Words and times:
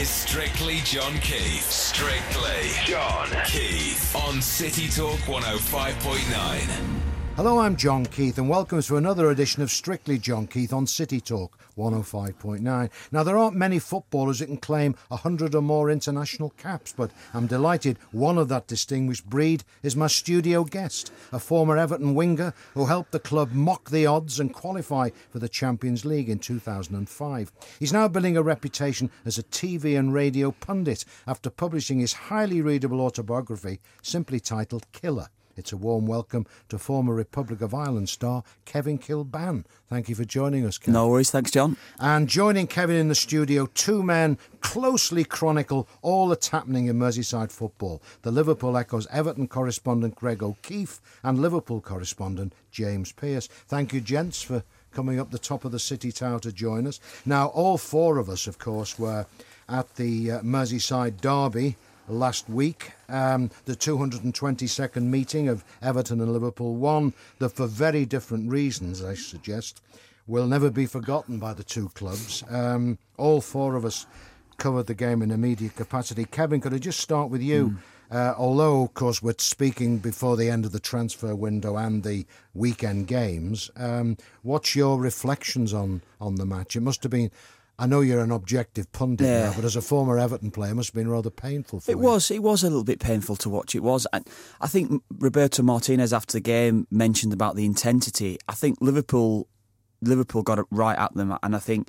is 0.00 0.08
Strictly 0.08 0.78
John 0.84 1.12
Keith. 1.18 1.70
Strictly 1.70 2.70
John 2.86 3.28
Keith 3.44 4.16
on 4.16 4.40
City 4.40 4.88
Talk 4.88 5.18
105.9. 5.20 7.19
Hello, 7.40 7.58
I'm 7.58 7.74
John 7.74 8.04
Keith, 8.04 8.36
and 8.36 8.50
welcome 8.50 8.82
to 8.82 8.98
another 8.98 9.30
edition 9.30 9.62
of 9.62 9.70
Strictly 9.70 10.18
John 10.18 10.46
Keith 10.46 10.74
on 10.74 10.86
City 10.86 11.22
Talk 11.22 11.58
105.9. 11.78 12.90
Now, 13.10 13.22
there 13.22 13.38
aren't 13.38 13.56
many 13.56 13.78
footballers 13.78 14.40
that 14.40 14.48
can 14.48 14.58
claim 14.58 14.94
100 15.08 15.54
or 15.54 15.62
more 15.62 15.90
international 15.90 16.50
caps, 16.58 16.92
but 16.94 17.10
I'm 17.32 17.46
delighted 17.46 17.96
one 18.12 18.36
of 18.36 18.48
that 18.48 18.66
distinguished 18.66 19.24
breed 19.24 19.64
is 19.82 19.96
my 19.96 20.06
studio 20.06 20.64
guest, 20.64 21.10
a 21.32 21.38
former 21.38 21.78
Everton 21.78 22.14
winger 22.14 22.52
who 22.74 22.84
helped 22.84 23.12
the 23.12 23.18
club 23.18 23.52
mock 23.52 23.88
the 23.88 24.04
odds 24.04 24.38
and 24.38 24.52
qualify 24.52 25.08
for 25.30 25.38
the 25.38 25.48
Champions 25.48 26.04
League 26.04 26.28
in 26.28 26.40
2005. 26.40 27.52
He's 27.78 27.94
now 27.94 28.06
building 28.06 28.36
a 28.36 28.42
reputation 28.42 29.10
as 29.24 29.38
a 29.38 29.44
TV 29.44 29.98
and 29.98 30.12
radio 30.12 30.50
pundit 30.50 31.06
after 31.26 31.48
publishing 31.48 32.00
his 32.00 32.12
highly 32.12 32.60
readable 32.60 33.00
autobiography 33.00 33.80
simply 34.02 34.40
titled 34.40 34.84
Killa. 34.92 35.30
It's 35.60 35.72
a 35.72 35.76
warm 35.76 36.06
welcome 36.06 36.46
to 36.70 36.78
former 36.78 37.14
Republic 37.14 37.60
of 37.60 37.74
Ireland 37.74 38.08
star 38.08 38.44
Kevin 38.64 38.98
Kilbane. 38.98 39.66
Thank 39.90 40.08
you 40.08 40.14
for 40.14 40.24
joining 40.24 40.64
us, 40.64 40.78
Kevin. 40.78 40.94
No 40.94 41.08
worries, 41.08 41.30
thanks, 41.30 41.50
John. 41.50 41.76
And 41.98 42.28
joining 42.28 42.66
Kevin 42.66 42.96
in 42.96 43.08
the 43.08 43.14
studio, 43.14 43.66
two 43.66 44.02
men 44.02 44.38
closely 44.62 45.22
chronicle 45.22 45.86
all 46.00 46.28
that's 46.28 46.48
happening 46.48 46.86
in 46.86 46.98
Merseyside 46.98 47.52
football. 47.52 48.00
The 48.22 48.30
Liverpool 48.30 48.74
Echo's 48.74 49.06
Everton 49.08 49.48
correspondent 49.48 50.14
Greg 50.14 50.42
O'Keefe 50.42 50.98
and 51.22 51.38
Liverpool 51.38 51.82
correspondent 51.82 52.54
James 52.70 53.12
Pearce. 53.12 53.46
Thank 53.46 53.92
you, 53.92 54.00
gents, 54.00 54.40
for 54.40 54.64
coming 54.92 55.20
up 55.20 55.30
the 55.30 55.38
top 55.38 55.66
of 55.66 55.72
the 55.72 55.78
City 55.78 56.10
Tower 56.10 56.40
to 56.40 56.52
join 56.52 56.86
us. 56.86 57.00
Now, 57.26 57.48
all 57.48 57.76
four 57.76 58.16
of 58.16 58.30
us, 58.30 58.46
of 58.46 58.58
course, 58.58 58.98
were 58.98 59.26
at 59.68 59.96
the 59.96 60.30
uh, 60.30 60.40
Merseyside 60.40 61.20
Derby 61.20 61.76
last 62.08 62.48
week. 62.48 62.92
Um, 63.08 63.50
the 63.64 63.76
222nd 63.76 65.02
meeting 65.02 65.48
of 65.48 65.64
Everton 65.82 66.20
and 66.20 66.32
Liverpool 66.32 66.74
won, 66.76 67.14
that 67.38 67.50
for 67.50 67.66
very 67.66 68.04
different 68.04 68.50
reasons, 68.50 69.02
I 69.02 69.14
suggest, 69.14 69.80
will 70.26 70.46
never 70.46 70.70
be 70.70 70.86
forgotten 70.86 71.38
by 71.38 71.54
the 71.54 71.64
two 71.64 71.88
clubs. 71.90 72.44
Um, 72.48 72.98
all 73.16 73.40
four 73.40 73.74
of 73.74 73.84
us 73.84 74.06
covered 74.56 74.86
the 74.86 74.94
game 74.94 75.22
in 75.22 75.30
immediate 75.30 75.74
capacity. 75.74 76.24
Kevin, 76.24 76.60
could 76.60 76.74
I 76.74 76.78
just 76.78 77.00
start 77.00 77.30
with 77.30 77.42
you? 77.42 77.70
Mm. 77.70 77.78
Uh, 78.10 78.34
although, 78.36 78.82
of 78.82 78.94
course, 78.94 79.22
we're 79.22 79.34
speaking 79.38 79.98
before 79.98 80.36
the 80.36 80.50
end 80.50 80.64
of 80.64 80.72
the 80.72 80.80
transfer 80.80 81.34
window 81.34 81.76
and 81.76 82.02
the 82.02 82.26
weekend 82.54 83.06
games, 83.06 83.70
um, 83.76 84.16
what's 84.42 84.74
your 84.74 84.98
reflections 84.98 85.72
on, 85.72 86.02
on 86.20 86.34
the 86.34 86.44
match? 86.44 86.74
It 86.74 86.80
must 86.80 87.02
have 87.04 87.12
been 87.12 87.30
I 87.80 87.86
know 87.86 88.02
you're 88.02 88.20
an 88.20 88.30
objective 88.30 88.92
pundit 88.92 89.26
yeah. 89.26 89.44
now, 89.46 89.52
but 89.56 89.64
as 89.64 89.74
a 89.74 89.80
former 89.80 90.18
Everton 90.18 90.50
player, 90.50 90.72
it 90.72 90.74
must 90.74 90.90
have 90.90 90.94
been 90.94 91.08
rather 91.08 91.30
painful 91.30 91.80
for 91.80 91.90
it 91.90 91.94
you. 91.96 92.02
It 92.02 92.04
was. 92.04 92.30
It 92.30 92.42
was 92.42 92.62
a 92.62 92.66
little 92.66 92.84
bit 92.84 93.00
painful 93.00 93.36
to 93.36 93.48
watch. 93.48 93.74
It 93.74 93.82
was. 93.82 94.06
And 94.12 94.28
I 94.60 94.66
think 94.66 95.02
Roberto 95.18 95.62
Martinez 95.62 96.12
after 96.12 96.34
the 96.34 96.42
game 96.42 96.86
mentioned 96.90 97.32
about 97.32 97.56
the 97.56 97.64
intensity. 97.64 98.38
I 98.46 98.52
think 98.52 98.76
Liverpool, 98.82 99.48
Liverpool 100.02 100.42
got 100.42 100.58
it 100.58 100.66
right 100.70 100.98
at 100.98 101.14
them, 101.14 101.34
and 101.42 101.56
I 101.56 101.58
think 101.58 101.88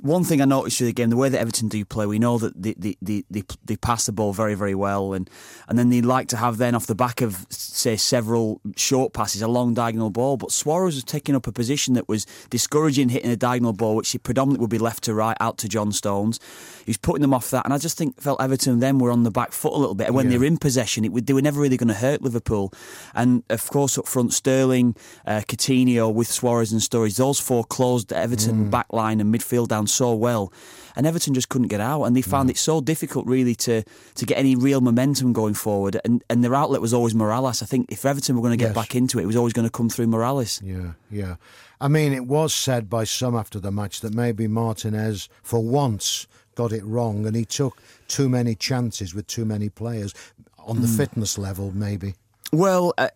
one 0.00 0.24
thing 0.24 0.42
I 0.42 0.44
noticed 0.44 0.78
through 0.78 0.88
the 0.88 0.92
game, 0.92 1.10
the 1.10 1.16
way 1.16 1.28
that 1.28 1.40
Everton 1.40 1.68
do 1.68 1.84
play, 1.84 2.06
we 2.06 2.18
know 2.18 2.38
that 2.38 2.60
they, 2.60 2.74
they, 2.74 2.96
they, 3.00 3.24
they, 3.30 3.42
they 3.64 3.76
pass 3.76 4.06
the 4.06 4.12
ball 4.12 4.32
very, 4.32 4.54
very 4.54 4.74
well. 4.74 5.14
And, 5.14 5.28
and 5.68 5.78
then 5.78 5.90
they 5.90 6.02
like 6.02 6.28
to 6.28 6.36
have 6.36 6.58
then 6.58 6.74
off 6.74 6.86
the 6.86 6.94
back 6.94 7.22
of, 7.22 7.46
say, 7.50 7.96
several 7.96 8.60
short 8.76 9.12
passes, 9.12 9.42
a 9.42 9.48
long 9.48 9.74
diagonal 9.74 10.10
ball. 10.10 10.36
But 10.36 10.52
Suarez 10.52 10.94
was 10.94 11.04
taking 11.04 11.34
up 11.34 11.46
a 11.46 11.52
position 11.52 11.94
that 11.94 12.08
was 12.08 12.26
discouraging 12.50 13.08
hitting 13.08 13.30
a 13.30 13.36
diagonal 13.36 13.72
ball, 13.72 13.96
which 13.96 14.10
he 14.10 14.18
predominantly 14.18 14.62
would 14.64 14.70
be 14.70 14.78
left 14.78 15.04
to 15.04 15.14
right, 15.14 15.36
out 15.40 15.56
to 15.58 15.68
John 15.68 15.92
Stones. 15.92 16.40
He 16.84 16.90
was 16.90 16.98
putting 16.98 17.22
them 17.22 17.32
off 17.32 17.50
that. 17.50 17.64
And 17.64 17.72
I 17.72 17.78
just 17.78 17.96
think 17.96 18.20
felt 18.20 18.40
Everton 18.40 18.80
then 18.80 18.98
were 18.98 19.10
on 19.10 19.22
the 19.22 19.30
back 19.30 19.52
foot 19.52 19.72
a 19.72 19.78
little 19.78 19.94
bit. 19.94 20.08
And 20.08 20.14
when 20.14 20.26
yeah. 20.26 20.32
they 20.32 20.38
were 20.38 20.44
in 20.44 20.58
possession, 20.58 21.04
it, 21.04 21.26
they 21.26 21.32
were 21.32 21.42
never 21.42 21.60
really 21.60 21.76
going 21.76 21.88
to 21.88 21.94
hurt 21.94 22.22
Liverpool. 22.22 22.72
And 23.14 23.42
of 23.50 23.68
course, 23.70 23.96
up 23.98 24.06
front, 24.06 24.34
Sterling, 24.34 24.94
uh, 25.26 25.40
Coutinho 25.48 26.12
with 26.12 26.28
Suarez 26.28 26.70
and 26.70 26.80
Sturridge, 26.80 27.16
those 27.16 27.40
four 27.40 27.64
closed 27.64 28.08
the 28.08 28.16
Everton 28.16 28.66
mm. 28.66 28.70
back 28.70 28.92
line 28.92 29.20
and 29.20 29.34
midfield 29.34 29.68
down 29.68 29.85
so 29.88 30.14
well. 30.14 30.52
And 30.94 31.06
Everton 31.06 31.34
just 31.34 31.50
couldn't 31.50 31.68
get 31.68 31.80
out, 31.80 32.04
and 32.04 32.16
they 32.16 32.22
found 32.22 32.48
mm. 32.48 32.52
it 32.52 32.56
so 32.56 32.80
difficult, 32.80 33.26
really, 33.26 33.54
to 33.56 33.82
to 34.14 34.24
get 34.24 34.38
any 34.38 34.56
real 34.56 34.80
momentum 34.80 35.32
going 35.32 35.54
forward. 35.54 36.00
And 36.04 36.24
and 36.30 36.42
their 36.42 36.54
outlet 36.54 36.80
was 36.80 36.94
always 36.94 37.12
Mirallas. 37.12 37.62
I 37.62 37.66
think 37.66 37.92
if 37.92 38.06
Everton 38.06 38.34
were 38.34 38.42
going 38.42 38.58
to 38.58 38.64
get 38.64 38.74
yes. 38.74 38.74
back 38.74 38.94
into 38.94 39.18
it, 39.18 39.24
it 39.24 39.26
was 39.26 39.36
always 39.36 39.52
going 39.52 39.66
to 39.66 39.72
come 39.72 39.90
through 39.90 40.06
Mirallas. 40.06 40.62
Yeah, 40.64 40.92
yeah. 41.10 41.36
I 41.80 41.88
mean, 41.88 42.14
it 42.14 42.26
was 42.26 42.54
said 42.54 42.88
by 42.88 43.04
some 43.04 43.36
after 43.36 43.60
the 43.60 43.70
match 43.70 44.00
that 44.00 44.14
maybe 44.14 44.48
Martinez, 44.48 45.28
for 45.42 45.62
once, 45.62 46.26
got 46.54 46.72
it 46.72 46.84
wrong, 46.84 47.26
and 47.26 47.36
he 47.36 47.44
took 47.44 47.82
too 48.08 48.28
many 48.28 48.54
chances 48.54 49.14
with 49.14 49.26
too 49.26 49.44
many 49.44 49.68
players 49.68 50.14
on 50.58 50.80
the 50.80 50.88
mm. 50.88 50.96
fitness 50.96 51.36
level, 51.36 51.72
maybe. 51.74 52.14
Well, 52.52 52.94
uh, 52.96 53.08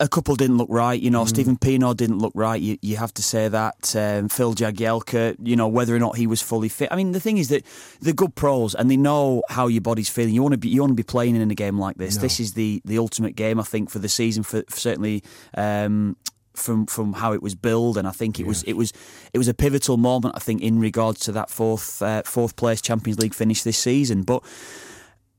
a 0.00 0.08
couple 0.08 0.34
didn't 0.34 0.56
look 0.56 0.68
right. 0.70 1.00
You 1.00 1.10
know, 1.10 1.24
mm. 1.24 1.28
Steven 1.28 1.56
Pienaar 1.56 1.96
didn't 1.96 2.18
look 2.18 2.32
right. 2.34 2.60
You, 2.60 2.78
you 2.80 2.96
have 2.96 3.12
to 3.14 3.22
say 3.22 3.48
that. 3.48 3.94
Um, 3.94 4.28
Phil 4.28 4.54
Jagielka, 4.54 5.36
you 5.42 5.56
know, 5.56 5.68
whether 5.68 5.94
or 5.94 5.98
not 5.98 6.16
he 6.16 6.26
was 6.26 6.40
fully 6.40 6.68
fit. 6.68 6.88
I 6.90 6.96
mean, 6.96 7.12
the 7.12 7.20
thing 7.20 7.38
is 7.38 7.48
that 7.48 7.64
they're 8.00 8.14
good 8.14 8.34
pros 8.34 8.74
and 8.74 8.90
they 8.90 8.96
know 8.96 9.42
how 9.50 9.66
your 9.66 9.82
body's 9.82 10.08
feeling. 10.08 10.34
You 10.34 10.42
want 10.42 10.54
to 10.54 10.58
be 10.58 10.68
you 10.68 10.80
want 10.80 10.92
to 10.92 10.94
be 10.94 11.02
playing 11.02 11.36
in 11.36 11.50
a 11.50 11.54
game 11.54 11.78
like 11.78 11.96
this. 11.96 12.16
No. 12.16 12.22
This 12.22 12.40
is 12.40 12.54
the 12.54 12.80
the 12.84 12.98
ultimate 12.98 13.36
game, 13.36 13.60
I 13.60 13.64
think, 13.64 13.90
for 13.90 13.98
the 13.98 14.08
season. 14.08 14.42
For, 14.42 14.62
for 14.68 14.76
certainly. 14.76 15.22
Um, 15.56 16.16
from 16.54 16.86
from 16.86 17.12
how 17.12 17.32
it 17.34 17.40
was 17.40 17.54
billed, 17.54 17.96
and 17.96 18.08
I 18.08 18.10
think 18.10 18.40
it 18.40 18.46
was 18.46 18.64
it 18.64 18.72
was 18.72 18.92
it 19.32 19.38
was 19.38 19.46
a 19.46 19.54
pivotal 19.54 19.96
moment. 19.96 20.34
I 20.34 20.40
think 20.40 20.60
in 20.60 20.80
regards 20.80 21.20
to 21.20 21.32
that 21.32 21.50
fourth 21.50 22.02
uh, 22.02 22.22
fourth 22.24 22.56
place 22.56 22.80
Champions 22.80 23.20
League 23.20 23.32
finish 23.32 23.62
this 23.62 23.78
season. 23.78 24.22
But 24.24 24.42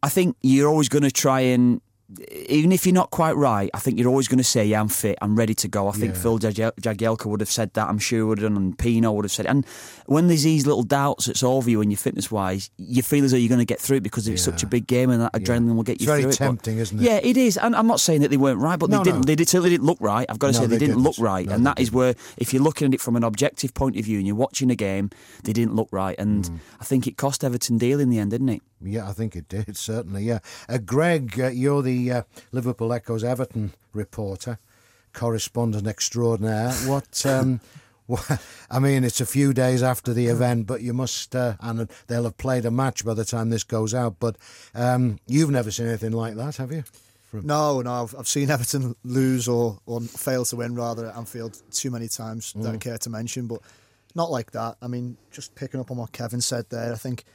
I 0.01 0.07
think 0.07 0.37
you're 0.41 0.69
always 0.69 0.87
going 0.87 1.03
to 1.03 1.11
try 1.11 1.41
and 1.41 1.81
even 2.31 2.71
if 2.71 2.85
you're 2.85 2.93
not 2.93 3.11
quite 3.11 3.35
right, 3.35 3.69
I 3.73 3.79
think 3.79 3.99
you're 3.99 4.09
always 4.09 4.27
going 4.27 4.39
to 4.39 4.43
say, 4.43 4.65
"Yeah, 4.65 4.81
I'm 4.81 4.87
fit. 4.87 5.17
I'm 5.21 5.35
ready 5.35 5.53
to 5.55 5.67
go." 5.67 5.87
I 5.87 5.91
think 5.91 6.15
yeah. 6.15 6.21
Phil 6.21 6.39
Jagielka 6.39 7.25
would 7.25 7.39
have 7.39 7.51
said 7.51 7.73
that. 7.73 7.87
I'm 7.87 7.99
sure 7.99 8.25
would 8.25 8.39
have 8.39 8.51
and 8.51 8.77
Pienaar 8.77 9.13
would 9.13 9.25
have 9.25 9.31
said. 9.31 9.45
It. 9.45 9.49
And 9.49 9.65
when 10.07 10.27
there's 10.27 10.43
these 10.43 10.65
little 10.65 10.83
doubts 10.83 11.25
that's 11.27 11.43
over 11.43 11.69
you 11.69 11.81
and 11.81 11.91
your 11.91 11.97
fitness 11.97 12.31
wise, 12.31 12.71
you 12.77 13.03
feel 13.03 13.23
as 13.25 13.31
though 13.31 13.37
you're 13.37 13.49
going 13.49 13.59
to 13.59 13.65
get 13.65 13.79
through 13.79 13.97
it 13.97 14.03
because 14.03 14.27
it's 14.27 14.41
yeah. 14.41 14.51
such 14.51 14.63
a 14.63 14.67
big 14.67 14.87
game 14.87 15.11
and 15.11 15.21
that 15.21 15.33
adrenaline 15.33 15.67
yeah. 15.67 15.73
will 15.73 15.83
get 15.83 16.01
you 16.01 16.11
it's 16.11 16.21
through 16.21 16.29
it. 16.29 16.35
Very 16.37 16.49
tempting, 16.49 16.75
but, 16.77 16.81
isn't 16.81 16.99
it? 16.99 17.03
Yeah, 17.03 17.19
it 17.21 17.37
is. 17.37 17.57
And 17.57 17.75
I'm 17.75 17.87
not 17.87 17.99
saying 17.99 18.21
that 18.21 18.29
they 18.29 18.37
weren't 18.37 18.59
right, 18.59 18.79
but 18.79 18.89
no, 18.89 18.97
they 18.97 19.03
didn't. 19.03 19.27
No. 19.27 19.35
They 19.35 19.45
certainly 19.45 19.69
didn't 19.69 19.85
look 19.85 19.99
right. 20.01 20.25
I've 20.29 20.39
got 20.39 20.47
to 20.47 20.53
no, 20.53 20.59
say 20.59 20.65
they, 20.65 20.75
they 20.75 20.79
didn't, 20.79 20.95
didn't, 20.95 21.03
look 21.03 21.15
right, 21.19 21.47
and 21.47 21.65
that 21.65 21.75
didn't. 21.75 21.89
is 21.89 21.91
where 21.91 22.15
if 22.37 22.53
you're 22.53 22.63
looking 22.63 22.87
at 22.87 22.93
it 22.95 23.01
from 23.01 23.15
an 23.15 23.23
objective 23.23 23.73
point 23.75 23.97
of 23.97 24.05
view 24.05 24.17
and 24.17 24.25
you're 24.25 24.35
watching 24.35 24.71
a 24.71 24.75
game, 24.75 25.11
they 25.43 25.53
didn't 25.53 25.75
look 25.75 25.89
right, 25.91 26.17
and 26.17 26.45
mm. 26.45 26.59
I 26.81 26.85
think 26.85 27.05
it 27.05 27.17
cost 27.17 27.43
Everton 27.43 27.77
deal 27.77 27.99
in 27.99 28.09
the 28.09 28.17
end, 28.17 28.31
didn't 28.31 28.49
it? 28.49 28.63
Yeah, 28.81 29.09
I 29.09 29.13
think 29.13 29.35
it 29.35 29.47
did 29.47 29.77
certainly. 29.77 30.23
Yeah, 30.23 30.39
uh, 30.67 30.77
Greg, 30.77 31.39
uh, 31.39 31.47
you're 31.47 31.81
the 31.81 32.11
uh, 32.11 32.23
Liverpool 32.51 32.93
Echo's 32.93 33.23
Everton 33.23 33.73
reporter, 33.93 34.59
correspondent 35.13 35.87
extraordinaire. 35.87 36.71
What? 36.71 37.25
Um, 37.29 37.61
I 38.71 38.79
mean, 38.79 39.03
it's 39.03 39.21
a 39.21 39.25
few 39.25 39.53
days 39.53 39.83
after 39.83 40.13
the 40.15 40.27
event, 40.27 40.65
but 40.65 40.81
you 40.81 40.93
must, 40.93 41.35
uh, 41.35 41.57
and 41.59 41.87
they'll 42.07 42.23
have 42.23 42.37
played 42.37 42.65
a 42.65 42.71
match 42.71 43.05
by 43.05 43.13
the 43.13 43.23
time 43.23 43.51
this 43.51 43.63
goes 43.63 43.93
out. 43.93 44.15
But 44.19 44.35
um, 44.73 45.19
you've 45.27 45.51
never 45.51 45.69
seen 45.69 45.87
anything 45.87 46.13
like 46.13 46.35
that, 46.35 46.57
have 46.57 46.71
you? 46.71 46.83
From... 47.29 47.45
No, 47.45 47.81
no, 47.81 48.03
I've, 48.03 48.15
I've 48.17 48.27
seen 48.27 48.49
Everton 48.49 48.95
lose 49.03 49.47
or, 49.47 49.77
or 49.85 50.01
fail 50.01 50.43
to 50.45 50.55
win 50.55 50.73
rather 50.73 51.07
at 51.07 51.15
Anfield 51.15 51.61
too 51.71 51.91
many 51.91 52.07
times 52.07 52.53
mm. 52.53 52.67
I 52.67 52.77
care 52.77 52.97
to 52.97 53.09
mention, 53.11 53.45
but 53.45 53.61
not 54.15 54.31
like 54.31 54.51
that. 54.51 54.77
I 54.81 54.87
mean, 54.87 55.15
just 55.31 55.53
picking 55.53 55.79
up 55.79 55.91
on 55.91 55.97
what 55.97 56.11
Kevin 56.11 56.41
said 56.41 56.65
there, 56.69 56.91
I 56.91 56.95
think 56.95 57.25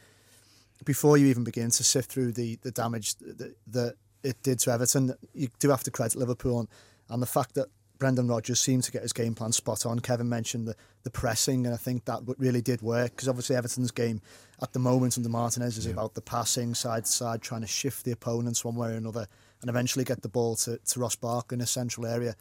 before 0.84 1.16
you 1.16 1.26
even 1.26 1.44
begin 1.44 1.70
to 1.70 1.84
sift 1.84 2.10
through 2.10 2.32
the 2.32 2.58
the 2.62 2.70
damage 2.70 3.16
that, 3.16 3.56
that 3.68 3.94
it 4.22 4.42
did 4.42 4.58
to 4.60 4.72
Everton, 4.72 5.14
you 5.34 5.48
do 5.58 5.70
have 5.70 5.84
to 5.84 5.90
credit 5.90 6.16
Liverpool 6.16 6.60
and, 6.60 6.68
and 7.10 7.22
the 7.22 7.26
fact 7.26 7.54
that 7.54 7.68
Brendan 7.98 8.26
Rodgers 8.26 8.58
seemed 8.60 8.82
to 8.84 8.92
get 8.92 9.02
his 9.02 9.12
game 9.12 9.34
plan 9.34 9.52
spot 9.52 9.86
on. 9.86 10.00
Kevin 10.00 10.28
mentioned 10.28 10.66
the, 10.66 10.74
the 11.04 11.10
pressing, 11.10 11.64
and 11.64 11.74
I 11.74 11.78
think 11.78 12.06
that 12.06 12.22
really 12.38 12.60
did 12.60 12.82
work 12.82 13.12
because 13.12 13.28
obviously 13.28 13.56
Everton's 13.56 13.92
game 13.92 14.20
at 14.62 14.72
the 14.72 14.78
moment 14.78 15.16
under 15.16 15.28
Martinez 15.28 15.78
is 15.78 15.86
yeah. 15.86 15.92
about 15.92 16.14
the 16.14 16.20
passing 16.20 16.74
side 16.74 17.04
to 17.04 17.10
side, 17.10 17.42
trying 17.42 17.60
to 17.60 17.66
shift 17.66 18.04
the 18.04 18.12
opponents 18.12 18.64
one 18.64 18.74
way 18.74 18.90
or 18.90 18.96
another, 18.96 19.28
and 19.60 19.70
eventually 19.70 20.04
get 20.04 20.22
the 20.22 20.28
ball 20.28 20.56
to, 20.56 20.78
to 20.78 21.00
Ross 21.00 21.16
Barkley 21.16 21.56
in 21.56 21.60
a 21.60 21.66
central 21.66 22.06
area 22.06 22.34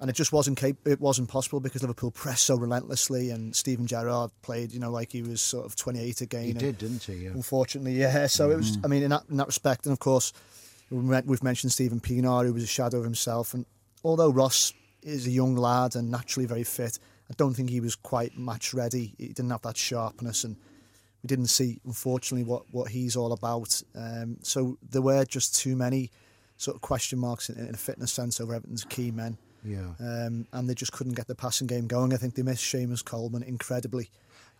and 0.00 0.08
it 0.08 0.14
just 0.14 0.32
wasn't 0.32 0.56
cap- 0.56 0.86
it 0.86 1.00
wasn't 1.00 1.28
possible 1.28 1.60
because 1.60 1.82
Liverpool 1.82 2.10
pressed 2.10 2.46
so 2.46 2.56
relentlessly 2.56 3.30
and 3.30 3.54
Steven 3.54 3.86
Gerrard 3.86 4.30
played 4.42 4.72
you 4.72 4.80
know 4.80 4.90
like 4.90 5.12
he 5.12 5.22
was 5.22 5.40
sort 5.40 5.66
of 5.66 5.76
28 5.76 6.22
again 6.22 6.44
he 6.44 6.52
did 6.52 6.78
didn't 6.78 7.02
he 7.02 7.14
yeah. 7.14 7.30
unfortunately 7.30 7.94
yeah 7.94 8.26
so 8.26 8.44
mm-hmm. 8.44 8.52
it 8.52 8.56
was 8.56 8.76
mm. 8.76 8.84
I 8.84 8.88
mean 8.88 9.02
in 9.02 9.10
that, 9.10 9.24
in 9.30 9.36
that 9.36 9.46
respect 9.46 9.86
and 9.86 9.92
of 9.92 9.98
course 9.98 10.32
we've 10.90 11.42
mentioned 11.42 11.72
Steven 11.72 12.00
Pienaar 12.00 12.46
who 12.46 12.54
was 12.54 12.64
a 12.64 12.68
shadow 12.68 12.98
of 12.98 13.04
himself 13.04 13.54
and 13.54 13.66
although 14.02 14.30
Ross 14.30 14.72
is 15.02 15.26
a 15.26 15.30
young 15.30 15.54
lad 15.56 15.94
and 15.94 16.10
naturally 16.10 16.46
very 16.46 16.64
fit 16.64 16.98
I 17.30 17.34
don't 17.36 17.54
think 17.54 17.70
he 17.70 17.80
was 17.80 17.94
quite 17.94 18.36
match 18.36 18.74
ready 18.74 19.14
he 19.18 19.28
didn't 19.28 19.50
have 19.50 19.62
that 19.62 19.76
sharpness 19.76 20.44
and 20.44 20.56
we 21.22 21.26
didn't 21.26 21.48
see 21.48 21.78
unfortunately 21.84 22.44
what 22.44 22.64
what 22.72 22.90
he's 22.90 23.16
all 23.16 23.32
about 23.32 23.82
um, 23.94 24.38
so 24.42 24.78
there 24.88 25.02
were 25.02 25.24
just 25.24 25.54
too 25.54 25.76
many 25.76 26.10
sort 26.56 26.74
of 26.74 26.80
question 26.80 27.18
marks 27.18 27.48
in, 27.48 27.58
in 27.58 27.74
a 27.74 27.78
fitness 27.78 28.12
sense 28.12 28.40
over 28.40 28.54
Everton's 28.54 28.84
key 28.84 29.10
men 29.10 29.36
yeah. 29.64 29.92
Um, 30.00 30.46
and 30.52 30.68
they 30.68 30.74
just 30.74 30.92
couldn't 30.92 31.14
get 31.14 31.26
the 31.26 31.34
passing 31.34 31.66
game 31.66 31.86
going. 31.86 32.12
I 32.12 32.16
think 32.16 32.34
they 32.34 32.42
missed 32.42 32.64
Seamus 32.64 33.04
Coleman 33.04 33.42
incredibly. 33.42 34.10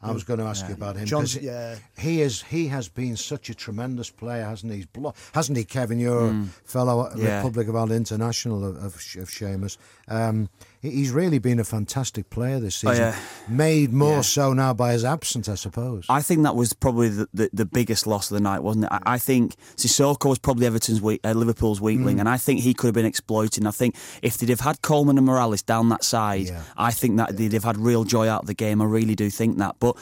I 0.02 0.12
was 0.12 0.24
going 0.24 0.40
to 0.40 0.46
ask 0.46 0.66
you 0.66 0.72
about 0.72 0.96
him. 0.96 1.04
John's- 1.04 1.36
yeah. 1.36 1.76
he 1.98 2.22
is. 2.22 2.40
He 2.40 2.68
has 2.68 2.88
been 2.88 3.16
such 3.18 3.50
a 3.50 3.54
tremendous 3.54 4.08
player, 4.08 4.44
hasn't 4.46 4.72
he? 4.72 4.78
He's 4.78 4.86
blo- 4.86 5.12
hasn't 5.34 5.58
he, 5.58 5.64
Kevin? 5.64 5.98
You're 5.98 6.30
a 6.30 6.44
fellow 6.64 7.12
Yeah. 7.16 7.36
Republic 7.36 7.68
of 7.68 7.76
Ireland 7.76 7.92
international 8.08 8.64
of, 8.64 8.76
of, 8.76 8.84
of 8.86 9.28
Seamus. 9.28 9.76
Um, 10.08 10.48
he- 10.48 10.69
he's 10.82 11.10
really 11.10 11.38
been 11.38 11.58
a 11.60 11.64
fantastic 11.64 12.30
player 12.30 12.58
this 12.60 12.76
season. 12.76 12.96
yeah. 12.96 13.16
Made 13.48 13.92
more 13.92 14.16
Yeah. 14.16 14.20
so 14.22 14.52
now 14.52 14.72
by 14.74 14.92
his 14.92 15.04
absence, 15.04 15.48
I 15.48 15.54
suppose. 15.54 16.06
I 16.08 16.22
think 16.22 16.42
that 16.44 16.56
was 16.56 16.72
probably 16.72 17.08
the, 17.10 17.28
the, 17.34 17.50
the 17.52 17.64
biggest 17.66 18.06
loss 18.06 18.30
of 18.30 18.34
the 18.36 18.40
night, 18.40 18.60
wasn't 18.62 18.86
it? 18.86 18.92
I, 18.92 19.00
I 19.14 19.18
think 19.18 19.56
Cissokho 19.76 20.28
was 20.30 20.38
probably 20.38 20.66
Everton's 20.66 21.00
weak, 21.02 21.20
uh, 21.24 21.32
Liverpool's 21.32 21.80
weak 21.80 21.98
Mm. 22.00 22.18
and 22.20 22.28
I 22.28 22.36
think 22.38 22.60
he 22.60 22.72
could 22.72 22.86
have 22.88 22.94
been 22.94 23.04
exploited. 23.06 23.66
I 23.66 23.70
think 23.72 23.94
if 24.22 24.38
they'd 24.38 24.48
have 24.48 24.60
had 24.60 24.80
Coleman 24.82 25.18
and 25.18 25.26
Mirallas 25.28 25.64
down 25.64 25.88
that 25.90 26.04
side, 26.04 26.46
Yeah. 26.46 26.62
I 26.76 26.92
think 26.92 27.16
that 27.18 27.36
they'd 27.36 27.52
have 27.52 27.64
had 27.64 27.76
real 27.78 28.04
joy 28.04 28.28
out 28.28 28.42
of 28.42 28.46
the 28.46 28.54
game. 28.54 28.80
I 28.80 28.84
really 28.86 29.14
do 29.14 29.28
think 29.30 29.58
that. 29.58 29.76
But 29.80 29.96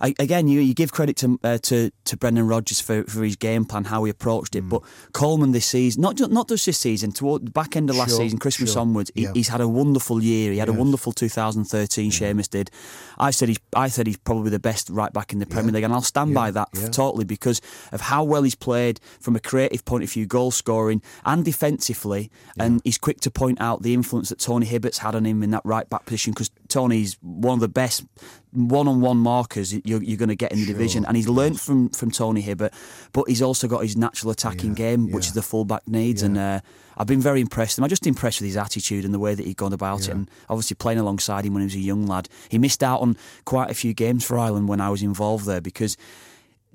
I, 0.00 0.14
again, 0.18 0.48
you, 0.48 0.60
you 0.60 0.74
give 0.74 0.92
credit 0.92 1.16
to, 1.18 1.38
uh, 1.42 1.58
to 1.62 1.90
to 2.04 2.16
Brendan 2.16 2.46
Rodgers 2.46 2.80
for, 2.80 3.04
for 3.04 3.22
his 3.24 3.36
game 3.36 3.64
plan, 3.64 3.84
how 3.84 4.04
he 4.04 4.10
approached 4.10 4.54
Mm. 4.54 4.58
it. 4.58 4.68
But 4.68 4.82
Coleman 5.12 5.52
this 5.52 5.66
season, 5.66 6.00
not 6.02 6.16
just, 6.16 6.30
not 6.30 6.48
just 6.48 6.64
this 6.66 6.78
season, 6.78 7.12
toward 7.12 7.46
the 7.46 7.50
back 7.50 7.76
end 7.76 7.90
of 7.90 7.96
last 7.96 8.10
Sure, 8.10 8.18
season, 8.20 8.38
Christmas 8.38 8.72
sure. 8.72 8.82
onwards, 8.82 9.10
he, 9.14 9.22
Yeah. 9.22 9.32
he's 9.34 9.48
had 9.48 9.60
a 9.60 9.68
wonderful 9.68 10.22
year. 10.22 10.52
He 10.52 10.58
had 10.58 10.68
a 10.68 10.72
wonderful 10.72 11.12
2013. 11.12 12.10
Seamus 12.10 12.48
did. 12.48 12.70
I 13.18 13.30
said 13.30 13.48
he's 13.48 13.58
I 13.74 13.88
said 13.88 14.06
he's 14.06 14.16
probably 14.16 14.50
the 14.50 14.58
best 14.60 14.88
right 14.90 15.12
back 15.12 15.32
in 15.32 15.38
the 15.40 15.46
Premier 15.46 15.72
League, 15.72 15.84
and 15.84 15.92
I'll 15.92 16.00
stand 16.02 16.34
by 16.34 16.50
that 16.52 16.68
yeah. 16.74 16.88
totally 16.88 17.24
because 17.24 17.60
of 17.92 18.00
how 18.02 18.22
well 18.24 18.42
he's 18.44 18.54
played 18.54 19.00
from 19.20 19.36
a 19.36 19.40
creative 19.40 19.84
point 19.84 20.04
of 20.04 20.10
view, 20.12 20.26
goal 20.26 20.50
scoring 20.50 21.02
and 21.24 21.44
defensively, 21.44 22.30
and 22.58 22.80
he's 22.84 22.98
quick 22.98 23.20
to 23.20 23.30
point 23.30 23.60
out 23.60 23.82
the 23.82 23.94
influence 23.94 24.28
that 24.30 24.38
Tony 24.38 24.66
Hibbert's 24.66 24.98
had 24.98 25.14
on 25.14 25.24
him 25.26 25.42
in 25.42 25.50
that 25.50 25.62
right 25.64 25.88
back 25.90 26.04
position 26.06 26.32
because 26.32 26.50
Tony's 26.68 27.16
one 27.22 27.54
of 27.54 27.60
the 27.60 27.68
best 27.68 28.04
one-on-one 28.52 29.18
markers 29.18 29.74
you're, 29.84 30.02
you're 30.02 30.16
going 30.16 30.28
to 30.28 30.36
get 30.36 30.52
in 30.52 30.60
the 30.60 30.66
division, 30.66 31.04
and 31.04 31.16
he's 31.16 31.28
learnt 31.28 31.60
from 31.60 31.90
from 31.90 32.10
Tony 32.10 32.40
Hibbert, 32.40 32.72
but 33.12 33.28
he's 33.28 33.42
also 33.42 33.68
got 33.68 33.82
his 33.82 33.96
natural 33.96 34.30
attacking 34.30 34.70
Yeah, 34.70 34.76
game, 34.76 35.10
which 35.10 35.24
yeah. 35.24 35.28
is 35.28 35.34
the 35.34 35.42
fullback 35.42 35.86
needs, 35.86 36.22
and 36.22 36.38
uh, 36.38 36.60
I've 36.96 37.06
been 37.06 37.20
very 37.20 37.40
impressed. 37.40 37.78
I'm 37.78 37.88
just 37.88 38.06
impressed 38.06 38.40
with 38.40 38.46
his 38.46 38.56
attitude 38.56 39.04
and 39.04 39.12
the 39.12 39.18
way 39.18 39.34
that 39.34 39.46
he'd 39.46 39.56
gone 39.56 39.72
about 39.72 40.08
it, 40.08 40.10
and 40.10 40.30
obviously 40.48 40.74
playing 40.74 40.98
alongside 40.98 41.44
him 41.44 41.54
when 41.54 41.62
he 41.62 41.66
was 41.66 41.74
a 41.74 41.78
young 41.78 42.06
lad. 42.06 42.28
He 42.48 42.58
missed 42.58 42.82
out 42.82 43.00
on 43.00 43.16
quite 43.44 43.70
a 43.70 43.74
few 43.74 43.92
games 43.94 44.24
for 44.24 44.38
Ireland 44.38 44.68
when 44.68 44.80
I 44.80 44.90
was 44.90 45.02
involved 45.02 45.46
there 45.46 45.60
because. 45.60 45.96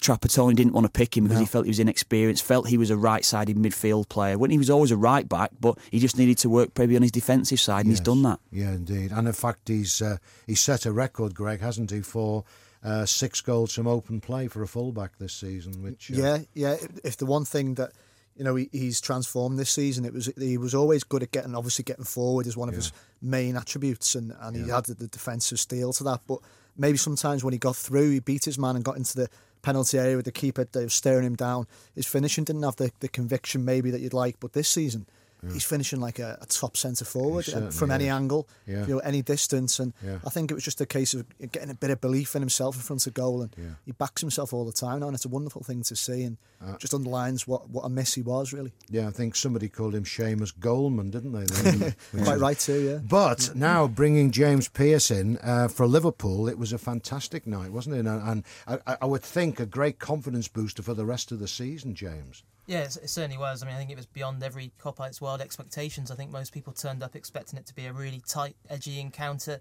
Trapattoni 0.03 0.55
didn't 0.55 0.73
want 0.73 0.85
to 0.85 0.91
pick 0.91 1.15
him 1.15 1.23
because 1.23 1.39
he 1.39 1.45
felt 1.45 1.65
he 1.65 1.69
was 1.69 1.79
inexperienced, 1.79 2.43
felt 2.43 2.67
he 2.67 2.77
was 2.77 2.89
a 2.89 2.97
right 2.97 3.23
sided 3.23 3.55
midfield 3.55 4.09
player 4.09 4.37
when 4.37 4.51
he 4.51 4.57
was 4.57 4.69
always 4.69 4.91
a 4.91 4.97
right 4.97 5.27
back, 5.27 5.51
but 5.61 5.77
he 5.91 5.99
just 5.99 6.17
needed 6.17 6.37
to 6.39 6.49
work 6.49 6.77
maybe 6.77 6.95
on 6.97 7.01
his 7.01 7.11
defensive 7.11 7.59
side, 7.59 7.85
and 7.85 7.89
he's 7.89 8.01
done 8.01 8.21
that. 8.23 8.39
Yeah, 8.51 8.71
indeed. 8.71 9.11
And 9.11 9.27
in 9.27 9.33
fact, 9.33 9.69
he's 9.69 10.01
uh, 10.01 10.17
he's 10.45 10.59
set 10.59 10.85
a 10.85 10.91
record, 10.91 11.33
Greg, 11.33 11.61
hasn't 11.61 11.91
he, 11.91 12.01
for 12.01 12.43
uh, 12.83 13.05
six 13.05 13.39
goals 13.39 13.73
from 13.73 13.87
open 13.87 14.19
play 14.19 14.47
for 14.47 14.61
a 14.61 14.67
fullback 14.67 15.17
this 15.17 15.33
season? 15.33 15.81
Which 15.81 16.11
uh, 16.11 16.15
Yeah, 16.15 16.37
yeah. 16.53 16.75
If 17.03 17.15
the 17.15 17.25
one 17.25 17.45
thing 17.45 17.75
that 17.75 17.93
you 18.35 18.43
know 18.43 18.55
he, 18.55 18.67
he's 18.73 18.99
transformed 18.99 19.57
this 19.57 19.69
season, 19.69 20.03
it 20.03 20.13
was 20.13 20.29
he 20.37 20.57
was 20.57 20.75
always 20.75 21.05
good 21.05 21.23
at 21.23 21.31
getting 21.31 21.55
obviously 21.55 21.83
getting 21.83 22.03
forward 22.03 22.45
is 22.45 22.57
one 22.57 22.67
of 22.67 22.75
his 22.75 22.91
main 23.21 23.55
attributes, 23.55 24.15
and, 24.15 24.33
and 24.41 24.57
he 24.57 24.69
had 24.69 24.85
the, 24.85 24.95
the 24.95 25.07
defensive 25.07 25.59
steel 25.61 25.93
to 25.93 26.03
that. 26.03 26.19
But 26.27 26.39
maybe 26.75 26.97
sometimes 26.97 27.41
when 27.41 27.53
he 27.53 27.57
got 27.57 27.77
through, 27.77 28.11
he 28.11 28.19
beat 28.19 28.43
his 28.43 28.59
man 28.59 28.75
and 28.75 28.83
got 28.83 28.97
into 28.97 29.15
the 29.15 29.29
penalty 29.63 29.97
area 29.97 30.15
with 30.15 30.25
the 30.25 30.31
keeper. 30.31 30.65
They 30.71 30.83
were 30.83 30.89
staring 30.89 31.25
him 31.25 31.35
down. 31.35 31.65
His 31.95 32.05
finishing 32.05 32.43
didn't 32.43 32.61
have 32.63 32.75
the, 32.75 32.91
the 32.99 33.07
conviction 33.07 33.65
maybe 33.65 33.89
that 33.89 34.01
you'd 34.01 34.13
like, 34.13 34.39
but 34.39 34.53
this 34.53 34.69
season. 34.69 35.07
He's 35.51 35.63
finishing 35.65 35.99
like 35.99 36.19
a, 36.19 36.37
a 36.41 36.45
top 36.45 36.77
centre 36.77 37.03
forward 37.05 37.45
from 37.73 37.91
any 37.91 38.05
is. 38.05 38.11
angle, 38.11 38.47
Yeah. 38.65 38.85
you 38.85 38.93
know, 38.95 38.99
any 38.99 39.21
distance, 39.21 39.79
and 39.79 39.93
Yeah. 40.01 40.19
I 40.25 40.29
think 40.29 40.51
it 40.51 40.53
was 40.53 40.63
just 40.63 40.79
a 40.79 40.85
case 40.85 41.13
of 41.13 41.25
getting 41.51 41.69
a 41.69 41.73
bit 41.75 41.89
of 41.89 41.99
belief 41.99 42.35
in 42.35 42.41
himself 42.41 42.75
in 42.75 42.81
front 42.81 43.05
of 43.07 43.13
goal, 43.13 43.41
and 43.41 43.53
Yeah. 43.57 43.65
he 43.85 43.91
backs 43.91 44.21
himself 44.21 44.53
all 44.53 44.63
the 44.65 44.71
time 44.71 44.99
now, 45.01 45.07
and 45.07 45.15
it's 45.15 45.25
a 45.25 45.29
wonderful 45.29 45.63
thing 45.63 45.83
to 45.83 45.95
see, 45.95 46.23
and 46.23 46.37
just 46.79 46.93
underlines 46.93 47.45
what, 47.45 47.69
what 47.69 47.81
a 47.83 47.89
miss 47.89 48.13
he 48.13 48.21
was 48.21 48.53
really. 48.53 48.71
yeah, 48.89 49.07
I 49.07 49.11
think 49.11 49.35
somebody 49.35 49.67
called 49.67 49.93
him 49.95 50.05
Seamus 50.05 50.53
Goldman, 50.57 51.09
didn't 51.11 51.33
they? 51.33 51.43
Then? 51.45 51.95
Quite 52.23 52.39
right 52.39 52.57
too, 52.57 52.79
yeah. 52.81 52.97
But 53.03 53.53
now 53.53 53.85
bringing 53.87 54.31
James 54.31 54.69
Pearce 54.69 55.11
in 55.11 55.37
uh, 55.39 55.67
for 55.67 55.85
Liverpool, 55.87 56.47
it 56.47 56.57
was 56.57 56.71
a 56.71 56.77
fantastic 56.77 57.45
night, 57.45 57.71
wasn't 57.73 57.95
it? 57.97 58.05
And, 58.05 58.07
and 58.07 58.43
I, 58.87 58.97
I 59.01 59.05
would 59.05 59.23
think 59.23 59.59
a 59.59 59.65
great 59.65 59.99
confidence 59.99 60.47
booster 60.47 60.81
for 60.81 60.93
the 60.93 61.05
rest 61.05 61.31
of 61.33 61.39
the 61.39 61.47
season, 61.49 61.95
James. 61.95 62.43
Yeah, 62.65 62.83
it, 62.83 63.09
certainly 63.09 63.37
was. 63.37 63.61
I 63.61 63.65
mean, 63.65 63.75
I 63.75 63.77
think 63.77 63.91
it 63.91 63.97
was 63.97 64.05
beyond 64.05 64.41
every 64.41 64.71
Kopite's 64.81 65.19
wild 65.19 65.41
expectations. 65.41 66.11
I 66.11 66.15
think 66.15 66.31
most 66.31 66.53
people 66.53 66.71
turned 66.71 67.03
up 67.03 67.15
expecting 67.15 67.59
it 67.59 67.65
to 67.65 67.75
be 67.75 67.85
a 67.87 67.93
really 67.93 68.21
tight, 68.27 68.55
edgy 68.69 68.99
encounter. 68.99 69.59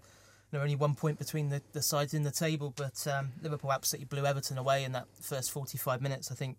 There 0.51 0.59
were 0.59 0.63
only 0.63 0.75
one 0.75 0.95
point 0.95 1.17
between 1.17 1.49
the, 1.49 1.61
the 1.73 1.81
sides 1.81 2.13
in 2.13 2.23
the 2.23 2.31
table, 2.31 2.73
but 2.75 3.05
um, 3.07 3.33
Liverpool 3.41 3.73
absolutely 3.73 4.05
blew 4.05 4.25
Everton 4.25 4.57
away 4.57 4.83
in 4.83 4.93
that 4.93 5.07
first 5.19 5.51
45 5.51 6.01
minutes. 6.01 6.31
I 6.31 6.35
think, 6.35 6.57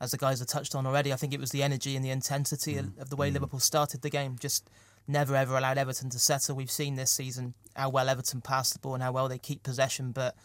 as 0.00 0.12
the 0.12 0.16
guys 0.16 0.38
have 0.38 0.48
touched 0.48 0.74
on 0.74 0.86
already, 0.86 1.12
I 1.12 1.16
think 1.16 1.34
it 1.34 1.40
was 1.40 1.50
the 1.50 1.62
energy 1.62 1.96
and 1.96 2.04
the 2.04 2.10
intensity 2.10 2.76
of, 2.76 2.96
of 2.98 3.10
the 3.10 3.16
way 3.16 3.30
Liverpool 3.30 3.60
started 3.60 4.02
the 4.02 4.10
game. 4.10 4.36
Just 4.38 4.68
never 5.08 5.34
ever 5.34 5.56
allowed 5.56 5.78
Everton 5.78 6.10
to 6.10 6.18
settle. 6.18 6.54
We've 6.54 6.70
seen 6.70 6.94
this 6.94 7.10
season 7.10 7.54
how 7.74 7.88
well 7.88 8.08
Everton 8.08 8.42
pass 8.42 8.70
the 8.72 8.78
ball 8.78 8.94
and 8.94 9.02
how 9.02 9.12
well 9.12 9.28
they 9.28 9.38
keep 9.38 9.62
possession, 9.62 10.12
but 10.12 10.36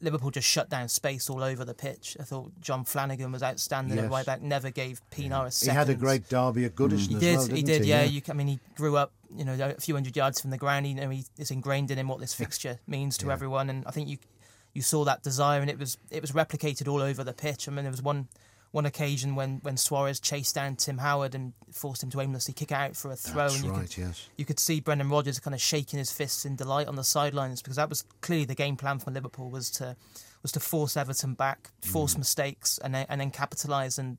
Liverpool 0.00 0.30
just 0.30 0.48
shut 0.48 0.68
down 0.68 0.88
space 0.88 1.30
all 1.30 1.42
over 1.42 1.64
the 1.64 1.74
pitch. 1.74 2.16
I 2.20 2.24
thought 2.24 2.52
John 2.60 2.84
Flanagan 2.84 3.32
was 3.32 3.42
outstanding 3.42 3.96
Yes. 3.96 4.04
at 4.06 4.10
right 4.10 4.26
back. 4.26 4.42
Never 4.42 4.70
gave 4.70 5.00
Pienaar 5.10 5.46
a 5.46 5.50
seat. 5.50 5.70
He 5.70 5.74
had 5.74 5.88
a 5.88 5.94
great 5.94 6.28
derby 6.28 6.64
at 6.66 6.74
Goodison 6.74 7.08
He 7.08 7.14
as 7.14 7.20
did. 7.20 7.36
well, 7.36 7.56
he 7.56 7.62
did. 7.62 7.84
he? 7.84 7.90
Yeah. 7.90 8.02
You, 8.04 8.20
I 8.28 8.32
mean, 8.34 8.48
he 8.48 8.58
grew 8.76 8.96
up, 8.96 9.12
you 9.34 9.44
know, 9.44 9.54
a 9.54 9.80
few 9.80 9.94
hundred 9.94 10.16
yards 10.16 10.40
from 10.40 10.50
the 10.50 10.58
ground. 10.58 10.86
You 10.86 10.94
know, 10.94 11.08
he, 11.10 11.24
it's 11.38 11.50
ingrained 11.50 11.90
in 11.90 11.98
him 11.98 12.08
what 12.08 12.20
this 12.20 12.34
fixture 12.42 12.78
means 12.86 13.16
to 13.18 13.26
Yeah. 13.26 13.32
everyone, 13.32 13.70
and 13.70 13.86
I 13.86 13.90
think 13.90 14.08
you 14.08 14.18
you 14.74 14.82
saw 14.82 15.04
that 15.04 15.22
desire, 15.22 15.60
and 15.60 15.70
it 15.70 15.78
was 15.78 15.96
it 16.10 16.20
was 16.20 16.32
replicated 16.32 16.88
all 16.88 17.00
over 17.00 17.22
the 17.22 17.32
pitch. 17.32 17.68
I 17.68 17.70
mean, 17.70 17.84
there 17.84 17.92
was 17.92 18.02
one 18.02 18.28
one 18.74 18.86
occasion 18.86 19.36
when 19.36 19.60
when 19.62 19.76
Suarez 19.76 20.18
chased 20.18 20.56
down 20.56 20.74
Tim 20.74 20.98
Howard 20.98 21.34
and 21.36 21.52
forced 21.72 22.02
him 22.02 22.10
to 22.10 22.20
aimlessly 22.20 22.52
kick 22.54 22.72
out 22.72 22.96
for 22.96 23.12
a 23.12 23.16
throw, 23.16 23.42
That's 23.44 23.54
and 23.56 23.64
you 23.64 23.70
right, 23.70 23.82
could 23.82 23.96
yes. 23.96 24.28
you 24.36 24.44
could 24.44 24.58
see 24.58 24.80
Brendan 24.80 25.08
Rodgers 25.08 25.38
kind 25.38 25.54
of 25.54 25.62
shaking 25.62 25.98
his 25.98 26.10
fists 26.10 26.44
in 26.44 26.56
delight 26.56 26.88
on 26.88 26.96
the 26.96 27.04
sidelines 27.04 27.62
because 27.62 27.76
that 27.76 27.88
was 27.88 28.02
clearly 28.20 28.44
the 28.46 28.54
game 28.56 28.76
plan 28.76 28.98
for 28.98 29.12
Liverpool 29.12 29.48
was 29.48 29.70
to 29.72 29.96
was 30.42 30.50
to 30.52 30.60
force 30.60 30.96
Everton 30.96 31.34
back, 31.34 31.70
Mm. 31.82 31.86
force 31.92 32.18
mistakes, 32.18 32.78
and 32.82 32.94
then, 32.94 33.06
and 33.08 33.20
then 33.20 33.30
capitalise. 33.30 33.96
And 33.96 34.18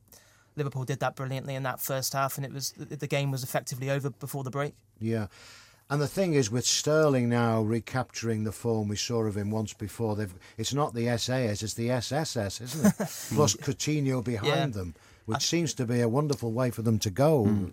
Liverpool 0.56 0.84
did 0.84 1.00
that 1.00 1.16
brilliantly 1.16 1.54
in 1.54 1.62
that 1.64 1.78
first 1.80 2.14
half, 2.14 2.38
and 2.38 2.46
it 2.46 2.52
was 2.52 2.72
the 2.78 2.96
the 2.96 3.06
game 3.06 3.30
was 3.30 3.42
effectively 3.44 3.90
over 3.90 4.08
before 4.08 4.42
the 4.42 4.50
break. 4.50 4.74
Yeah. 4.98 5.26
And 5.88 6.00
the 6.02 6.08
thing 6.08 6.34
is, 6.34 6.50
with 6.50 6.66
Sterling 6.66 7.28
now 7.28 7.62
recapturing 7.62 8.42
the 8.42 8.50
form 8.52 8.88
we 8.88 8.96
saw 8.96 9.22
of 9.22 9.36
him 9.36 9.50
once 9.52 9.72
before, 9.72 10.16
they've 10.16 10.34
it's 10.58 10.74
not 10.74 10.94
the 10.94 11.16
SAS, 11.16 11.62
it's 11.62 11.74
the 11.74 11.90
SSS, 11.90 12.60
isn't 12.60 12.86
it? 12.86 12.94
Plus 13.34 13.54
Coutinho 13.54 14.22
behind 14.24 14.48
Yeah. 14.48 14.66
them, 14.66 14.94
which 15.26 15.46
seems 15.46 15.74
to 15.74 15.86
be 15.86 16.00
a 16.00 16.08
wonderful 16.08 16.50
way 16.52 16.70
for 16.72 16.82
them 16.82 16.98
to 16.98 17.10
go. 17.10 17.70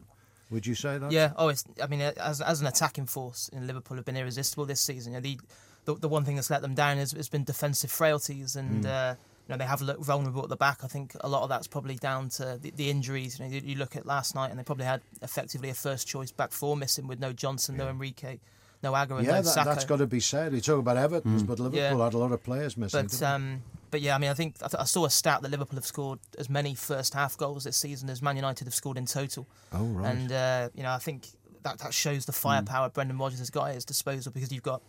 Would 0.51 0.67
you 0.67 0.75
say 0.75 0.99
that? 0.99 1.11
Yeah. 1.11 1.31
Oh, 1.37 1.47
it's. 1.47 1.65
I 1.81 1.87
mean, 1.87 2.01
as 2.01 2.39
as 2.39 2.61
an 2.61 2.67
attacking 2.67 3.07
force, 3.07 3.49
in 3.49 3.65
Liverpool 3.65 3.97
have 3.97 4.05
been 4.05 4.17
irresistible 4.17 4.65
this 4.65 4.81
season. 4.81 5.13
You 5.13 5.17
know, 5.17 5.21
the, 5.23 5.39
the 5.85 5.95
the 5.95 6.09
one 6.09 6.23
thing 6.23 6.35
that's 6.35 6.51
let 6.51 6.61
them 6.61 6.75
down 6.75 6.97
has, 6.97 7.13
has 7.13 7.29
been 7.29 7.43
defensive 7.43 7.89
frailties, 7.89 8.55
and 8.55 8.85
uh, 8.85 9.15
you 9.47 9.53
know 9.53 9.57
they 9.57 9.65
have 9.65 9.81
looked 9.81 10.03
vulnerable 10.03 10.43
at 10.43 10.49
the 10.49 10.55
back. 10.55 10.83
I 10.83 10.87
think 10.87 11.15
a 11.21 11.27
lot 11.27 11.43
of 11.43 11.49
that's 11.49 11.67
probably 11.67 11.95
down 11.95 12.29
to 12.29 12.57
the, 12.61 12.71
the 12.71 12.89
injuries. 12.89 13.39
You 13.39 13.45
know, 13.45 13.51
you, 13.51 13.61
you 13.63 13.75
look 13.75 13.95
at 13.95 14.05
last 14.05 14.35
night, 14.35 14.49
and 14.51 14.59
they 14.59 14.63
probably 14.63 14.85
had 14.85 15.01
effectively 15.21 15.69
a 15.69 15.73
first 15.73 16.07
choice 16.07 16.31
back 16.31 16.51
four 16.51 16.77
missing 16.77 17.07
with 17.07 17.19
no 17.19 17.33
Johnson, 17.33 17.75
no 17.77 17.89
Enrique, 17.89 18.39
no 18.81 18.95
Agger, 18.95 19.17
and 19.17 19.25
Yeah, 19.25 19.33
no 19.33 19.41
that, 19.41 19.45
Sakho. 19.57 19.65
that's 19.65 19.85
got 19.85 19.97
to 19.97 20.07
be 20.07 20.19
said. 20.19 20.53
You 20.53 20.61
talk 20.61 20.79
about 20.79 20.97
Everton's, 20.97 21.43
but 21.43 21.59
Liverpool 21.59 21.79
Yeah. 21.97 22.03
had 22.03 22.13
a 22.13 22.17
lot 22.17 22.31
of 22.31 22.43
players 22.43 22.77
missing. 22.77 23.03
But 23.07 23.21
um, 23.23 23.61
but 23.91 24.01
yeah, 24.01 24.15
I 24.15 24.17
mean, 24.17 24.29
I 24.29 24.33
think 24.33 24.55
I, 24.63 24.67
th- 24.69 24.79
I 24.81 24.85
saw 24.85 25.05
a 25.05 25.09
stat 25.09 25.41
that 25.41 25.51
Liverpool 25.51 25.75
have 25.77 25.85
scored 25.85 26.19
as 26.39 26.49
many 26.49 26.73
first 26.73 27.13
half 27.13 27.37
goals 27.37 27.65
this 27.65 27.77
season 27.77 28.09
as 28.09 28.21
Man 28.21 28.35
United 28.37 28.65
have 28.65 28.73
scored 28.73 28.97
in 28.97 29.05
total. 29.05 29.45
oh 29.73 29.83
right. 29.85 30.15
And 30.15 30.31
uh, 30.31 30.69
you 30.73 30.83
know, 30.83 30.91
I 30.91 30.99
think 30.99 31.27
that 31.63 31.79
that 31.79 31.93
shows 31.93 32.25
the 32.25 32.31
firepower 32.33 32.89
Brendan 32.89 33.17
Rodgers 33.17 33.39
has 33.39 33.49
got 33.49 33.69
at 33.69 33.75
his 33.75 33.85
disposal 33.85 34.31
because 34.33 34.51
you've 34.51 34.63
got 34.63 34.81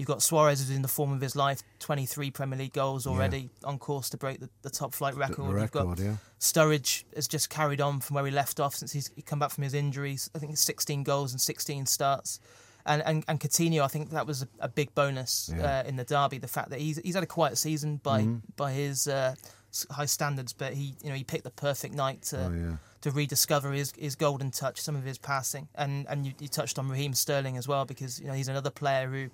you've 0.00 0.08
got 0.08 0.22
Suarez 0.22 0.58
who's 0.60 0.74
in 0.74 0.82
the 0.82 0.88
form 0.88 1.12
of 1.12 1.20
his 1.20 1.36
life, 1.36 1.62
23 1.78 2.30
Premier 2.30 2.58
League 2.58 2.72
goals 2.72 3.06
already, 3.06 3.50
on 3.64 3.78
course 3.78 4.08
to 4.10 4.16
break 4.16 4.40
the, 4.40 4.48
the 4.62 4.70
top 4.70 4.94
flight 4.94 5.14
The- 5.14 5.20
record. 5.20 5.60
You've 5.60 5.70
got 5.70 5.98
yeah. 5.98 6.16
Sturridge 6.40 7.04
has 7.14 7.28
just 7.28 7.50
carried 7.50 7.80
on 7.80 8.00
from 8.00 8.14
where 8.14 8.24
he 8.24 8.30
left 8.30 8.58
off 8.60 8.74
since 8.74 8.92
he's 8.92 9.10
he 9.14 9.22
come 9.22 9.38
back 9.38 9.50
from 9.50 9.62
his 9.64 9.74
injuries. 9.74 10.30
I 10.34 10.38
think 10.38 10.52
it's 10.52 10.62
16 10.62 11.02
goals 11.04 11.32
and 11.32 11.40
16 11.40 11.86
starts. 11.86 12.40
And, 12.86 13.02
and, 13.04 13.24
and 13.28 13.38
Coutinho, 13.38 13.82
I 13.82 13.88
think 13.88 14.08
that 14.10 14.26
was 14.26 14.42
a, 14.42 14.48
a 14.60 14.68
big 14.68 14.94
bonus 14.94 15.50
Yeah. 15.54 15.80
uh, 15.84 15.88
in 15.88 15.96
the 15.96 16.04
derby. 16.04 16.38
The 16.38 16.48
fact 16.48 16.70
that 16.70 16.80
he's 16.80 16.96
he's 17.04 17.14
had 17.14 17.22
a 17.22 17.26
quiet 17.26 17.58
season 17.58 17.98
by 18.02 18.22
Mm-hmm. 18.22 18.36
by 18.56 18.72
his 18.72 19.06
uh, 19.06 19.34
high 19.90 20.06
standards, 20.06 20.54
but 20.54 20.72
he 20.72 20.94
you 21.02 21.10
know 21.10 21.14
he 21.14 21.22
picked 21.24 21.44
the 21.44 21.50
perfect 21.50 21.94
night 21.94 22.22
to 22.30 22.38
Oh, 22.46 22.50
yeah. 22.52 22.76
to 23.02 23.10
rediscover 23.10 23.72
his, 23.72 23.92
his 23.98 24.16
golden 24.16 24.50
touch, 24.50 24.80
some 24.80 24.96
of 24.96 25.04
his 25.04 25.18
passing, 25.18 25.68
and 25.74 26.06
and 26.08 26.24
you, 26.26 26.32
you 26.40 26.48
touched 26.48 26.78
on 26.78 26.88
Raheem 26.88 27.12
Sterling 27.12 27.58
as 27.58 27.68
well 27.68 27.84
because 27.84 28.18
you 28.18 28.26
know 28.28 28.32
he's 28.32 28.48
another 28.48 28.70
player 28.70 29.06
who, 29.08 29.28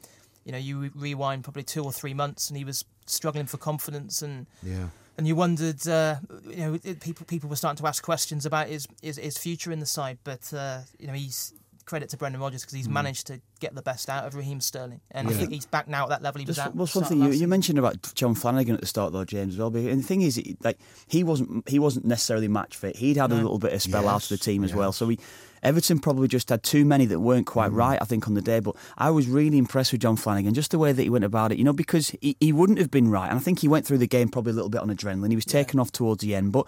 you 0.47 0.53
know, 0.53 0.59
you 0.59 0.91
rewind 0.95 1.43
probably 1.45 1.65
two 1.65 1.83
or 1.85 1.93
three 1.93 2.15
months 2.15 2.49
and 2.49 2.57
he 2.57 2.65
was 2.65 2.85
struggling 3.05 3.47
for 3.47 3.59
confidence 3.59 4.23
and 4.23 4.47
Yeah. 4.63 4.89
and 5.19 5.27
you 5.27 5.35
wondered, 5.37 5.87
uh, 5.89 6.17
you 6.49 6.57
know, 6.57 6.79
people 7.01 7.27
people 7.27 7.51
were 7.51 7.57
starting 7.57 7.83
to 7.83 7.87
ask 7.89 8.03
questions 8.03 8.47
about 8.47 8.69
his, 8.69 8.87
his 9.03 9.17
his 9.19 9.37
future 9.37 9.73
in 9.73 9.81
the 9.81 9.87
side, 9.87 10.19
but 10.25 10.53
uh, 10.55 10.79
you 11.01 11.07
know 11.09 11.13
he's 11.15 11.53
credit 11.85 12.09
to 12.11 12.17
Brendan 12.17 12.41
Rodgers 12.41 12.63
because 12.63 12.75
he's 12.75 12.89
managed 12.89 13.29
to 13.29 13.41
get 13.61 13.73
the 13.77 13.83
best 13.83 14.09
out 14.11 14.25
of 14.27 14.35
Raheem 14.35 14.61
Sterling, 14.61 15.01
and 15.13 15.31
Yeah. 15.31 15.37
he, 15.37 15.47
he's 15.55 15.67
back 15.67 15.87
now 15.87 16.03
at 16.03 16.09
that 16.09 16.23
level 16.23 16.41
he 16.41 16.45
was 16.47 16.57
Just 16.57 16.69
at. 16.69 16.75
well, 16.75 16.87
something 16.89 17.23
you, 17.23 17.31
you 17.31 17.47
mentioned 17.47 17.79
about 17.79 18.13
John 18.17 18.35
Flanagan 18.35 18.75
at 18.75 18.81
the 18.81 18.87
start, 18.89 19.13
though, 19.13 19.25
James, 19.25 19.55
as 19.55 19.59
well. 19.61 19.69
And 19.69 20.01
the 20.03 20.07
thing 20.07 20.23
is, 20.23 20.43
like 20.65 20.79
he 21.07 21.23
wasn't 21.23 21.69
he 21.69 21.79
wasn't 21.79 22.05
necessarily 22.05 22.49
match 22.49 22.77
fit. 22.77 22.97
He'd 22.97 23.17
had 23.17 23.31
a 23.31 23.37
little 23.37 23.59
bit 23.61 23.73
of 23.73 23.81
spell 23.83 24.09
out 24.09 24.25
of 24.25 24.29
the 24.29 24.37
team 24.39 24.65
as 24.65 24.71
yeah. 24.71 24.77
well. 24.79 24.93
So 24.93 25.07
we, 25.07 25.19
Everton 25.63 25.99
probably 25.99 26.29
just 26.29 26.49
had 26.49 26.63
too 26.63 26.85
many 26.85 27.07
that 27.07 27.21
weren't 27.21 27.47
quite 27.47 27.71
Mm. 27.73 27.77
right. 27.77 27.99
I 28.01 28.05
think 28.05 28.27
on 28.29 28.35
the 28.35 28.43
day, 28.43 28.61
but 28.61 28.77
I 28.99 29.11
was 29.11 29.27
really 29.29 29.59
impressed 29.59 29.93
with 29.93 30.01
John 30.03 30.17
Flanagan, 30.17 30.55
just 30.55 30.71
the 30.71 30.79
way 30.79 30.93
that 30.93 31.03
he 31.03 31.11
went 31.11 31.25
about 31.25 31.53
it. 31.53 31.59
You 31.59 31.65
know, 31.65 31.73
because 31.73 32.15
he, 32.21 32.37
he 32.41 32.53
wouldn't 32.53 32.79
have 32.79 32.91
been 32.91 33.11
right, 33.11 33.29
and 33.29 33.39
I 33.39 33.43
think 33.43 33.61
he 33.61 33.69
went 33.69 33.87
through 33.87 33.99
the 33.99 34.07
game 34.07 34.29
probably 34.29 34.53
a 34.53 34.55
little 34.55 34.71
bit 34.71 34.81
on 34.81 34.89
adrenaline. 34.89 35.31
He 35.31 35.37
was 35.37 35.45
taken 35.45 35.81
off 35.81 35.91
towards 35.93 36.23
the 36.23 36.35
end, 36.35 36.53
but 36.53 36.67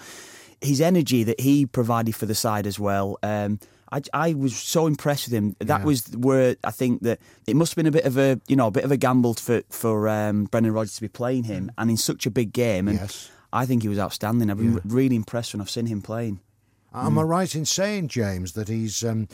his 0.61 0.81
energy 0.81 1.23
that 1.25 1.41
he 1.41 1.67
provided 1.67 2.15
for 2.17 2.27
the 2.27 2.35
side 2.35 2.67
as 2.67 2.79
well. 2.81 3.17
Um, 3.23 3.61
I, 3.91 4.03
I 4.13 4.35
was 4.35 4.55
so 4.57 4.87
impressed 4.87 5.29
with 5.29 5.33
him. 5.35 5.57
That 5.61 5.81
Yeah. 5.81 5.85
was 5.87 6.05
where 6.17 6.57
I 6.65 6.71
think 6.71 7.03
that 7.03 7.21
it 7.47 7.57
must 7.57 7.73
have 7.73 7.77
been 7.77 7.87
a 7.87 7.91
bit 7.91 8.05
of 8.05 8.19
a 8.19 8.39
you 8.49 8.57
know 8.57 8.67
a 8.67 8.71
bit 8.71 8.85
of 8.85 8.91
a 8.93 8.97
gamble 8.97 9.35
for 9.35 9.63
for 9.71 10.09
um, 10.09 10.45
Brendan 10.45 10.73
Rodgers 10.75 10.97
to 10.97 11.01
be 11.01 11.09
playing 11.09 11.45
him, 11.45 11.71
and 11.79 11.89
in 11.91 11.97
such 11.97 12.27
a 12.27 12.31
big 12.31 12.53
game. 12.53 12.89
And 12.89 12.99
Yes. 12.99 13.31
I 13.51 13.65
think 13.65 13.83
he 13.83 13.89
was 13.89 13.99
outstanding. 13.99 14.51
I've 14.51 14.59
been 14.59 14.75
Yeah. 14.75 14.81
really 14.85 15.17
impressed 15.17 15.55
when 15.55 15.63
I've 15.63 15.71
seen 15.71 15.87
him 15.87 16.03
playing. 16.03 16.41
Am 16.95 17.15
Mm. 17.15 17.21
I 17.21 17.23
right 17.23 17.55
in 17.55 17.65
saying, 17.65 18.09
James, 18.09 18.53
that 18.53 18.69
he's 18.69 19.05
um, 19.05 19.29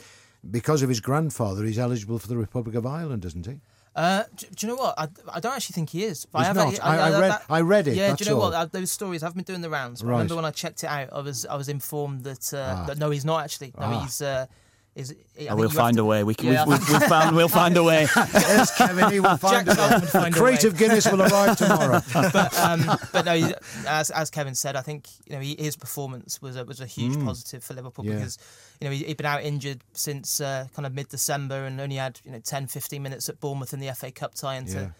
because 0.49 0.81
of 0.81 0.89
his 0.89 0.99
grandfather, 0.99 1.63
he's 1.63 1.79
eligible 1.79 2.19
for 2.19 2.27
the 2.27 2.37
Republic 2.37 2.75
of 2.75 2.85
Ireland, 2.85 3.23
isn't 3.25 3.45
he? 3.45 3.59
Uh, 3.95 4.23
do, 4.35 4.47
do 4.53 4.67
you 4.67 4.73
know 4.73 4.77
what? 4.79 4.93
I, 4.99 5.07
I 5.33 5.39
don't 5.39 5.53
actually 5.55 5.73
think 5.73 5.89
he 5.91 6.03
is. 6.03 6.25
But 6.25 6.39
He's 6.39 6.43
I 6.43 6.47
have 6.47 6.55
not. 6.57 6.83
I- 6.83 6.97
I 6.97 7.19
read- 7.21 7.39
I 7.49 7.61
read 7.61 7.87
it, 7.87 7.95
Yeah, 7.95 8.13
do 8.13 8.25
you 8.25 8.31
know 8.31 8.35
all. 8.41 8.49
what? 8.51 8.53
Uh, 8.53 8.65
those 8.65 8.91
stories 8.91 9.21
have 9.21 9.33
been 9.35 9.45
doing 9.45 9.61
the 9.61 9.69
rounds. 9.69 10.01
But 10.01 10.09
I 10.09 10.11
remember 10.11 10.35
when 10.35 10.43
I 10.43 10.51
checked 10.51 10.83
it 10.83 10.87
out, 10.87 11.09
I 11.13 11.21
was 11.21 11.45
I 11.45 11.55
was 11.55 11.69
informed 11.69 12.25
that, 12.25 12.53
uh, 12.53 12.75
Ah. 12.79 12.85
that 12.87 12.97
no, 12.97 13.09
he's 13.09 13.23
not 13.23 13.41
actually. 13.45 13.73
No, 13.79 13.85
Ah. 13.85 14.03
he's. 14.03 14.21
Uh, 14.21 14.47
is, 14.95 15.11
I 15.11 15.15
think 15.37 15.51
Oh, 15.51 15.55
we'll 15.57 15.69
find 15.69 15.97
to- 15.97 16.03
a 16.03 16.05
way. 16.05 16.23
We 16.23 16.33
can, 16.33 16.53
Yeah, 16.53 16.63
I 16.63 16.65
we've, 16.65 16.79
we've, 16.79 16.89
we've 17.01 17.03
found. 17.09 17.35
We'll 17.35 17.49
find 17.49 17.75
a 17.75 17.83
way. 17.83 18.07
yes, 18.15 18.77
Kevin, 18.77 19.11
he 19.11 19.19
will 19.19 19.35
find 19.35 19.65
Jack 19.65 19.75
Charlton 19.75 19.99
would 19.99 20.07
a 20.09 20.11
find 20.11 20.37
a 20.37 20.43
way. 20.43 20.53
of 20.53 20.77
Guinness 20.77 21.11
will 21.11 21.21
arrive 21.21 21.57
tomorrow. 21.57 22.01
but 22.13 22.57
um, 22.59 22.85
but 23.11 23.25
no, 23.25 23.51
as 23.87 24.09
as 24.11 24.29
Kevin 24.29 24.55
said, 24.55 24.75
I 24.77 24.81
think 24.81 25.07
you 25.25 25.35
know 25.35 25.41
he, 25.41 25.55
his 25.59 25.75
performance 25.75 26.41
was 26.41 26.55
a, 26.55 26.63
was 26.63 26.79
a 26.79 26.85
huge 26.85 27.21
positive 27.23 27.63
for 27.63 27.73
Liverpool 27.73 28.05
Mm. 28.05 28.09
Yeah. 28.09 28.15
because 28.15 28.37
you 28.79 28.87
know 28.87 28.91
he, 28.93 29.03
he'd 29.03 29.17
been 29.17 29.25
out 29.25 29.43
injured 29.43 29.81
since 29.93 30.39
uh, 30.39 30.67
kind 30.75 30.85
of 30.85 30.93
mid 30.93 31.09
December 31.09 31.65
and 31.65 31.79
only 31.81 31.97
had 31.97 32.19
you 32.23 32.31
know 32.31 32.39
10, 32.39 32.67
15 32.67 33.03
minutes 33.03 33.27
at 33.29 33.39
Bournemouth 33.41 33.73
in 33.73 33.79
the 33.81 33.91
FA 33.93 34.11
Cup 34.11 34.33
tie 34.35 34.55
and 34.55 34.67
Yeah. 34.67 34.73
to 34.75 34.91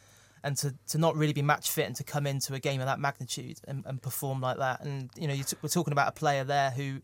and 0.43 0.57
to, 0.57 0.75
to 0.89 0.97
not 0.99 1.15
really 1.15 1.33
be 1.33 1.41
match 1.41 1.71
fit 1.71 1.87
and 1.87 1.95
to 1.95 2.03
come 2.03 2.27
into 2.27 2.53
a 2.53 2.59
game 2.59 2.79
of 2.79 2.85
that 2.85 2.99
magnitude 2.99 3.57
and, 3.67 3.83
and 3.87 3.99
perform 4.01 4.41
like 4.41 4.57
that 4.59 4.81
and 4.83 5.09
you 5.17 5.27
know 5.27 5.33
you 5.33 5.43
t- 5.43 5.57
we're 5.63 5.69
talking 5.69 5.91
about 5.93 6.07
a 6.09 6.11
player 6.11 6.43
there 6.43 6.69
who 6.69 6.99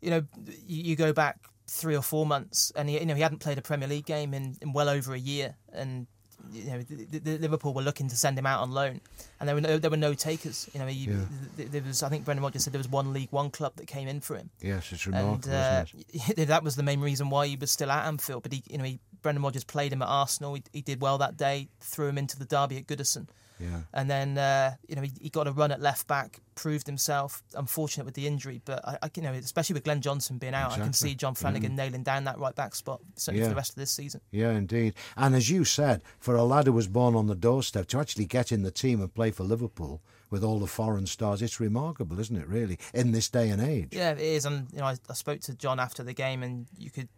you 0.00 0.10
know 0.10 0.22
you, 0.66 0.82
you 0.84 0.96
go 0.96 1.12
back 1.12 1.38
three 1.68 1.96
or 1.96 2.02
four 2.02 2.24
months 2.26 2.72
and 2.76 2.88
he, 2.88 2.98
you 2.98 3.06
know 3.06 3.14
he 3.14 3.22
hadn't 3.22 3.38
played 3.38 3.58
a 3.58 3.62
Premier 3.62 3.88
League 3.88 4.06
game 4.06 4.32
in, 4.34 4.56
in 4.62 4.72
well 4.72 4.88
over 4.88 5.14
a 5.14 5.18
year 5.18 5.56
and 5.72 6.06
you 6.52 6.64
know 6.70 6.82
the, 6.82 7.18
the, 7.18 7.38
Liverpool 7.38 7.74
were 7.74 7.82
looking 7.82 8.08
to 8.08 8.16
send 8.16 8.38
him 8.38 8.46
out 8.46 8.60
on 8.60 8.70
loan 8.70 9.00
and 9.40 9.48
there 9.48 9.54
were 9.56 9.60
no 9.60 9.78
there 9.78 9.90
were 9.90 9.96
no 9.96 10.14
takers 10.14 10.68
you 10.72 10.78
know 10.78 10.86
he, 10.86 11.10
Yeah. 11.10 11.24
th- 11.56 11.70
there 11.70 11.82
was 11.82 12.02
I 12.02 12.08
think 12.08 12.24
Brendan 12.24 12.44
Rodgers 12.44 12.62
said 12.64 12.72
there 12.72 12.78
was 12.78 12.88
one 12.88 13.12
League 13.12 13.32
One 13.32 13.50
club 13.50 13.72
that 13.76 13.86
came 13.86 14.06
in 14.06 14.20
for 14.20 14.36
him 14.36 14.50
yes, 14.60 14.92
it's 14.92 15.06
and 15.06 15.14
remarkable, 15.16 15.54
uh, 15.54 15.84
isn't 16.14 16.38
it? 16.38 16.46
that 16.48 16.62
was 16.62 16.76
the 16.76 16.82
main 16.84 17.00
reason 17.00 17.30
why 17.30 17.48
he 17.48 17.56
was 17.56 17.72
still 17.72 17.90
at 17.90 18.06
Anfield 18.06 18.42
but 18.44 18.52
he 18.52 18.62
you 18.70 18.78
know 18.78 18.84
he, 18.84 19.00
Brendan 19.22 19.42
Rodgers 19.42 19.64
played 19.64 19.92
him 19.92 20.02
at 20.02 20.08
Arsenal 20.08 20.54
he, 20.54 20.62
he 20.72 20.82
did 20.82 21.00
well 21.00 21.18
that 21.18 21.36
day 21.36 21.68
threw 21.80 22.06
him 22.06 22.18
into 22.18 22.38
the 22.38 22.44
derby 22.44 22.76
at 22.76 22.86
Goodison 22.86 23.26
Yeah. 23.58 23.80
and 23.94 24.10
then 24.10 24.36
uh, 24.36 24.74
you 24.88 24.96
know 24.96 25.02
he, 25.02 25.12
he 25.20 25.30
got 25.30 25.46
a 25.46 25.52
run 25.52 25.70
at 25.72 25.80
left 25.80 26.06
back, 26.06 26.40
proved 26.54 26.86
himself. 26.86 27.42
Unfortunate 27.54 28.04
with 28.04 28.14
the 28.14 28.26
injury, 28.26 28.60
but 28.64 28.86
I, 28.86 28.98
I 29.02 29.10
you 29.16 29.22
know 29.22 29.32
especially 29.32 29.74
with 29.74 29.84
Glenn 29.84 30.00
Johnson 30.00 30.38
being 30.38 30.54
out, 30.54 30.72
I 30.72 30.76
can 30.78 30.92
see 30.92 31.14
John 31.14 31.34
Flanagan 31.34 31.74
nailing 31.76 32.02
down 32.02 32.24
that 32.24 32.38
right 32.38 32.54
back 32.54 32.74
spot 32.74 33.00
certainly 33.16 33.40
Yeah. 33.40 33.46
for 33.46 33.50
the 33.50 33.56
rest 33.56 33.70
of 33.70 33.76
this 33.76 33.90
season. 33.90 34.20
Yeah, 34.30 34.50
indeed. 34.52 34.94
And 35.16 35.34
as 35.34 35.48
you 35.50 35.64
said, 35.64 36.02
for 36.18 36.36
a 36.36 36.44
lad 36.44 36.66
who 36.66 36.72
was 36.72 36.88
born 36.88 37.14
on 37.14 37.26
the 37.26 37.34
doorstep 37.34 37.86
to 37.88 37.98
actually 37.98 38.26
get 38.26 38.52
in 38.52 38.62
the 38.62 38.70
team 38.70 39.00
and 39.00 39.12
play 39.14 39.30
for 39.30 39.44
Liverpool 39.44 40.02
with 40.28 40.42
all 40.42 40.58
the 40.58 40.66
foreign 40.66 41.06
stars, 41.06 41.40
it's 41.40 41.60
remarkable, 41.60 42.18
isn't 42.18 42.36
it? 42.36 42.48
Really, 42.48 42.78
in 42.92 43.12
this 43.12 43.28
day 43.28 43.48
and 43.48 43.62
age. 43.62 43.88
Yeah, 43.92 44.10
it 44.10 44.20
is. 44.20 44.44
And 44.44 44.66
you 44.72 44.80
know, 44.80 44.86
I, 44.86 44.96
I 45.08 45.14
spoke 45.14 45.40
to 45.42 45.54
John 45.54 45.78
after 45.80 46.02
the 46.02 46.12
game, 46.12 46.42
and 46.42 46.66
you 46.76 46.90
could, 46.90 47.08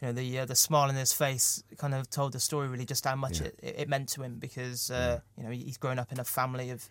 you 0.00 0.08
know, 0.08 0.12
the 0.12 0.40
uh, 0.40 0.44
the 0.44 0.54
smile 0.54 0.88
on 0.88 0.94
his 0.94 1.12
face 1.12 1.62
kind 1.78 1.94
of 1.94 2.10
told 2.10 2.32
the 2.32 2.40
story 2.40 2.68
really 2.68 2.84
just 2.84 3.04
how 3.04 3.16
much 3.16 3.40
Yeah. 3.40 3.48
it, 3.62 3.74
it, 3.78 3.88
meant 3.88 4.08
to 4.10 4.22
him 4.22 4.38
because 4.38 4.90
uh, 4.90 5.20
you 5.36 5.44
know 5.44 5.50
he's 5.50 5.78
grown 5.78 5.98
up 5.98 6.12
in 6.12 6.20
a 6.20 6.24
family 6.24 6.70
of. 6.70 6.88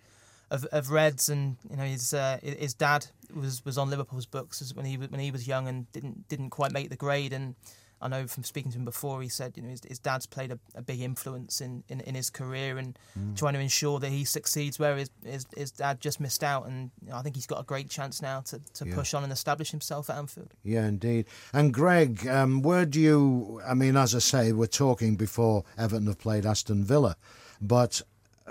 Of, 0.51 0.65
of 0.65 0.91
Reds 0.91 1.29
and 1.29 1.57
you 1.67 1.77
know 1.77 1.83
his 1.83 2.13
uh, 2.13 2.38
his 2.43 2.75
dad 2.75 3.07
was, 3.33 3.65
was 3.65 3.79
on 3.79 3.89
Liverpool's 3.89 4.27
books 4.27 4.72
when 4.75 4.86
he 4.86 4.98
was 4.98 5.10
when 5.10 5.19
he 5.19 5.31
was 5.31 5.48
young 5.48 5.67
and 5.67 5.91
didn't 5.93 6.27
didn't 6.27 6.51
quite 6.51 6.72
make 6.72 6.89
the 6.91 6.95
grade 6.95 7.33
and 7.33 7.55
I 8.03 8.07
know 8.10 8.27
from 8.27 8.43
speaking 8.43 8.72
to 8.74 8.77
him 8.77 8.86
before 8.86 9.22
he 9.22 9.29
said 9.29 9.53
you 9.55 9.63
know 9.63 9.69
his, 9.69 9.81
his 9.88 9.98
dad's 10.00 10.25
played 10.25 10.51
a, 10.51 10.60
a 10.75 10.81
big 10.81 11.00
influence 11.01 11.62
in, 11.62 11.83
in, 11.88 12.01
in 12.01 12.13
his 12.15 12.29
career 12.29 12.77
and 12.77 12.98
trying 13.36 13.53
to 13.53 13.60
ensure 13.60 14.00
that 14.00 14.10
he 14.10 14.25
succeeds 14.25 14.77
where 14.77 14.98
his, 14.98 15.10
his, 15.25 15.45
his 15.55 15.72
dad 15.72 16.00
just 16.01 16.19
missed 16.19 16.43
out 16.43 16.67
and 16.67 16.91
you 17.01 17.10
know, 17.10 17.15
I 17.15 17.22
think 17.22 17.36
he's 17.36 17.48
got 17.48 17.60
a 17.62 17.63
great 17.63 17.89
chance 17.89 18.22
now 18.22 18.41
to, 18.41 18.60
to 18.75 18.88
Yeah. 18.88 18.95
push 18.95 19.13
on 19.13 19.24
and 19.24 19.31
establish 19.31 19.72
himself 19.72 20.10
at 20.10 20.17
Anfield. 20.17 20.53
Yeah, 20.63 20.86
indeed. 20.86 21.25
And 21.53 21.74
Greg, 21.74 22.27
um, 22.27 22.62
where 22.62 22.86
do 22.86 23.00
you? 23.00 23.62
I 23.65 23.74
mean, 23.74 23.95
as 23.98 24.13
I 24.13 24.19
say, 24.19 24.51
we're 24.51 24.67
talking 24.67 25.15
before 25.15 25.63
Everton 25.77 26.07
have 26.07 26.19
played 26.19 26.45
Aston 26.45 26.83
Villa, 26.83 27.15
but 27.62 28.01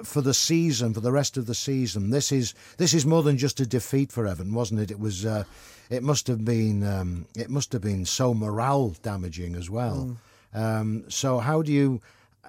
for 0.04 0.23
the 0.23 0.32
season, 0.32 0.94
for 0.94 1.00
the 1.00 1.12
rest 1.12 1.37
of 1.37 1.44
the 1.47 1.54
season, 1.54 2.09
this 2.11 2.32
is 2.32 2.54
this 2.78 2.94
is 2.94 3.04
more 3.04 3.23
than 3.23 3.37
just 3.37 3.61
a 3.61 3.66
defeat 3.66 4.11
for 4.11 4.26
Everton, 4.26 4.54
wasn't 4.54 4.80
it? 4.80 4.90
It 4.90 4.99
was. 4.99 5.26
Uh, 5.26 5.44
it 5.92 6.02
must 6.02 6.26
have 6.26 6.44
been. 6.44 6.82
Um, 6.82 7.26
it 7.37 7.50
must 7.50 7.72
have 7.72 7.82
been 7.82 8.04
so 8.04 8.34
morale 8.34 8.94
damaging 9.02 9.54
as 9.56 9.68
well. 9.70 10.16
Um, 10.54 11.04
so 11.08 11.38
how 11.38 11.62
do 11.62 11.72
you? 11.72 12.00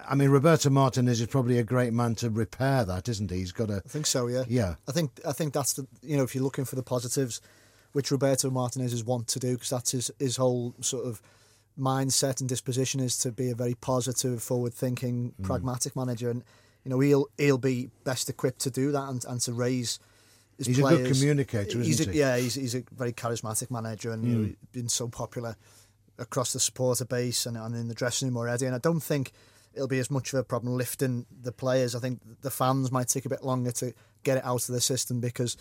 I 0.10 0.16
mean, 0.16 0.30
Roberto 0.30 0.70
Martinez 0.70 1.22
is 1.22 1.28
probably 1.28 1.60
a 1.60 1.64
great 1.64 1.94
man 1.94 2.16
to 2.16 2.30
repair 2.30 2.84
that, 2.86 3.08
isn't 3.08 3.30
he? 3.32 3.38
He's 3.38 3.52
got 3.52 3.70
a. 3.70 3.78
I 3.86 3.90
think 3.90 4.06
so. 4.06 4.28
Yeah. 4.28 4.44
Yeah. 4.48 4.76
I 4.88 4.92
think 4.92 5.12
I 5.28 5.32
think 5.34 5.54
that's 5.54 5.74
the 5.74 5.88
you 6.02 6.18
know 6.18 6.24
if 6.24 6.34
you're 6.36 6.44
looking 6.44 6.66
for 6.66 6.76
the 6.76 6.84
positives, 6.84 7.42
which 7.94 8.12
Roberto 8.12 8.50
Martinez 8.50 8.94
is 8.94 9.04
want 9.04 9.28
to 9.30 9.40
do 9.40 9.54
because 9.54 9.70
that's 9.70 9.92
his 9.92 10.12
his 10.20 10.38
whole 10.38 10.74
sort 10.82 11.06
of 11.06 11.22
mindset 11.80 12.40
and 12.40 12.48
disposition 12.50 13.00
is 13.00 13.18
to 13.20 13.32
be 13.32 13.50
a 13.50 13.56
very 13.56 13.74
positive, 13.76 14.44
forward 14.44 14.74
thinking, 14.74 15.34
Mm. 15.42 15.46
pragmatic 15.46 15.96
manager, 15.96 16.30
and 16.30 16.44
you 16.84 16.90
know 16.90 17.00
he'll 17.00 17.28
he'll 17.38 17.58
be 17.58 17.90
best 18.04 18.30
equipped 18.30 18.60
to 18.62 18.70
do 18.72 18.92
that 18.92 19.08
and, 19.10 19.24
and 19.26 19.42
to 19.42 19.54
raise. 19.54 20.00
He's 20.58 20.80
a 20.80 20.82
good 20.82 21.12
communicator, 21.12 21.80
He's 21.80 22.00
isn't 22.00 22.10
a, 22.10 22.14
he? 22.14 22.20
Yeah, 22.20 22.38
he's 22.38 22.56
he's 22.56 22.76
a 22.76 22.84
very 22.96 23.12
charismatic 23.14 23.72
manager 23.72 24.12
and 24.12 24.24
you 24.26 24.36
know, 24.36 24.48
Mm. 24.48 24.56
been 24.72 24.90
so 24.90 25.08
popular 25.08 25.56
across 26.18 26.54
the 26.54 26.60
supporter 26.60 27.06
base 27.06 27.46
and, 27.46 27.58
and 27.58 27.76
in 27.76 27.88
the 27.88 27.96
dressing 27.96 28.28
room 28.28 28.38
already. 28.38 28.66
And 28.66 28.76
I 28.76 28.78
don't 28.78 29.00
think 29.02 29.32
it'll 29.74 29.88
be 29.88 30.00
as 30.00 30.12
much 30.12 30.32
of 30.32 30.40
a 30.40 30.44
problem 30.44 30.78
lifting 30.78 31.26
the 31.42 31.52
players. 31.52 31.96
I 31.96 32.00
think 32.00 32.22
the 32.42 32.52
fans 32.52 32.92
might 32.92 33.08
take 33.08 33.26
a 33.26 33.30
bit 33.30 33.44
longer 33.44 33.72
to 33.72 33.94
get 34.24 34.38
it 34.38 34.46
out 34.46 34.70
of 34.70 34.76
the 34.76 34.82
system 34.82 35.20
because 35.20 35.58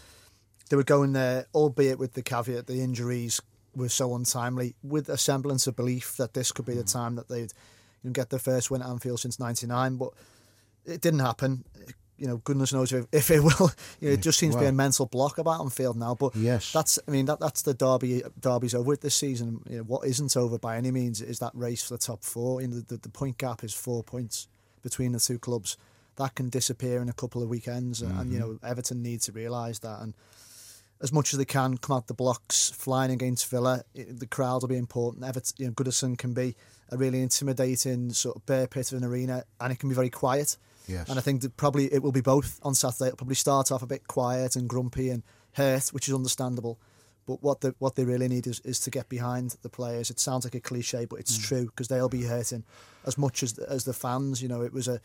they 0.69 0.77
were 0.77 0.85
going 0.85 1.15
there, 1.15 1.47
albeit 1.55 1.99
with 1.99 2.13
the 2.13 2.23
caveat 2.23 2.67
the 2.67 2.83
injuries 2.83 3.41
were 3.75 3.89
so 3.89 4.15
untimely, 4.15 4.75
with 4.83 5.09
a 5.09 5.17
semblance 5.17 5.67
of 5.67 5.75
belief 5.75 6.17
that 6.19 6.35
this 6.35 6.53
could 6.53 6.67
be 6.67 6.75
the 6.75 6.85
time 6.85 7.17
that 7.17 7.29
they'd 7.29 7.53
you 8.03 8.11
know, 8.11 8.13
get 8.13 8.29
their 8.29 8.39
first 8.39 8.71
win 8.71 8.83
at 8.83 8.89
Anfield 8.89 9.21
since 9.21 9.41
'99. 9.41 9.97
But 9.97 10.11
it 10.85 11.01
didn't 11.01 11.21
happen. 11.21 11.65
You 12.23 12.29
know, 12.29 12.37
goodness 12.37 12.73
knows 12.73 12.93
if, 12.93 13.07
if 13.11 13.31
it 13.33 13.43
will. 13.43 13.73
You 14.01 14.09
know, 14.09 14.15
it 14.15 14.23
just 14.23 14.39
seems 14.39 14.55
to 14.55 14.61
be 14.61 14.67
a 14.67 14.73
mental 14.73 15.07
block 15.07 15.39
about 15.39 15.61
Anfield 15.61 15.97
now. 15.97 16.15
But 16.15 16.37
Yes. 16.37 16.73
that's 16.73 16.99
I 17.07 17.11
mean 17.11 17.27
that 17.27 17.41
that's 17.41 17.63
the 17.63 17.75
derby. 17.75 18.23
Derby's 18.41 18.75
over 18.75 18.89
with 18.89 19.01
this 19.01 19.17
season. 19.17 19.61
You 19.69 19.79
know, 19.79 19.83
what 19.83 20.07
isn't 20.07 20.37
over 20.37 20.57
by 20.59 20.77
any 20.77 20.93
means 20.93 21.21
is 21.21 21.41
that 21.41 21.51
race 21.55 21.83
for 21.83 21.95
the 21.95 21.99
top 21.99 22.23
four. 22.23 22.63
You 22.63 22.69
know, 22.69 22.81
the, 22.81 22.97
the 22.97 23.09
point 23.09 23.39
gap 23.39 23.65
is 23.65 23.75
four 23.75 24.05
points 24.05 24.47
between 24.83 25.13
the 25.13 25.19
two 25.19 25.39
clubs. 25.39 25.77
That 26.17 26.35
can 26.37 26.49
disappear 26.49 27.03
in 27.03 27.09
a 27.09 27.13
couple 27.13 27.43
of 27.43 27.49
weekends, 27.49 28.03
and 28.03 28.33
you 28.33 28.39
mm-hmm. 28.39 28.53
know 28.53 28.59
Everton 28.63 29.03
need 29.03 29.21
to 29.23 29.33
realise 29.33 29.81
that. 29.81 30.01
And 30.01 30.15
as 31.03 31.13
much 31.13 31.33
as 31.35 31.39
they 31.39 31.45
can 31.45 31.77
come 31.79 31.97
out 31.97 32.07
the 32.07 32.15
blocks, 32.15 32.71
flying 32.71 33.11
against 33.11 33.51
Villa, 33.51 33.83
the 33.95 34.27
crowd 34.27 34.63
will 34.63 34.69
be 34.69 34.77
important. 34.77 35.25
Everton, 35.25 35.55
you 35.59 35.67
know, 35.67 35.73
Goodison 35.73 36.17
can 36.17 36.33
be 36.33 36.55
a 36.91 36.97
really 36.97 37.21
intimidating 37.23 38.13
sort 38.13 38.37
of 38.37 38.47
bear 38.47 38.69
pit 38.69 38.93
of 38.93 38.99
an 38.99 39.05
arena, 39.05 39.45
and 39.61 39.73
it 39.73 39.79
can 39.81 39.89
be 39.89 39.95
very 39.95 40.11
quiet. 40.11 40.57
Yes. 40.87 41.09
And 41.09 41.19
I 41.19 41.23
think 41.23 41.43
that 41.43 41.57
probably 41.57 41.93
it 41.93 42.03
will 42.03 42.13
be 42.13 42.21
both 42.21 42.61
on 42.63 42.75
Saturday. 42.75 43.07
It'll 43.07 43.17
probably 43.17 43.35
start 43.35 43.71
off 43.71 43.83
a 43.83 43.87
bit 43.87 44.07
quiet 44.09 44.57
and 44.57 44.69
grumpy 44.69 45.11
and 45.11 45.23
hurt, 45.53 45.89
which 45.89 46.09
is 46.09 46.15
understandable. 46.15 46.79
But 47.27 47.43
what 47.43 47.61
they 47.61 47.71
what 47.79 47.95
they 47.95 48.05
really 48.05 48.29
need 48.29 48.47
is, 48.47 48.61
is 48.61 48.81
to 48.81 48.91
get 48.91 49.09
behind 49.09 49.57
the 49.63 49.69
players. 49.69 50.11
It 50.11 50.19
sounds 50.19 50.45
like 50.45 50.55
a 50.55 50.61
cliche, 50.61 51.05
but 51.05 51.21
it's 51.21 51.39
mm. 51.39 51.45
true 51.45 51.67
because 51.67 51.89
they'll 51.89 52.09
be 52.09 52.25
hurting 52.25 52.65
as 53.07 53.17
much 53.17 53.43
as 53.43 53.59
as 53.59 53.85
the 53.85 53.93
fans. 53.93 54.43
You 54.43 54.49
know, 54.49 54.63
it 54.63 54.73
was 54.73 54.89
a 54.89 55.01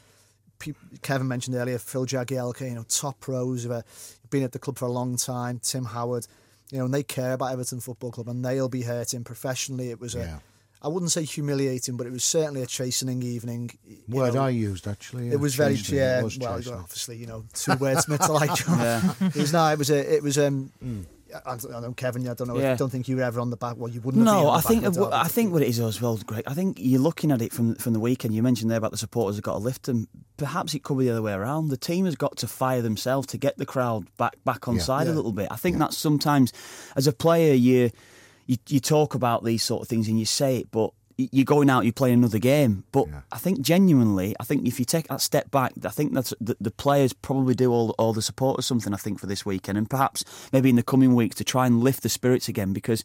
Kevin 1.04 1.28
mentioned 1.28 1.56
earlier 1.56 1.78
Phil 1.78 2.06
Jagielka. 2.06 2.68
You 2.68 2.76
know, 2.76 2.86
top 2.90 3.20
pros 3.20 3.64
who 3.64 3.72
have 3.72 3.86
been 4.30 4.44
at 4.44 4.52
the 4.52 4.60
club 4.60 4.78
for 4.78 4.86
a 4.86 4.92
long 4.92 5.16
time. 5.18 5.60
Tim 5.60 5.86
Howard. 5.86 6.28
You 6.72 6.80
know, 6.80 6.86
and 6.86 6.94
they 6.94 7.04
care 7.04 7.32
about 7.32 7.54
Everton 7.54 7.80
Football 7.80 8.12
Club, 8.12 8.28
and 8.28 8.44
they'll 8.44 8.68
be 8.68 8.82
hurting 8.82 9.24
professionally. 9.24 9.90
It 9.90 10.02
was 10.02 10.16
a 10.16 10.20
Yeah. 10.20 10.40
I 10.82 10.88
wouldn't 10.90 11.12
say 11.12 11.24
humiliating, 11.24 11.98
but 11.98 12.06
it 12.08 12.12
was 12.14 12.24
certainly 12.24 12.62
a 12.62 12.68
chastening 12.68 13.24
evening. 13.24 13.72
you 13.86 13.98
Word 14.16 14.36
know. 14.36 14.44
I 14.44 14.50
used 14.50 14.88
actually. 14.88 15.30
It 15.30 15.40
was 15.40 15.56
very 15.56 15.76
chastening. 15.76 16.00
yeah. 16.00 16.20
It 16.20 16.24
was 16.24 16.38
well, 16.38 16.56
chastening. 16.58 16.80
obviously, 16.80 17.18
you 17.18 17.28
know, 17.28 17.44
two 17.54 17.76
words 17.76 18.08
meant 18.08 18.22
to 18.22 18.32
like. 18.32 18.52
Yeah. 18.68 19.14
It 19.22 19.36
was 19.36 19.54
no. 19.54 19.68
It 19.72 19.78
was 19.80 19.90
a. 19.90 20.16
It 20.16 20.24
was 20.24 20.38
um. 20.38 20.72
I 21.46 21.58
don't 21.58 21.82
know, 21.82 21.92
Kevin. 21.92 22.26
I 22.28 22.34
don't 22.36 22.48
know. 22.48 22.58
Yeah. 22.58 22.72
I 22.72 22.76
don't 22.76 22.90
think 22.90 23.10
you 23.10 23.18
were 23.18 23.22
ever 23.24 23.42
on 23.42 23.50
the 23.50 23.58
back. 23.58 23.76
Well, 23.78 23.92
you 23.92 24.00
wouldn't. 24.00 24.26
have 24.26 24.34
been 24.34 24.44
No, 24.46 24.50
I 24.50 24.62
think 24.62 24.84
back 24.84 24.88
of 24.88 24.94
the 24.94 25.02
what- 25.02 25.14
I 25.14 25.26
think 25.28 25.52
what 25.52 25.62
it 25.62 25.68
is 25.68 25.78
as 25.80 26.02
well, 26.02 26.16
Greg. 26.26 26.44
I 26.48 26.54
think 26.54 26.78
you're 26.80 27.02
looking 27.02 27.32
at 27.32 27.42
it 27.42 27.52
from 27.52 27.76
from 27.76 27.92
the 27.94 28.00
weekend. 28.00 28.34
You 28.34 28.42
mentioned 28.42 28.72
there 28.72 28.78
about 28.78 28.92
the 28.92 28.98
supporters 28.98 29.36
have 29.36 29.44
got 29.44 29.54
to 29.54 29.60
lift 29.60 29.84
them. 29.84 30.08
Perhaps 30.38 30.74
it 30.74 30.84
could 30.84 30.98
be 30.98 31.06
the 31.06 31.12
other 31.12 31.22
way 31.22 31.34
around. 31.34 31.68
The 31.68 31.76
team 31.78 32.06
has 32.06 32.16
got 32.16 32.38
to 32.38 32.48
fire 32.48 32.82
themselves 32.82 33.28
to 33.28 33.38
get 33.38 33.58
the 33.58 33.66
crowd 33.66 34.08
back 34.18 34.36
back 34.46 34.68
on 34.70 34.76
Yeah. 34.76 34.82
side 34.84 35.08
a 35.08 35.12
little 35.14 35.34
bit. 35.34 35.50
I 35.52 35.58
think 35.58 35.78
that's 35.80 35.98
sometimes, 35.98 36.54
as 36.96 37.08
a 37.08 37.12
player, 37.14 37.54
you, 37.54 37.92
you 38.48 38.58
you 38.68 38.80
talk 38.80 39.14
about 39.14 39.44
these 39.44 39.64
sort 39.64 39.82
of 39.84 39.88
things 39.88 40.08
and 40.08 40.18
you 40.20 40.26
say 40.26 40.58
it, 40.58 40.72
but 40.72 40.92
you're 41.20 41.46
going 41.46 41.68
out, 41.68 41.84
you're 41.84 41.94
playing 41.94 42.20
another 42.20 42.38
game. 42.38 42.84
But 42.92 43.08
Yeah. 43.08 43.22
I 43.32 43.40
think 43.40 43.62
genuinely, 43.62 44.36
I 44.40 44.44
think 44.44 44.68
if 44.68 44.78
you 44.80 44.86
take 44.86 45.08
that 45.08 45.20
step 45.20 45.50
back, 45.50 45.74
I 45.84 45.90
think 45.90 46.14
that's 46.14 46.32
the, 46.40 46.56
the 46.62 46.70
players 46.70 47.12
probably 47.14 47.56
do 47.56 47.72
all 47.72 47.96
all 47.98 48.14
the 48.14 48.22
support 48.22 48.60
or 48.60 48.62
something. 48.62 48.94
I 48.94 48.98
think 48.98 49.20
for 49.20 49.26
this 49.28 49.46
weekend 49.46 49.78
and 49.78 49.90
perhaps 49.90 50.24
maybe 50.54 50.70
in 50.70 50.76
the 50.76 50.84
coming 50.84 51.16
weeks 51.16 51.36
to 51.38 51.44
try 51.44 51.66
and 51.68 51.84
lift 51.84 52.04
the 52.04 52.10
spirits 52.10 52.48
again 52.48 52.72
because 52.72 53.04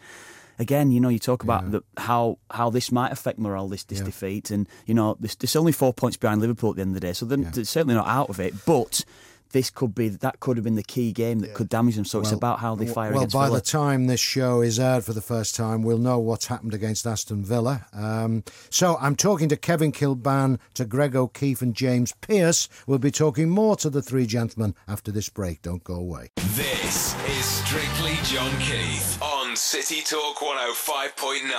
again, 0.58 0.90
you 0.92 1.00
know, 1.00 1.08
you 1.08 1.18
talk 1.18 1.42
about 1.42 1.70
the, 1.70 1.82
how 1.96 2.38
how 2.50 2.68
this 2.68 2.92
might 2.92 3.10
affect 3.12 3.38
morale, 3.38 3.68
this 3.68 3.84
this 3.84 4.00
Yeah. 4.00 4.04
defeat, 4.04 4.50
and 4.50 4.68
you 4.86 4.92
know, 4.94 5.16
there's, 5.18 5.34
there's 5.36 5.56
only 5.56 5.72
four 5.72 5.94
points 5.94 6.18
behind 6.18 6.40
Liverpool 6.42 6.70
at 6.70 6.76
the 6.76 6.82
end 6.82 6.90
of 6.90 7.00
the 7.00 7.06
day, 7.08 7.14
so 7.14 7.24
they're, 7.24 7.38
they're 7.38 7.64
certainly 7.64 7.94
not 7.94 8.06
out 8.06 8.28
of 8.28 8.38
it. 8.40 8.52
But 8.66 9.04
this 9.52 9.70
could 9.70 9.94
be 9.94 10.08
that 10.08 10.40
could 10.40 10.56
have 10.56 10.64
been 10.64 10.74
the 10.74 10.82
key 10.82 11.12
game 11.12 11.40
that 11.40 11.54
could 11.54 11.68
damage 11.68 11.96
them. 11.96 12.04
So 12.04 12.20
it's 12.20 12.32
about 12.32 12.58
how 12.58 12.74
they 12.74 12.86
fire 12.86 13.10
well, 13.10 13.20
against 13.20 13.34
by 13.34 13.46
Villa. 13.46 13.58
the 13.58 13.64
time 13.64 14.06
this 14.06 14.20
show 14.20 14.60
is 14.60 14.78
aired 14.78 15.04
for 15.04 15.12
the 15.12 15.20
first 15.20 15.54
time, 15.54 15.82
we'll 15.82 15.98
know 15.98 16.18
what's 16.18 16.46
happened 16.46 16.74
against 16.74 17.06
Aston 17.06 17.44
Villa. 17.44 17.86
Um, 17.92 18.44
so 18.70 18.96
I'm 19.00 19.16
talking 19.16 19.48
to 19.48 19.56
Kevin 19.56 19.92
Kilbane, 19.92 20.58
to 20.74 20.84
Greg 20.84 21.14
O'Keefe, 21.14 21.62
and 21.62 21.74
James 21.74 22.12
Pearce. 22.20 22.68
We'll 22.86 22.98
be 22.98 23.10
talking 23.10 23.48
more 23.50 23.76
to 23.76 23.90
the 23.90 24.02
three 24.02 24.26
gentlemen 24.26 24.74
after 24.88 25.10
this 25.10 25.28
break. 25.28 25.62
Don't 25.62 25.84
go 25.84 25.94
away. 25.94 26.30
This 26.54 27.14
is 27.28 27.44
Strictly 27.44 28.16
John 28.24 28.52
Keith 28.58 29.18
City 29.56 30.00
Talk 30.00 30.36
105.9. 30.36 31.50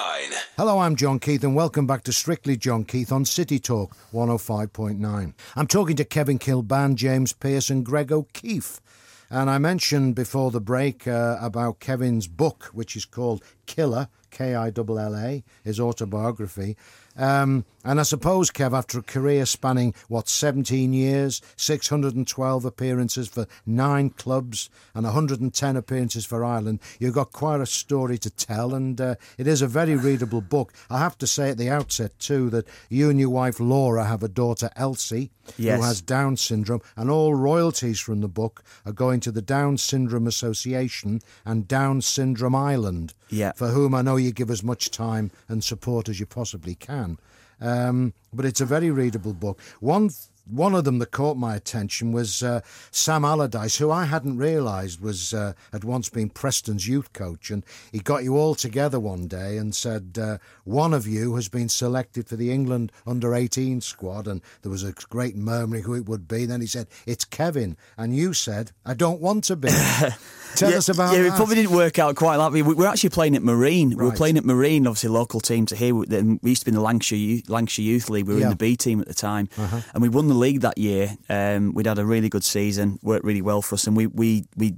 Hello, 0.58 0.80
I'm 0.80 0.96
John 0.96 1.20
Keith, 1.20 1.44
and 1.44 1.56
welcome 1.56 1.86
back 1.86 2.04
to 2.04 2.14
Strictly 2.14 2.58
John 2.58 2.86
Keith 2.86 3.12
on 3.12 3.26
City 3.26 3.60
Talk 3.60 3.96
105.9. 4.12 5.34
I'm 5.56 5.68
talking 5.68 5.96
to 5.98 6.06
Kevin 6.06 6.40
Kilbane, 6.40 6.96
James 6.96 7.34
Pearce, 7.34 7.70
and 7.70 7.86
Greg 7.86 8.12
O'Keefe. 8.12 8.82
And 9.30 9.50
I 9.50 9.58
mentioned 9.58 10.16
before 10.16 10.52
the 10.52 10.62
break 10.62 11.08
uh, 11.08 11.38
about 11.40 11.80
Kevin's 11.80 12.28
book, 12.28 12.66
which 12.74 12.96
is 12.96 13.06
called 13.06 13.44
Killa, 13.66 14.10
K 14.32 14.56
I 14.56 14.72
L 14.76 15.00
L 15.00 15.16
A, 15.16 15.44
his 15.64 15.80
autobiography. 15.80 16.76
Um, 17.16 17.66
and 17.84 18.00
I 18.00 18.04
suppose, 18.04 18.50
Kev, 18.52 18.78
after 18.78 19.00
a 19.00 19.04
career 19.04 19.46
spanning, 19.46 19.94
what, 20.08 20.28
17 20.30 20.94
years, 20.94 21.42
612 21.58 22.66
appearances 22.66 23.28
for 23.28 23.48
nine 23.66 24.10
clubs, 24.12 24.70
and 24.94 25.04
110 25.06 25.76
appearances 25.76 26.26
for 26.26 26.44
Ireland, 26.46 26.80
you've 27.00 27.14
got 27.16 27.32
quite 27.32 27.62
a 27.62 27.66
story 27.66 28.18
to 28.20 28.30
tell, 28.30 28.74
and 28.74 29.00
uh, 29.00 29.16
it 29.38 29.48
is 29.48 29.62
a 29.62 29.68
very 29.68 29.96
readable 29.96 30.42
book. 30.56 30.74
I 30.90 31.00
have 31.00 31.18
to 31.20 31.28
say 31.28 31.50
at 31.50 31.58
the 31.58 31.70
outset, 31.70 32.18
too, 32.20 32.50
that 32.52 32.68
you 32.90 33.10
and 33.10 33.20
your 33.20 33.30
wife 33.30 33.60
Laura 33.60 34.06
have 34.06 34.24
a 34.24 34.28
daughter, 34.28 34.70
Elsie, 34.76 35.32
Yes. 35.58 35.78
who 35.78 35.86
has 35.86 36.02
Down 36.02 36.38
syndrome, 36.38 36.82
and 36.96 37.10
all 37.10 37.36
royalties 37.36 38.00
from 38.00 38.22
the 38.22 38.30
book 38.30 38.64
are 38.86 38.94
going 38.94 39.20
to 39.22 39.32
the 39.32 39.42
Down 39.42 39.78
Syndrome 39.78 40.26
Association 40.26 41.20
and 41.44 41.68
Down 41.68 42.02
Syndrome 42.02 42.56
Ireland, 42.56 43.14
Yeah. 43.30 43.52
for 43.54 43.68
whom 43.70 43.94
I 43.94 44.02
know 44.04 44.16
you 44.16 44.32
give 44.32 44.50
as 44.50 44.64
much 44.64 44.90
time 44.90 45.32
and 45.50 45.62
support 45.62 46.08
as 46.08 46.20
you 46.22 46.26
possibly 46.26 46.76
can. 46.76 47.18
Um, 47.64 48.14
but 48.34 48.46
it's 48.46 48.62
a 48.62 48.66
very 48.66 48.92
readable 48.92 49.34
book. 49.34 49.60
One 49.80 50.10
one 50.46 50.76
of 50.76 50.84
them 50.84 51.00
that 51.00 51.12
caught 51.12 51.38
my 51.38 51.56
attention 51.56 52.12
was 52.12 52.44
uh, 52.44 52.62
Sam 52.92 53.24
Allardyce, 53.24 53.78
who 53.78 53.92
I 53.92 54.06
hadn't 54.06 54.38
realised 54.38 55.00
was 55.02 55.34
uh, 55.34 55.54
had 55.72 55.84
once 55.84 56.10
been 56.10 56.30
Preston's 56.30 56.88
youth 56.88 57.14
coach, 57.14 57.50
and 57.50 57.66
he 57.92 58.00
got 58.00 58.24
you 58.24 58.38
all 58.38 58.54
together 58.56 59.00
one 59.00 59.28
day 59.28 59.58
and 59.58 59.74
said 59.74 60.18
uh, 60.22 60.38
one 60.66 60.94
of 60.94 61.08
you 61.08 61.36
has 61.36 61.48
been 61.50 61.70
selected 61.70 62.28
for 62.28 62.36
the 62.36 62.52
England 62.52 62.92
under 63.08 63.34
18 63.34 63.82
squad, 63.82 64.28
and 64.28 64.42
there 64.62 64.72
was 64.72 64.84
a 64.84 64.92
great 65.10 65.36
murmuring 65.36 65.84
who 65.84 65.94
it 65.96 66.08
would 66.08 66.28
be. 66.28 66.46
Then 66.46 66.62
he 66.62 66.68
said 66.68 66.88
it's 67.06 67.26
Kevin, 67.26 67.78
and 67.98 68.16
you 68.16 68.34
said 68.34 68.72
I 68.86 68.94
don't 68.94 69.22
want 69.22 69.46
to 69.46 69.56
be. 69.56 69.70
Tell 70.56 70.70
yeah, 70.70 70.78
us 70.78 70.88
about 70.90 71.14
yeah, 71.16 71.24
that. 71.24 71.28
it 71.30 71.34
probably 71.36 71.56
didn't 71.56 71.72
work 71.76 71.98
out 71.98 72.16
quite 72.16 72.36
like 72.36 72.52
we 72.54 72.62
we 72.62 72.76
were 72.76 72.86
actually 72.86 73.10
playing 73.10 73.36
at 73.36 73.42
Marine. 73.42 73.90
We 73.98 74.06
were 74.06 74.12
playing 74.12 74.38
at 74.38 74.46
Marine, 74.46 74.86
obviously 74.86 75.10
local 75.10 75.40
team 75.40 75.66
to 75.68 75.76
here. 75.76 75.96
We 75.96 76.06
used 76.44 76.62
to 76.62 76.66
be 76.66 76.70
in 76.70 76.76
the 76.76 76.82
Lancashire 76.82 77.18
Youth, 77.18 77.50
Lancashire 77.50 77.86
Youth 77.86 78.10
League. 78.10 78.28
We 78.28 78.36
were 78.36 78.40
Yeah. 78.40 78.46
Uh-huh. 78.48 78.52
in 78.52 78.58
the 78.58 78.64
B 78.64 78.76
team 78.76 79.00
at 79.02 79.08
the 79.08 79.14
time, 79.16 79.50
and 79.58 80.02
we 80.02 80.10
won 80.10 80.28
the 80.34 80.40
league 80.40 80.62
that 80.62 80.78
year. 80.78 81.16
Um, 81.30 81.74
we'd 81.74 81.86
had 81.88 82.00
a 82.00 82.06
really 82.06 82.30
good 82.30 82.44
season, 82.44 83.00
worked 83.02 83.26
really 83.26 83.42
well 83.42 83.62
for 83.62 83.76
us, 83.76 83.88
and 83.88 83.96
we 83.96 84.08
we 84.08 84.46
we 84.56 84.76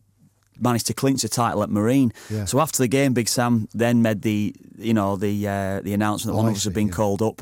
managed 0.60 0.88
to 0.88 0.94
clinch 0.94 1.22
the 1.22 1.30
title 1.30 1.64
at 1.64 1.70
Marine. 1.70 2.12
Yeah. 2.30 2.46
So 2.46 2.60
after 2.60 2.78
the 2.82 2.88
game, 2.88 3.14
Big 3.14 3.28
Sam 3.28 3.68
then 3.74 4.02
made 4.02 4.22
the 4.22 4.56
you 4.78 4.94
know 4.94 5.16
the 5.18 5.48
uh, 5.48 5.82
the 5.82 5.94
announcement 5.94 6.34
that 6.36 6.40
Oh, 6.40 6.44
one 6.44 6.52
of 6.52 6.58
us 6.58 6.64
had 6.64 6.74
been 6.74 6.88
yeah. 6.88 6.94
called 6.94 7.22
up. 7.22 7.42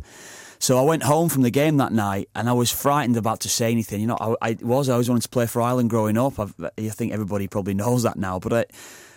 So 0.59 0.77
I 0.77 0.81
went 0.83 1.03
home 1.03 1.27
from 1.27 1.41
the 1.41 1.51
game 1.51 1.75
that 1.77 1.91
night, 1.91 2.29
and 2.35 2.47
I 2.47 2.53
was 2.53 2.71
frightened 2.71 3.17
about 3.17 3.41
to 3.41 3.49
say 3.49 3.69
anything. 3.71 3.99
You 3.99 4.07
know, 4.07 4.17
I, 4.41 4.49
I 4.51 4.57
was 4.61 4.87
I 4.87 4.93
always 4.93 5.09
wanted 5.09 5.23
to 5.23 5.29
play 5.29 5.45
for 5.45 5.61
Ireland 5.61 5.89
growing 5.89 6.17
up. 6.17 6.39
I've, 6.39 6.55
I 6.77 6.89
think 6.89 7.11
everybody 7.11 7.47
probably 7.47 7.73
knows 7.73 8.03
that 8.03 8.15
now. 8.15 8.39
But 8.39 8.53
I, 8.53 8.65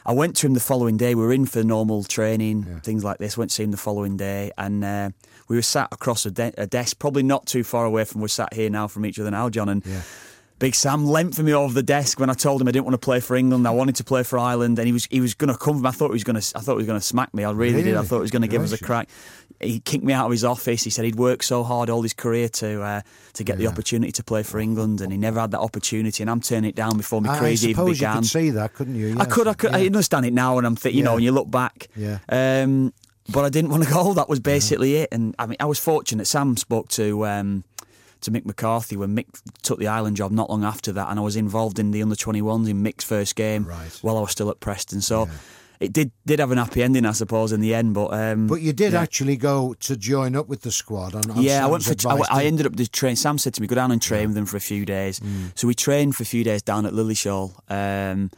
I 0.06 0.12
went 0.12 0.36
to 0.36 0.46
him 0.46 0.54
the 0.54 0.60
following 0.60 0.96
day. 0.96 1.16
We 1.16 1.22
were 1.22 1.32
in 1.32 1.46
for 1.46 1.64
normal 1.64 2.04
training, 2.04 2.62
things 2.84 3.02
like 3.02 3.18
this. 3.18 3.36
Went 3.36 3.50
to 3.50 3.54
see 3.56 3.64
him 3.64 3.72
the 3.72 3.76
following 3.76 4.16
day, 4.16 4.52
and 4.56 4.84
uh, 4.84 5.10
we 5.48 5.56
were 5.56 5.62
sat 5.62 5.88
across 5.90 6.24
a, 6.24 6.30
de- 6.30 6.54
a 6.56 6.66
desk, 6.66 7.00
probably 7.00 7.24
not 7.24 7.46
too 7.46 7.64
far 7.64 7.84
away 7.84 8.04
from 8.04 8.20
we're 8.20 8.28
sat 8.28 8.54
here 8.54 8.70
now 8.70 8.86
from 8.86 9.04
each 9.04 9.18
other 9.18 9.32
now, 9.32 9.50
John. 9.50 9.68
And 9.68 9.84
Yeah. 9.84 10.02
Big 10.58 10.74
Sam 10.74 11.04
leant 11.06 11.34
for 11.34 11.42
me 11.42 11.52
over 11.52 11.74
the 11.74 11.82
desk 11.82 12.18
when 12.18 12.30
I 12.30 12.32
told 12.32 12.62
him 12.62 12.68
I 12.68 12.70
didn't 12.70 12.86
want 12.86 12.94
to 12.94 13.04
play 13.04 13.20
for 13.20 13.36
England. 13.36 13.68
I 13.68 13.72
wanted 13.72 13.96
to 13.96 14.04
play 14.04 14.22
for 14.22 14.38
Ireland, 14.38 14.78
and 14.78 14.86
he 14.86 14.92
was 14.92 15.06
he 15.10 15.20
was 15.20 15.34
going 15.34 15.52
to 15.52 15.58
come. 15.58 15.84
I 15.84 15.90
thought 15.90 16.08
he 16.08 16.12
was 16.14 16.24
going 16.24 16.40
to. 16.40 16.58
I 16.58 16.60
thought 16.60 16.72
he 16.72 16.78
was 16.78 16.86
going 16.86 16.98
to 16.98 17.04
smack 17.06 17.34
me. 17.34 17.44
I 17.44 17.50
really, 17.50 17.82
did. 17.82 17.94
I 17.96 18.02
thought 18.02 18.16
he 18.16 18.22
was 18.22 18.30
going 18.30 18.42
to 18.42 18.48
give 18.48 18.62
us 18.62 18.72
a 18.72 18.78
crack. 18.82 19.08
He 19.60 19.80
kicked 19.80 20.04
me 20.04 20.12
out 20.14 20.26
of 20.26 20.32
his 20.32 20.44
office. 20.44 20.82
He 20.82 20.90
said 20.90 21.04
he'd 21.04 21.16
worked 21.16 21.44
so 21.44 21.62
hard 21.62 21.90
all 21.90 22.02
his 22.02 22.14
career 22.14 22.48
to 22.48 22.82
uh, 22.82 23.00
to 23.34 23.44
get 23.44 23.58
the 23.58 23.66
opportunity 23.66 24.12
to 24.12 24.24
play 24.24 24.42
for 24.42 24.58
England, 24.58 25.02
and 25.02 25.12
he 25.12 25.18
never 25.18 25.40
had 25.40 25.50
that 25.50 25.60
opportunity. 25.60 26.22
And 26.22 26.30
I'm 26.30 26.40
turning 26.40 26.70
it 26.70 26.74
down 26.74 26.96
before 26.96 27.20
my 27.20 27.34
I, 27.38 27.44
I 27.44 27.50
even 27.50 27.56
suppose 27.74 27.88
you 28.00 28.06
began. 28.06 28.16
could 28.16 28.26
see 28.26 28.50
that, 28.50 28.72
couldn't 28.72 28.94
you? 28.96 29.16
I 29.18 29.26
could, 29.26 29.46
I 29.48 29.54
could, 29.54 29.72
I 29.74 29.84
understand 29.84 30.24
it 30.24 30.32
now, 30.32 30.56
and 30.58 30.66
I'm 30.66 30.76
thinking, 30.76 30.98
you 30.98 31.04
know, 31.04 31.10
Yeah. 31.10 31.14
when 31.16 31.22
you 31.24 31.32
look 31.32 31.50
back. 31.50 31.88
Yeah. 31.96 32.18
Um, 32.30 32.94
but 33.30 33.44
I 33.44 33.48
didn't 33.50 33.72
want 33.72 33.84
to 33.84 33.90
go. 33.90 34.14
That 34.14 34.28
was 34.28 34.40
basically 34.40 34.96
it. 34.96 35.08
And 35.12 35.34
I 35.38 35.46
mean, 35.46 35.56
I 35.60 35.64
was 35.66 35.78
fortunate. 35.78 36.26
Sam 36.26 36.56
spoke 36.56 36.88
to 36.90 37.26
um, 37.26 37.64
to 38.22 38.30
Mick 38.30 38.44
McCarthy 38.44 38.96
when 38.96 39.14
Mick 39.16 39.26
took 39.62 39.78
the 39.78 39.86
Ireland 39.88 40.16
job 40.16 40.32
not 40.32 40.50
long 40.50 40.64
after 40.64 40.92
that, 40.92 41.08
and 41.10 41.18
I 41.18 41.22
was 41.22 41.36
involved 41.36 41.78
in 41.78 41.90
the 41.90 42.02
under 42.02 42.14
21s 42.16 42.68
in 42.68 42.82
Mick's 42.82 43.04
first 43.04 43.36
game 43.36 43.64
Right. 43.64 43.98
while 44.02 44.16
I 44.16 44.20
was 44.20 44.30
still 44.30 44.50
at 44.50 44.60
Preston. 44.60 45.00
So. 45.00 45.28
It 45.78 45.92
did 45.92 46.10
did 46.24 46.38
have 46.38 46.52
an 46.52 46.56
happy 46.56 46.82
ending, 46.82 47.04
I 47.04 47.12
suppose, 47.12 47.52
in 47.52 47.60
the 47.60 47.74
end. 47.74 47.92
But 47.92 48.14
um, 48.14 48.46
But 48.46 48.62
you 48.62 48.72
did 48.72 48.94
yeah. 48.94 49.02
actually 49.02 49.36
go 49.36 49.74
to 49.80 49.94
join 49.94 50.34
up 50.34 50.48
with 50.48 50.62
the 50.62 50.70
squad 50.72 51.14
on, 51.14 51.30
on 51.30 51.42
yeah, 51.42 51.66
I 51.66 51.68
went 51.68 51.84
for. 51.84 51.90
I, 51.90 51.92
advice, 51.92 52.26
I 52.30 52.44
ended 52.44 52.64
up 52.64 52.74
just 52.76 52.94
train. 52.94 53.14
Sam 53.14 53.36
said 53.36 53.52
to 53.52 53.60
me, 53.60 53.66
"Go 53.66 53.74
down 53.74 53.92
and 53.92 54.00
train 54.00 54.28
with 54.28 54.36
them 54.36 54.46
for 54.46 54.56
a 54.56 54.60
few 54.60 54.86
days." 54.86 55.20
Mm. 55.20 55.52
So 55.54 55.68
we 55.68 55.74
trained 55.74 56.16
for 56.16 56.22
a 56.22 56.26
few 56.26 56.44
days 56.44 56.62
down 56.62 56.86
at 56.86 56.94
Lilleshall, 56.94 57.52
um, 57.70 58.30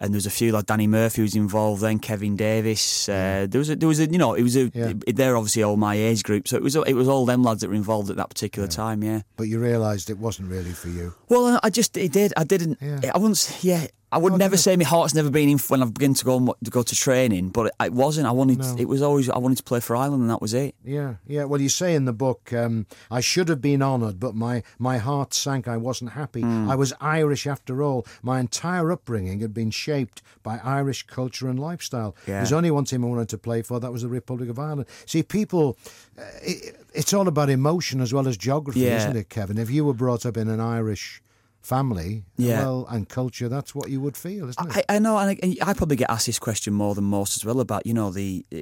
and 0.00 0.12
there 0.12 0.16
was 0.16 0.26
a 0.26 0.30
few 0.30 0.50
like 0.50 0.66
Danny 0.66 0.86
Murphy 0.86 1.22
was 1.22 1.36
involved. 1.36 1.82
Then 1.82 1.98
Kevin 1.98 2.34
Davies. 2.36 3.08
Uh, 3.08 3.46
there 3.48 3.58
was 3.58 3.70
a, 3.70 3.76
there 3.76 3.88
was 3.88 4.00
a 4.00 4.06
you 4.10 4.18
know 4.18 4.34
it 4.34 4.42
was 4.42 4.56
a 4.56 4.70
Yeah. 4.74 4.92
they're 5.06 5.36
obviously 5.36 5.62
all 5.62 5.76
my 5.76 5.94
age 5.94 6.22
group, 6.22 6.48
so 6.48 6.56
it 6.56 6.62
was 6.62 6.74
it 6.74 6.94
was 6.94 7.06
all 7.08 7.26
them 7.26 7.42
lads 7.44 7.60
that 7.60 7.68
were 7.68 7.74
involved 7.74 8.10
at 8.10 8.16
that 8.16 8.28
particular 8.30 8.66
time. 8.66 9.02
Yeah. 9.04 9.20
But 9.36 9.44
you 9.48 9.60
realised 9.60 10.10
it 10.10 10.18
wasn't 10.18 10.50
really 10.50 10.72
for 10.72 10.88
you. 10.88 11.14
Well, 11.28 11.60
I 11.62 11.70
just 11.70 11.96
it 11.96 12.12
did. 12.12 12.32
I 12.36 12.44
didn't. 12.44 12.78
Yeah. 12.80 13.12
I 13.14 13.18
wouldn't. 13.18 13.58
Yeah. 13.62 13.86
I 14.12 14.18
would 14.18 14.32
I 14.32 14.36
never 14.36 14.56
say 14.56 14.74
my 14.76 14.84
heart's 14.84 15.14
never 15.14 15.30
been 15.30 15.48
in 15.48 15.58
when 15.58 15.82
I've 15.82 15.94
begun 15.94 16.14
to 16.14 16.24
go 16.24 16.56
to 16.64 16.70
go 16.70 16.82
to 16.82 16.94
training, 16.96 17.50
but 17.50 17.66
it, 17.66 17.72
it 17.80 17.92
wasn't. 17.92 18.26
I 18.26 18.32
wanted. 18.32 18.58
No. 18.58 18.76
It 18.78 18.86
was 18.88 19.02
always. 19.02 19.28
I 19.30 19.38
wanted 19.38 19.58
to 19.58 19.62
play 19.62 19.78
for 19.80 19.94
Ireland, 19.94 20.22
and 20.22 20.30
that 20.30 20.40
was 20.42 20.52
it. 20.52 20.74
Yeah, 20.84 21.14
yeah. 21.26 21.44
Well, 21.44 21.60
you 21.60 21.68
say 21.68 21.94
in 21.94 22.06
the 22.06 22.12
book, 22.12 22.52
um, 22.52 22.86
I 23.10 23.20
should 23.20 23.48
have 23.48 23.60
been 23.60 23.82
honoured, 23.82 24.18
but 24.18 24.34
my, 24.34 24.62
my 24.78 24.98
heart 24.98 25.32
sank. 25.32 25.68
I 25.68 25.76
wasn't 25.76 26.12
happy. 26.12 26.40
Hmm. 26.40 26.68
I 26.68 26.74
was 26.74 26.92
Irish 27.00 27.46
after 27.46 27.82
all. 27.82 28.04
My 28.22 28.40
entire 28.40 28.90
upbringing 28.90 29.40
had 29.40 29.54
been 29.54 29.70
shaped 29.70 30.22
by 30.42 30.58
Irish 30.64 31.06
culture 31.06 31.48
and 31.48 31.58
lifestyle. 31.58 32.16
Yeah. 32.26 32.38
There's 32.38 32.52
only 32.52 32.70
one 32.72 32.86
team 32.86 33.04
I 33.04 33.08
wanted 33.08 33.28
to 33.28 33.38
play 33.38 33.62
for. 33.62 33.78
That 33.78 33.92
was 33.92 34.02
the 34.02 34.08
Republic 34.08 34.48
of 34.50 34.58
Ireland. 34.58 34.86
See, 35.06 35.22
people, 35.22 35.76
uh, 36.18 36.22
it, 36.42 36.76
it's 36.94 37.12
all 37.12 37.28
about 37.28 37.48
emotion 37.50 38.00
as 38.00 38.12
well 38.12 38.26
as 38.26 38.36
geography, 38.36 38.80
Yeah. 38.80 38.96
isn't 38.98 39.16
it, 39.16 39.28
Kevin? 39.28 39.56
If 39.58 39.70
you 39.70 39.84
were 39.84 39.94
brought 39.94 40.26
up 40.26 40.36
in 40.36 40.48
an 40.48 40.58
Irish 40.60 41.22
family, 41.62 42.24
Yeah. 42.36 42.60
well, 42.64 42.86
and 42.90 43.08
culture, 43.08 43.48
that's 43.48 43.74
what 43.74 43.90
you 43.90 44.00
would 44.00 44.16
feel, 44.16 44.48
isn't 44.48 44.76
it? 44.76 44.84
I, 44.88 44.96
I 44.96 44.98
know, 44.98 45.18
and 45.18 45.38
I, 45.42 45.56
I 45.70 45.74
probably 45.74 45.96
get 45.96 46.10
asked 46.10 46.26
this 46.26 46.38
question 46.38 46.72
more 46.74 46.94
than 46.94 47.04
most 47.04 47.36
as 47.36 47.44
well 47.44 47.60
about 47.60 47.86
you 47.86 47.94
know 47.94 48.10
the 48.10 48.44
uh, 48.54 48.58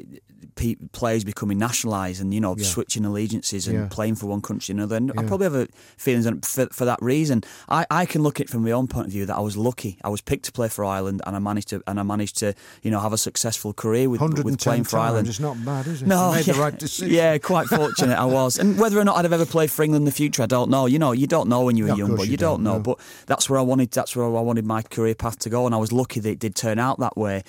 pe- 0.57 0.75
players 0.93 1.25
becoming 1.25 1.59
nationalised 1.59 2.21
and 2.21 2.35
you 2.35 2.41
know 2.41 2.55
Yeah. 2.59 2.65
switching 2.67 3.05
allegiances 3.05 3.69
and 3.69 3.79
Yeah. 3.79 3.87
playing 3.89 4.17
for 4.17 4.27
one 4.27 4.41
country 4.41 4.73
and 4.73 4.81
another. 4.81 4.97
And 4.97 5.13
I 5.17 5.23
probably 5.25 5.45
have 5.45 5.55
a 5.55 5.69
feelings 5.97 6.27
for, 6.47 6.67
for 6.73 6.85
that 6.85 6.99
reason. 7.01 7.43
I, 7.69 7.87
I 7.91 8.05
can 8.07 8.23
look 8.23 8.41
at 8.41 8.47
it 8.47 8.51
from 8.51 8.65
my 8.65 8.73
own 8.73 8.89
point 8.89 9.07
of 9.07 9.13
view 9.13 9.27
that 9.27 9.37
I 9.37 9.41
was 9.41 9.57
lucky. 9.57 9.99
I 10.03 10.09
was 10.09 10.21
picked 10.21 10.45
to 10.47 10.53
play 10.53 10.69
for 10.69 10.85
Ireland 10.85 11.23
and 11.27 11.37
I 11.37 11.39
managed 11.39 11.69
to 11.69 11.83
and 11.87 12.01
I 12.01 12.03
managed 12.03 12.37
to 12.39 12.55
you 12.83 12.91
know 12.91 13.01
have 13.01 13.13
a 13.13 13.19
successful 13.19 13.73
career 13.73 14.11
with, 14.11 14.21
with 14.21 14.33
110 14.33 14.57
playing 14.59 14.85
for 14.85 14.91
times. 14.99 15.09
Ireland. 15.11 15.29
It's 15.29 15.41
not 15.41 15.65
bad, 15.65 15.87
is 15.87 16.03
it? 16.03 16.09
No, 16.09 16.31
you 16.31 16.37
made 16.37 16.47
yeah, 16.47 16.55
the 16.55 16.61
right 16.61 16.79
decision. 16.79 17.15
Yeah, 17.15 17.39
quite 17.39 17.69
fortunate 17.69 18.19
I 18.19 18.25
was. 18.25 18.59
And 18.59 18.79
whether 18.79 18.99
or 18.99 19.05
not 19.05 19.17
I'd 19.17 19.25
have 19.25 19.33
ever 19.33 19.47
played 19.47 19.71
for 19.71 19.83
England 19.85 20.03
in 20.03 20.07
the 20.07 20.13
future, 20.13 20.43
I 20.43 20.47
don't 20.47 20.71
know. 20.71 20.87
You 20.87 20.99
know, 20.99 21.13
you 21.13 21.27
don't 21.27 21.49
know 21.49 21.63
when 21.63 21.77
you're 21.77 21.89
Yeah, 21.89 21.95
young, 21.97 22.17
but 22.17 22.27
you 22.27 22.33
you 22.33 22.37
don't, 22.37 22.63
don't, 22.63 22.65
know. 22.65 22.79
no. 22.79 22.88
But 22.89 22.99
that's 23.27 23.49
where 23.51 23.59
I 23.59 23.63
wanted. 23.63 23.91
That's 23.91 24.17
where 24.17 24.27
I 24.27 24.41
wanted 24.41 24.65
my 24.65 24.83
career 24.83 25.15
path 25.15 25.39
to 25.41 25.51
go, 25.51 25.67
and 25.67 25.75
I 25.75 25.79
was 25.79 25.93
lucky 25.93 26.21
that 26.21 26.31
it 26.31 26.39
did 26.39 26.55
turn 26.55 26.79
out 26.79 26.99
that 27.01 27.17
way. 27.17 27.43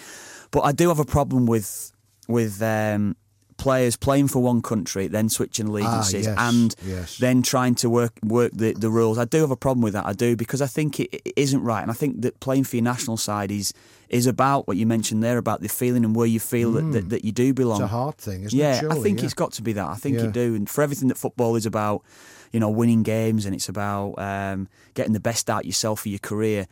But 0.52 0.62
I 0.62 0.71
do 0.71 0.88
have 0.89 0.99
a 0.99 1.06
problem 1.06 1.45
with 1.45 1.91
with. 2.28 2.62
Um, 2.62 3.15
Players 3.60 3.97
playing 3.97 4.30
for 4.30 4.41
one 4.41 4.62
country, 4.62 5.08
then 5.10 5.28
switching 5.28 5.67
allegiances, 5.67 6.25
yes, 6.28 6.38
and 6.38 6.73
yes. 6.82 7.17
then 7.17 7.41
trying 7.41 7.75
to 7.75 7.89
work 7.89 8.13
work 8.23 8.54
the, 8.54 8.71
the 8.71 8.89
rules. 8.89 9.17
I 9.17 9.25
do 9.25 9.41
have 9.41 9.52
a 9.52 9.58
problem 9.58 9.82
with 9.84 9.91
that. 9.95 10.06
I 10.06 10.13
do 10.13 10.38
because 10.38 10.62
I 10.62 10.65
think 10.65 10.97
it, 11.02 11.10
it 11.13 11.34
isn't 11.36 11.62
right, 11.62 11.82
and 11.82 11.91
I 11.91 11.93
think 11.93 12.21
that 12.21 12.39
playing 12.39 12.63
for 12.63 12.78
your 12.78 12.86
national 12.86 13.17
side 13.17 13.52
is 13.52 13.73
is 14.08 14.28
about 14.28 14.65
what 14.65 14.78
you 14.78 14.86
mentioned 14.88 15.21
there 15.21 15.38
about 15.38 15.60
the 15.60 15.67
feeling 15.67 16.06
and 16.06 16.15
where 16.15 16.25
you 16.25 16.39
feel 16.39 16.71
that, 16.71 16.91
that, 16.93 17.10
that 17.10 17.25
you 17.25 17.34
do 17.34 17.54
belong. 17.54 17.82
Mm. 17.82 17.84
It's 17.84 17.91
a 17.91 17.97
hard 17.97 18.17
thing, 18.17 18.43
isn't 18.45 18.58
yeah, 18.58 18.75
it? 18.75 18.80
Surely, 18.80 18.97
I 18.97 19.04
think 19.04 19.19
yeah. 19.19 19.25
it's 19.25 19.34
got 19.34 19.52
to 19.52 19.62
be 19.62 19.73
that. 19.73 19.88
I 19.88 19.95
think 19.95 20.15
Yeah. 20.15 20.23
you 20.23 20.32
do, 20.32 20.56
and 20.56 20.69
for 20.69 20.82
everything 20.82 21.10
that 21.10 21.17
football 21.17 21.58
is 21.58 21.65
about, 21.65 22.02
you 22.51 22.59
know, 22.59 22.69
winning 22.69 23.03
games 23.03 23.45
and 23.45 23.53
it's 23.55 23.69
about 23.69 24.13
um, 24.17 24.67
getting 24.93 25.13
the 25.13 25.19
best 25.19 25.49
out 25.49 25.65
yourself 25.65 26.01
for 26.01 26.09
your 26.09 26.19
career. 26.19 26.67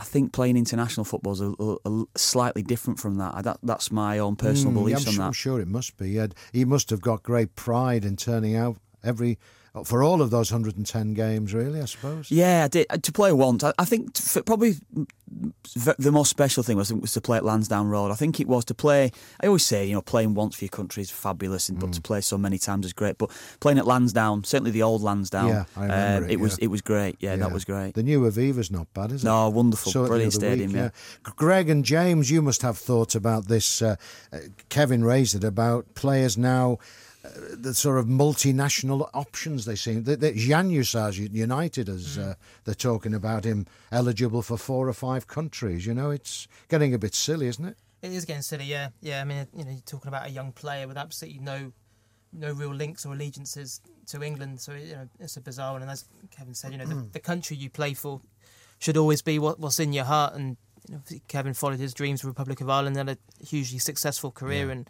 I 0.00 0.04
think 0.04 0.32
playing 0.32 0.56
international 0.56 1.04
football 1.04 1.32
is 1.32 1.40
a, 1.40 1.52
a- 1.58 1.76
a 1.90 2.04
slightly 2.16 2.62
different 2.62 3.00
from 3.00 3.16
that. 3.18 3.34
I, 3.34 3.42
that. 3.42 3.58
That's 3.64 3.90
my 3.90 4.18
own 4.20 4.36
personal 4.36 4.72
Mm, 4.72 4.76
yeah, 4.76 4.80
beliefs 4.94 5.02
I'm 5.02 5.08
on 5.08 5.14
sure, 5.14 5.22
that. 5.22 5.26
I'm 5.26 5.32
sure 5.32 5.60
it 5.60 5.68
must 5.68 5.96
be. 5.96 6.20
He 6.52 6.64
must 6.64 6.90
have 6.90 7.00
got 7.00 7.22
great 7.24 7.56
pride 7.56 8.04
in 8.04 8.16
turning 8.16 8.54
out 8.54 8.76
every 9.02 9.38
for 9.84 10.02
all 10.02 10.20
of 10.22 10.30
those 10.30 10.50
110 10.50 11.14
games. 11.14 11.52
Really, 11.54 11.80
I 11.80 11.84
suppose. 11.86 12.30
Yeah, 12.30 12.64
I 12.64 12.68
did 12.68 12.86
Uh, 12.90 12.96
to 12.98 13.12
play 13.12 13.32
once. 13.32 13.62
I, 13.64 13.72
I 13.78 13.84
think 13.84 14.12
t- 14.14 14.42
probably 14.42 14.76
the 15.98 16.10
most 16.10 16.30
special 16.30 16.62
thing 16.62 16.76
was, 16.76 16.92
was 16.92 17.12
to 17.12 17.20
play 17.20 17.36
at 17.36 17.44
Lansdowne 17.44 17.86
Road. 17.88 18.10
I 18.10 18.14
think 18.14 18.40
it 18.40 18.48
was 18.48 18.64
to 18.66 18.74
play. 18.74 19.12
I 19.42 19.46
always 19.46 19.64
say, 19.64 19.84
you 19.86 19.92
know, 19.94 20.00
playing 20.00 20.34
once 20.34 20.56
for 20.56 20.64
your 20.64 20.70
country 20.70 21.02
is 21.02 21.10
fabulous, 21.10 21.68
and 21.68 21.78
but 21.78 21.90
Mm. 21.90 21.94
to 21.94 22.00
play 22.00 22.20
so 22.22 22.38
many 22.38 22.58
times 22.58 22.86
is 22.86 22.92
great. 22.92 23.18
But 23.18 23.30
playing 23.60 23.78
at 23.78 23.86
Lansdowne, 23.86 24.44
certainly 24.44 24.70
the 24.70 24.82
old 24.82 25.02
Lansdowne, 25.02 25.48
Yeah, 25.48 25.64
I 25.76 25.82
remember 25.82 26.24
um, 26.26 26.30
it, 26.30 26.40
was 26.40 26.52
yeah. 26.58 26.64
it 26.64 26.68
was 26.68 26.80
great. 26.80 27.16
Yeah, 27.20 27.36
that 27.36 27.52
was 27.52 27.64
great. 27.64 27.94
The 27.94 28.02
new 28.02 28.20
Aviva's 28.22 28.70
not 28.70 28.92
bad, 28.94 29.12
is 29.12 29.22
it? 29.22 29.26
No, 29.26 29.48
wonderful. 29.50 29.90
It 29.90 29.94
the 29.94 30.08
Brilliant 30.08 30.32
stadium, 30.32 30.72
week, 30.72 30.76
yeah. 30.76 30.90
G- 31.26 31.32
Greg 31.36 31.68
and 31.68 31.84
James, 31.84 32.30
you 32.30 32.40
must 32.42 32.62
have 32.62 32.78
thoughts 32.78 33.14
about 33.14 33.48
this. 33.48 33.82
Uh, 33.82 33.96
uh, 34.32 34.38
Kevin 34.70 35.04
raised 35.04 35.34
it 35.34 35.44
about 35.44 35.94
players 35.94 36.36
now. 36.38 36.78
Uh, 37.24 37.30
the 37.52 37.74
sort 37.74 37.98
of 37.98 38.06
multinational 38.06 39.10
options 39.12 39.64
they 39.64 39.74
seem. 39.74 40.04
The 40.04 40.16
Januzaj 40.16 41.32
United, 41.32 41.88
as 41.88 42.16
Mm. 42.16 42.30
uh, 42.30 42.34
they're 42.64 42.74
talking 42.74 43.12
about 43.12 43.44
him 43.44 43.66
eligible 43.90 44.40
for 44.42 44.56
four 44.56 44.88
or 44.88 44.92
five 44.92 45.26
countries. 45.26 45.84
You 45.84 45.94
know, 45.94 46.10
it's 46.12 46.46
getting 46.68 46.94
a 46.94 46.98
bit 46.98 47.14
silly, 47.14 47.48
isn't 47.48 47.64
it? 47.64 47.76
It 48.02 48.12
is 48.12 48.24
getting 48.24 48.42
silly, 48.42 48.66
yeah, 48.66 48.90
yeah. 49.00 49.20
I 49.20 49.24
mean, 49.24 49.48
you 49.52 49.64
know, 49.64 49.72
you're 49.72 49.80
talking 49.80 50.06
about 50.08 50.26
a 50.26 50.30
young 50.30 50.52
player 50.52 50.86
with 50.86 50.96
absolutely 50.96 51.40
no, 51.40 51.72
no 52.32 52.52
real 52.52 52.72
links 52.72 53.04
or 53.04 53.14
allegiances 53.14 53.80
to 54.06 54.22
England. 54.22 54.60
So 54.60 54.74
you 54.74 54.94
know, 54.94 55.08
it's 55.18 55.36
a 55.36 55.40
bizarre 55.40 55.72
one. 55.72 55.82
And 55.82 55.90
as 55.90 56.04
Kevin 56.30 56.54
said, 56.54 56.70
you 56.70 56.78
know, 56.78 56.86
the, 56.86 57.08
the 57.12 57.20
country 57.20 57.56
you 57.56 57.68
play 57.68 57.94
for 57.94 58.20
should 58.78 58.96
always 58.96 59.22
be 59.22 59.40
what, 59.40 59.58
what's 59.58 59.80
in 59.80 59.92
your 59.92 60.04
heart. 60.04 60.34
And 60.34 60.56
you 60.88 60.94
know, 60.94 61.02
Kevin 61.26 61.54
followed 61.54 61.80
his 61.80 61.94
dreams, 61.94 62.20
of 62.22 62.26
Republic 62.28 62.60
of 62.60 62.70
Ireland, 62.70 62.96
and 62.96 63.08
had 63.08 63.18
a 63.42 63.44
hugely 63.44 63.78
successful 63.80 64.30
career. 64.30 64.70
And 64.70 64.88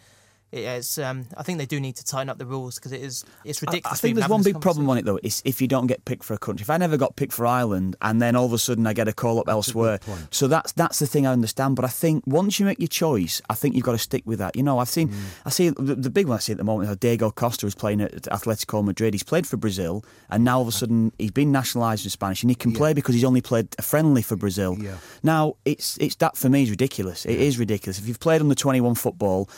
it, 0.52 0.58
it's, 0.60 0.98
um, 0.98 1.26
I 1.36 1.42
think 1.42 1.58
they 1.58 1.66
do 1.66 1.78
need 1.80 1.96
to 1.96 2.04
tighten 2.04 2.28
up 2.28 2.38
the 2.38 2.46
rules 2.46 2.76
because 2.76 2.92
it 2.92 3.00
is, 3.02 3.24
it's 3.44 3.60
ridiculous. 3.62 3.92
I 3.92 3.96
to 3.96 4.00
think 4.02 4.16
there's 4.16 4.28
one 4.28 4.42
big 4.42 4.60
problem 4.60 4.88
on 4.90 4.98
it 4.98 5.04
though. 5.04 5.18
Is 5.22 5.42
if 5.44 5.60
you 5.60 5.68
don't 5.68 5.86
get 5.86 6.04
picked 6.04 6.24
for 6.24 6.34
a 6.34 6.38
country. 6.38 6.62
If 6.62 6.70
I 6.70 6.76
never 6.76 6.96
got 6.96 7.16
picked 7.16 7.32
for 7.32 7.46
Ireland, 7.46 7.96
and 8.02 8.20
then 8.22 8.34
all 8.36 8.46
of 8.46 8.52
a 8.52 8.58
sudden 8.58 8.86
I 8.86 8.92
get 8.92 9.08
a 9.08 9.12
call 9.12 9.38
up 9.38 9.48
elsewhere, 9.48 10.00
so 10.30 10.48
that's 10.48 10.72
that's 10.72 10.98
the 10.98 11.06
thing 11.06 11.26
I 11.26 11.32
understand. 11.32 11.76
But 11.76 11.84
I 11.84 11.88
think 11.88 12.24
once 12.26 12.58
you 12.58 12.66
make 12.66 12.78
your 12.78 12.88
choice, 12.88 13.40
I 13.50 13.54
think 13.54 13.74
you've 13.74 13.84
got 13.84 13.92
to 13.92 13.98
stick 13.98 14.22
with 14.26 14.38
that. 14.38 14.56
You 14.56 14.62
know, 14.62 14.78
I've 14.78 14.88
Mm. 14.88 14.90
seen, 14.90 15.14
I 15.44 15.50
see 15.50 15.68
the, 15.68 15.94
the 15.94 16.10
big 16.10 16.28
one 16.28 16.36
I 16.36 16.40
see 16.40 16.52
at 16.52 16.58
the 16.58 16.64
moment. 16.64 16.90
is 16.90 16.96
Diego 16.96 17.30
Costa 17.30 17.66
is 17.66 17.74
playing 17.74 18.00
at 18.00 18.22
Atletico 18.22 18.82
Madrid. 18.84 19.12
He's 19.14 19.22
played 19.22 19.46
for 19.46 19.56
Brazil, 19.58 20.02
and 20.30 20.44
now 20.44 20.56
all 20.56 20.62
of 20.62 20.68
a 20.68 20.72
sudden 20.72 21.12
he's 21.18 21.30
been 21.30 21.52
nationalised 21.52 22.04
in 22.06 22.10
Spanish, 22.10 22.42
and 22.42 22.50
he 22.50 22.54
can 22.54 22.72
play 22.72 22.94
because 22.94 23.14
he's 23.14 23.24
only 23.24 23.42
played 23.42 23.68
a 23.78 23.82
friendly 23.82 24.22
for 24.22 24.36
Brazil. 24.36 24.76
Yeah. 24.80 24.96
Now 25.22 25.56
it's 25.66 25.98
it's 25.98 26.14
that 26.16 26.36
for 26.38 26.48
me 26.48 26.62
is 26.62 26.70
ridiculous. 26.70 27.26
It 27.26 27.38
is 27.38 27.58
ridiculous. 27.58 27.98
If 27.98 28.08
you've 28.08 28.20
played 28.20 28.40
on 28.40 28.48
the 28.48 28.54
21 28.54 28.94
football 28.94 29.48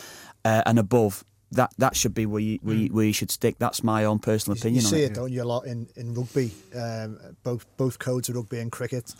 uh, 0.45 0.63
and 0.67 0.79
above. 0.79 1.25
That, 1.53 1.73
that 1.79 1.97
should 1.97 2.15
be 2.15 2.27
where 2.27 2.41
you, 2.41 2.61
where, 2.63 2.77
you, 2.77 2.89
where 2.93 3.05
you 3.07 3.13
should 3.13 3.33
stick. 3.33 3.57
That's 3.59 3.83
my 3.83 4.05
own 4.05 4.21
personal 4.21 4.57
You, 4.57 4.61
opinion. 4.61 4.83
you 4.83 4.87
on 4.87 4.91
see 4.93 5.03
it. 5.03 5.11
it, 5.11 5.15
don't 5.15 5.33
you, 5.33 5.43
a 5.43 5.45
lot 5.45 5.67
in, 5.67 5.89
in 5.97 6.15
rugby, 6.15 6.53
um, 6.77 7.19
both 7.43 7.67
both 7.77 7.99
codes 7.99 8.29
of 8.29 8.37
rugby 8.37 8.61
and 8.61 8.71
cricket, 8.71 9.13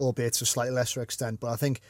albeit 0.00 0.32
to 0.34 0.42
a 0.42 0.46
slightly 0.46 0.74
lesser 0.74 1.00
extent. 1.00 1.38
But 1.38 1.50
I 1.52 1.56
think 1.56 1.80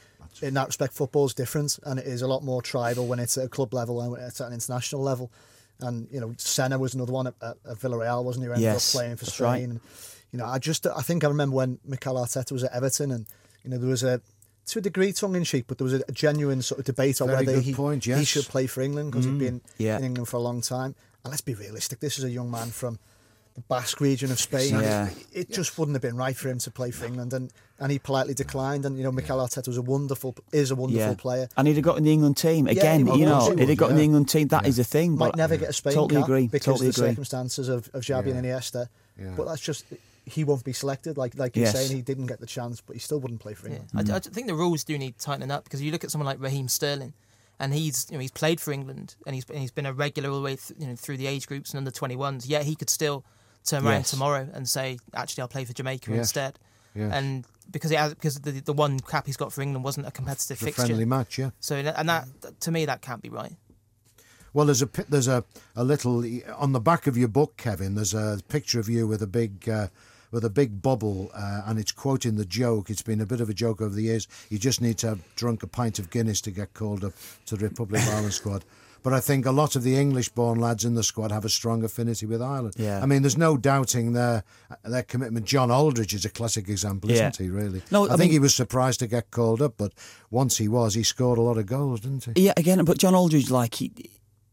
in 0.43 0.53
that 0.53 0.67
respect, 0.67 0.93
football's 0.93 1.33
different, 1.33 1.79
and 1.85 1.99
it 1.99 2.07
is 2.07 2.21
a 2.21 2.27
lot 2.27 2.45
more 2.45 2.61
tribal 2.61 3.07
when 3.07 3.19
it's 3.19 3.39
at 3.39 3.47
a 3.47 3.49
club 3.49 3.73
level 3.73 4.03
and 4.03 4.13
when 4.13 4.21
it's 4.21 4.39
at 4.39 4.49
an 4.49 4.53
international 4.53 5.01
level. 5.01 5.33
And 5.81 6.09
you 6.11 6.21
know, 6.21 6.35
Senna 6.37 6.79
was 6.79 6.95
another 6.95 7.13
one 7.15 7.29
at, 7.29 7.35
at, 7.41 7.57
at 7.67 7.79
Villarreal, 7.79 8.23
wasn't 8.23 8.43
he? 8.45 8.47
Who 8.49 8.53
ended 8.53 8.65
Yes, 8.65 8.95
up 8.95 8.99
playing 9.01 9.17
for 9.17 9.25
that's 9.25 9.35
Spain. 9.35 9.47
right. 9.47 9.63
And, 9.63 9.81
you 10.31 10.39
know, 10.39 10.45
I 10.47 10.59
just 10.59 10.87
I 10.87 11.01
think 11.01 11.25
I 11.25 11.29
remember 11.29 11.57
when 11.57 11.79
Mikel 11.87 12.17
Arteta 12.17 12.53
was 12.53 12.65
at 12.65 12.73
Everton, 12.75 13.13
and 13.13 13.27
you 13.65 13.71
know 13.71 13.79
there 13.79 13.89
was 13.89 14.03
a 14.03 14.21
to 14.67 14.79
a 14.79 14.83
degree 14.83 15.13
tongue 15.13 15.37
in 15.37 15.45
cheek, 15.45 15.65
but 15.69 15.79
there 15.79 15.85
was 15.85 15.95
a, 15.95 16.03
genuine 16.13 16.61
sort 16.63 16.79
of 16.81 16.85
debate 16.85 17.21
on 17.21 17.29
whether 17.29 17.61
he 17.61 17.73
point, 17.73 18.07
yes. 18.07 18.21
Mm. 18.21 18.27
should 18.27 18.45
play 18.47 18.67
for 18.67 18.81
England 18.83 19.13
because 19.13 19.25
he'd 19.25 19.39
been 19.39 19.61
Yeah. 19.79 19.99
in 19.99 20.05
England 20.05 20.29
for 20.29 20.37
a 20.37 20.41
long 20.41 20.61
time. 20.61 20.95
And 21.25 21.31
let's 21.31 21.41
be 21.41 21.55
realistic, 21.55 22.01
this 22.01 22.19
is 22.19 22.25
a 22.25 22.31
young 22.31 22.51
man 22.51 22.69
from 22.71 22.99
the 23.55 23.63
Basque 23.63 24.01
region 24.01 24.31
of 24.31 24.39
Spain. 24.39 24.75
Yeah. 24.75 25.09
It 25.33 25.51
just 25.51 25.79
wouldn't 25.79 25.95
have 25.95 26.03
been 26.03 26.17
right 26.17 26.37
for 26.37 26.49
him 26.49 26.59
to 26.59 26.71
play 26.71 26.91
for 26.91 27.07
England, 27.07 27.33
and, 27.33 27.51
and 27.79 27.91
he 27.91 27.99
politely 27.99 28.35
declined. 28.35 28.85
And 28.85 28.99
you 28.99 29.03
know, 29.03 29.11
Mikel 29.13 29.39
Arteta 29.39 29.69
was 29.69 29.79
a 29.79 29.83
wonderful, 29.83 30.35
is 30.53 30.71
a 30.71 30.75
wonderful 30.77 31.15
player. 31.17 31.49
And 31.57 31.67
he'd 31.67 31.75
have 31.77 31.85
got 31.85 31.97
in 31.97 32.05
the 32.05 32.13
England 32.13 32.37
team 32.37 32.67
again. 32.67 33.07
he 33.07 33.21
you 33.21 33.25
know, 33.27 33.51
he 33.55 33.61
he'd 33.61 33.69
have 33.71 33.79
got 33.79 33.91
in 33.91 33.97
the. 33.97 34.03
England 34.03 34.29
team. 34.29 34.49
That 34.49 34.67
is 34.67 34.77
the 34.77 34.85
thing. 34.85 35.17
Might 35.17 35.29
but 35.29 35.37
never 35.37 35.57
get 35.57 35.71
a 35.71 35.73
Spain 35.73 35.95
Totally 35.95 36.21
cap 36.21 36.25
agree. 36.29 36.49
because 36.49 36.65
Totally 36.67 36.89
of 36.89 36.95
the 36.97 37.01
agree. 37.03 37.11
circumstances 37.13 37.69
of, 37.69 37.89
of 37.95 38.03
Xabi 38.03 38.37
and 38.37 38.45
Iniesta. 38.45 38.89
Yeah. 39.19 39.33
But 39.37 39.47
that's 39.47 39.63
just 39.63 39.87
he 40.27 40.45
won't 40.45 40.65
be 40.65 40.73
selected. 40.73 41.17
Like 41.17 41.35
like 41.39 41.57
you're 41.57 41.65
Yes. 41.67 41.75
saying, 41.75 41.91
he 41.97 42.03
didn't 42.03 42.27
get 42.27 42.41
the 42.41 42.47
chance, 42.47 42.81
but 42.81 42.95
he 42.97 43.01
still 43.01 43.21
wouldn't 43.21 43.41
play 43.41 43.55
for 43.55 43.69
Yeah, 43.69 43.77
England. 43.95 44.11
I, 44.11 44.17
I 44.17 44.19
think 44.19 44.47
the 44.49 44.55
rules 44.55 44.85
do 44.85 44.99
need 44.99 45.19
tightening 45.19 45.51
up 45.51 45.65
because 45.65 45.81
you 45.81 45.91
look 45.93 46.05
at 46.05 46.11
someone 46.11 46.27
like 46.27 46.41
Raheem 46.41 46.69
Sterling, 46.69 47.15
and 47.59 47.73
he's 47.73 48.07
you 48.11 48.17
know 48.17 48.21
he's 48.21 48.33
played 48.33 48.61
for 48.61 48.73
England 48.73 49.15
and 49.25 49.35
he's 49.35 49.45
and 49.49 49.59
he's 49.59 49.71
been 49.71 49.87
a 49.87 49.93
regular 49.93 50.29
all 50.31 50.37
the 50.37 50.43
way 50.43 50.57
th- 50.57 50.79
you 50.79 50.87
know 50.87 50.97
through 50.97 51.17
the 51.17 51.27
age 51.27 51.47
groups 51.47 51.71
and 51.71 51.79
under 51.79 51.91
twenty 51.91 52.17
ones. 52.17 52.47
Yet 52.47 52.65
he 52.65 52.75
could 52.75 52.91
still 52.91 53.25
turn 53.65 53.87
around 53.87 54.05
tomorrow 54.05 54.49
and 54.53 54.69
say, 54.69 54.99
actually, 55.15 55.43
I'll 55.43 55.49
play 55.49 55.65
for 55.65 55.73
Jamaica 55.73 56.11
Yes. 56.11 56.19
instead. 56.19 56.59
Yes. 56.95 57.13
And 57.13 57.45
because 57.71 57.91
he 57.91 57.97
has, 57.97 58.15
because 58.15 58.41
the 58.41 58.53
the 58.61 58.73
one 58.73 58.99
cap 59.01 59.27
he's 59.27 59.37
got 59.37 59.53
for 59.53 59.61
England 59.63 59.85
wasn't 59.85 60.07
a 60.07 60.11
competitive 60.11 60.59
The 60.59 60.65
fixture. 60.67 60.87
friendly 60.87 61.05
match, 61.05 61.39
yeah. 61.39 61.51
So 61.61 61.77
and 61.77 62.09
that 62.09 62.27
to 62.61 62.71
me 62.71 62.85
that 62.87 63.01
can't 63.03 63.23
be 63.23 63.29
right. 63.29 63.53
Well, 64.53 64.67
there's 64.67 64.81
a 64.83 64.89
there's 65.09 65.29
a, 65.29 65.45
a 65.75 65.85
little 65.85 66.25
on 66.57 66.73
the 66.73 66.81
back 66.81 67.07
of 67.07 67.17
your 67.17 67.29
book, 67.29 67.57
Kevin. 67.59 67.95
There's 67.95 68.15
a 68.15 68.39
picture 68.49 68.81
of 68.81 68.89
you 68.89 69.07
with 69.07 69.21
a 69.21 69.27
big 69.27 69.69
uh, 69.69 69.89
with 70.31 70.45
a 70.45 70.51
big 70.51 70.83
bubble, 70.83 71.31
uh, 71.35 71.63
and 71.67 71.79
it's 71.79 71.93
quoting 71.93 72.37
the 72.37 72.45
joke. 72.45 72.91
It's 72.91 73.03
been 73.03 73.21
a 73.21 73.27
bit 73.27 73.41
of 73.41 73.49
a 73.49 73.55
joke 73.55 73.81
over 73.81 73.95
the 73.95 74.03
years. 74.03 74.27
You 74.51 74.59
just 74.59 74.81
need 74.81 74.99
to 74.99 75.09
have 75.09 75.21
drunk 75.37 75.63
a 75.63 75.67
pint 75.67 75.99
of 75.99 76.11
Guinness 76.11 76.41
to 76.43 76.51
get 76.51 76.75
called 76.75 77.05
up 77.05 77.13
to 77.47 77.57
the 77.57 77.65
Republic 77.69 78.03
of 78.03 78.09
Ireland 78.09 78.33
squad. 78.43 78.65
But 79.03 79.13
I 79.13 79.21
think 79.21 79.47
a 79.47 79.53
lot 79.53 79.77
of 79.77 79.85
the 79.85 79.97
English-born 79.97 80.59
lads 80.59 80.85
in 80.85 80.95
the 80.95 81.05
squad 81.05 81.31
have 81.31 81.45
a 81.45 81.49
strong 81.49 81.85
affinity 81.85 82.27
with 82.27 82.43
Ireland. 82.43 82.75
Yeah. 82.77 83.01
I 83.01 83.07
mean, 83.07 83.23
there's 83.23 83.39
no 83.39 83.57
doubting 83.57 84.15
their 84.15 84.43
their 84.85 85.05
commitment. 85.05 85.47
John 85.47 85.71
Aldridge 85.71 86.13
is 86.13 86.25
a 86.25 86.29
classic 86.29 86.69
example, 86.69 87.09
Yeah. 87.11 87.29
isn't 87.29 87.37
he? 87.45 87.49
Really? 87.49 87.83
No, 87.93 88.03
I, 88.09 88.15
I 88.15 88.17
think 88.17 88.21
mean- 88.23 88.31
he 88.33 88.39
was 88.41 88.53
surprised 88.55 88.99
to 89.01 89.07
get 89.07 89.31
called 89.31 89.63
up, 89.63 89.75
but 89.77 89.93
once 90.33 90.57
he 90.57 90.67
was, 90.67 90.95
he 90.95 91.05
scored 91.05 91.39
a 91.39 91.43
lot 91.43 91.57
of 91.57 91.67
goals, 91.67 92.01
didn't 92.01 92.25
he? 92.35 92.47
Yeah, 92.47 92.55
again, 92.57 92.85
but 92.85 92.99
John 92.99 93.15
Aldridge, 93.15 93.49
like 93.49 93.75
he. 93.77 93.93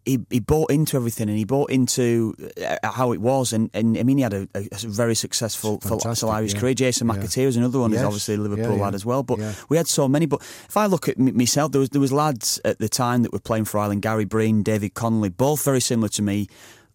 He, 0.06 0.20
he 0.30 0.40
bought 0.42 0.70
into 0.70 0.98
everything 0.98 1.30
and 1.30 1.38
he 1.38 1.46
bought 1.46 1.70
into 1.70 2.36
uh, 2.62 2.76
how 2.92 3.14
it 3.14 3.22
was 3.22 3.54
and, 3.54 3.70
and 3.74 3.98
I 3.98 4.04
mean 4.04 4.18
he 4.18 4.24
had 4.24 4.34
a, 4.34 4.48
a 4.54 4.68
very 4.86 5.16
successful 5.16 5.80
Fantastic, 5.80 6.28
Irish 6.30 6.54
yeah. 6.54 6.60
career. 6.60 6.74
Jason 6.74 7.08
Yeah. 7.08 7.14
McAteer 7.16 7.48
is 7.48 7.56
another 7.58 7.80
one. 7.80 7.92
He's 7.92 8.00
Yes. 8.02 8.06
obviously 8.08 8.36
a 8.36 8.38
Liverpool 8.38 8.66
Yeah, 8.72 8.76
yeah. 8.76 8.84
lad 8.84 8.96
as 8.96 9.06
well. 9.06 9.24
But 9.24 9.40
Yeah. 9.40 9.54
we 9.70 9.78
had 9.78 9.88
so 9.88 10.10
many. 10.10 10.26
But 10.26 10.42
if 10.42 10.76
I 10.76 10.88
look 10.88 11.08
at 11.08 11.18
m- 11.18 11.38
myself, 11.38 11.72
there 11.72 11.80
was 11.80 11.90
there 11.92 12.02
was 12.02 12.12
lads 12.12 12.60
at 12.66 12.80
the 12.80 12.90
time 12.90 13.24
that 13.24 13.32
were 13.32 13.40
playing 13.40 13.64
for 13.66 13.78
Ireland. 13.80 14.02
Gary 14.02 14.26
Breen, 14.26 14.62
David 14.62 14.94
Connolly, 14.94 15.30
both 15.30 15.64
very 15.64 15.80
similar 15.80 16.10
to 16.10 16.22
me, 16.22 16.48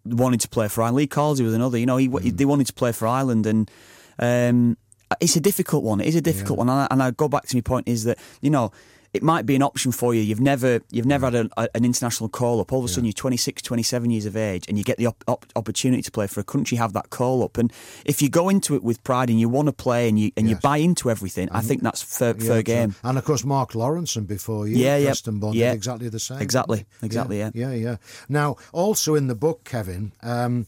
wanted 0.05 0.41
to 0.41 0.49
play 0.49 0.69
for 0.69 0.83
Ireland. 0.83 0.97
Lee 0.99 1.07
Carsley 1.07 1.45
was 1.45 1.55
another. 1.55 1.79
You 1.79 1.87
know, 1.87 1.97
he, 1.97 2.09
Mm. 2.11 2.37
they 2.37 2.45
wanted 2.45 2.67
to 2.67 2.75
play 2.75 2.93
for 2.93 3.07
Ireland 3.09 3.47
and. 3.47 3.71
Um, 4.19 4.77
it's 5.23 5.37
a 5.37 5.41
difficult 5.41 5.85
one. 5.85 6.01
It 6.03 6.07
is 6.09 6.17
a 6.17 6.21
difficult 6.21 6.59
one, 6.59 6.69
and 6.69 6.81
I, 6.81 6.87
and 6.91 7.03
I 7.03 7.11
go 7.13 7.29
back 7.29 7.47
to 7.47 7.57
my 7.57 7.63
point 7.63 7.89
is 7.89 8.05
that 8.05 8.19
you 8.43 8.51
know 8.51 8.71
it 9.15 9.23
might 9.23 9.47
be 9.47 9.55
an 9.57 9.63
option 9.63 9.91
for 9.91 10.15
you. 10.15 10.21
You've 10.21 10.41
never 10.41 10.81
you've 10.91 11.07
never 11.07 11.27
had 11.27 11.35
an, 11.35 11.51
a, 11.57 11.69
an 11.75 11.85
international 11.85 12.29
call 12.29 12.61
up. 12.61 12.73
All 12.73 12.81
of 12.81 12.85
a 12.85 12.89
sudden, 12.89 13.05
you're 13.07 13.13
26, 13.13 13.63
27 13.63 14.11
years 14.11 14.27
of 14.27 14.37
age, 14.37 14.67
and 14.69 14.77
you 14.77 14.85
get 14.85 14.99
the 14.99 15.07
op- 15.07 15.25
op- 15.27 15.47
opportunity 15.57 16.03
to 16.03 16.11
play 16.11 16.27
for 16.27 16.41
a 16.41 16.45
country. 16.45 16.77
Have 16.77 16.93
that 16.93 17.11
call 17.11 17.43
up, 17.43 17.57
and 17.59 17.73
if 18.05 18.21
you 18.21 18.29
go 18.29 18.49
into 18.49 18.75
it 18.75 18.83
with 18.83 19.03
pride 19.05 19.31
and 19.31 19.41
you 19.41 19.49
want 19.49 19.67
to 19.67 19.73
play 19.73 20.09
and 20.09 20.19
you 20.19 20.31
and 20.37 20.49
you 20.49 20.57
buy 20.57 20.77
into 20.77 21.11
everything, 21.11 21.49
I 21.53 21.61
think 21.63 21.83
that's 21.83 22.03
fair, 22.03 22.35
Yeah, 22.39 22.47
fair 22.47 22.63
game. 22.63 22.95
And 23.03 23.17
of 23.17 23.25
course, 23.25 23.45
Mark 23.45 23.73
Lawrenson 23.73 24.17
and 24.19 24.29
before 24.29 24.69
you, 24.69 24.77
Yeah, 24.77 24.97
yeah, 24.97 25.07
Preston 25.07 25.39
Bond, 25.39 25.55
yeah. 25.55 25.71
did 25.71 25.77
exactly 25.77 26.09
the 26.09 26.21
same. 26.21 26.41
Exactly, 26.41 26.85
exactly, 27.03 27.39
yeah. 27.39 27.51
yeah, 27.55 27.73
yeah. 27.73 27.97
Now, 28.29 28.57
also 28.73 29.15
in 29.15 29.27
the 29.29 29.35
book, 29.35 29.65
Kevin, 29.65 30.13
um, 30.23 30.67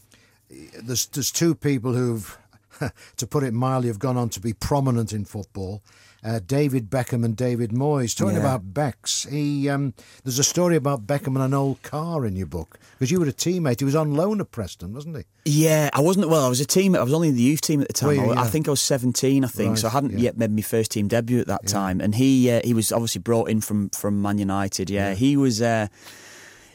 there's 0.81 1.05
there's 1.07 1.31
two 1.31 1.53
people 1.55 1.93
who've, 1.93 2.37
to 3.17 3.27
put 3.27 3.43
it 3.43 3.53
mildly, 3.53 3.87
have 3.89 3.99
gone 3.99 4.17
on 4.17 4.29
to 4.29 4.39
be 4.39 4.53
prominent 4.53 5.13
in 5.13 5.25
football. 5.25 5.81
Uh, 6.23 6.39
David 6.45 6.89
Beckham 6.89 7.25
and 7.25 7.35
David 7.35 7.71
Moyes. 7.71 8.15
Talking 8.15 8.35
Yeah. 8.35 8.41
about 8.41 8.73
Becks, 8.75 9.23
he 9.29 9.67
um, 9.69 9.95
there's 10.23 10.37
a 10.37 10.43
story 10.43 10.75
about 10.75 11.07
Beckham 11.07 11.29
and 11.35 11.39
an 11.39 11.53
old 11.55 11.81
car 11.81 12.25
in 12.27 12.35
your 12.35 12.45
book 12.45 12.77
because 12.93 13.09
you 13.09 13.19
were 13.19 13.25
a 13.25 13.33
teammate. 13.33 13.79
He 13.79 13.85
was 13.85 13.95
on 13.95 14.13
loan 14.13 14.39
at 14.39 14.51
Preston, 14.51 14.93
wasn't 14.93 15.17
he? 15.17 15.23
Yeah, 15.45 15.89
I 15.93 15.99
wasn't. 16.01 16.29
Well, 16.29 16.45
I 16.45 16.49
was 16.49 16.61
a 16.61 16.65
team. 16.65 16.95
I 16.95 17.01
was 17.01 17.13
only 17.13 17.29
in 17.29 17.35
the 17.35 17.41
youth 17.41 17.61
team 17.61 17.81
at 17.81 17.87
the 17.87 17.93
time. 17.93 18.09
Were 18.17 18.25
you? 18.25 18.31
I, 18.33 18.43
I 18.43 18.47
think 18.47 18.67
I 18.67 18.71
was 18.71 18.81
seventeen. 18.81 19.43
I 19.43 19.47
think 19.47 19.69
Right, 19.69 19.77
so. 19.79 19.87
I 19.87 19.91
hadn't 19.91 20.11
yeah. 20.11 20.19
yet 20.25 20.37
made 20.37 20.51
my 20.55 20.61
first 20.61 20.91
team 20.91 21.07
debut 21.07 21.39
at 21.39 21.47
that 21.47 21.65
time. 21.65 21.99
And 21.99 22.13
he 22.13 22.51
uh, 22.51 22.61
he 22.63 22.75
was 22.75 22.91
obviously 22.91 23.21
brought 23.21 23.49
in 23.49 23.59
from 23.59 23.89
from 23.89 24.21
Man 24.21 24.37
United. 24.37 24.91
Yeah, 24.91 25.15
he 25.15 25.35
was. 25.35 25.59
Uh, 25.61 25.87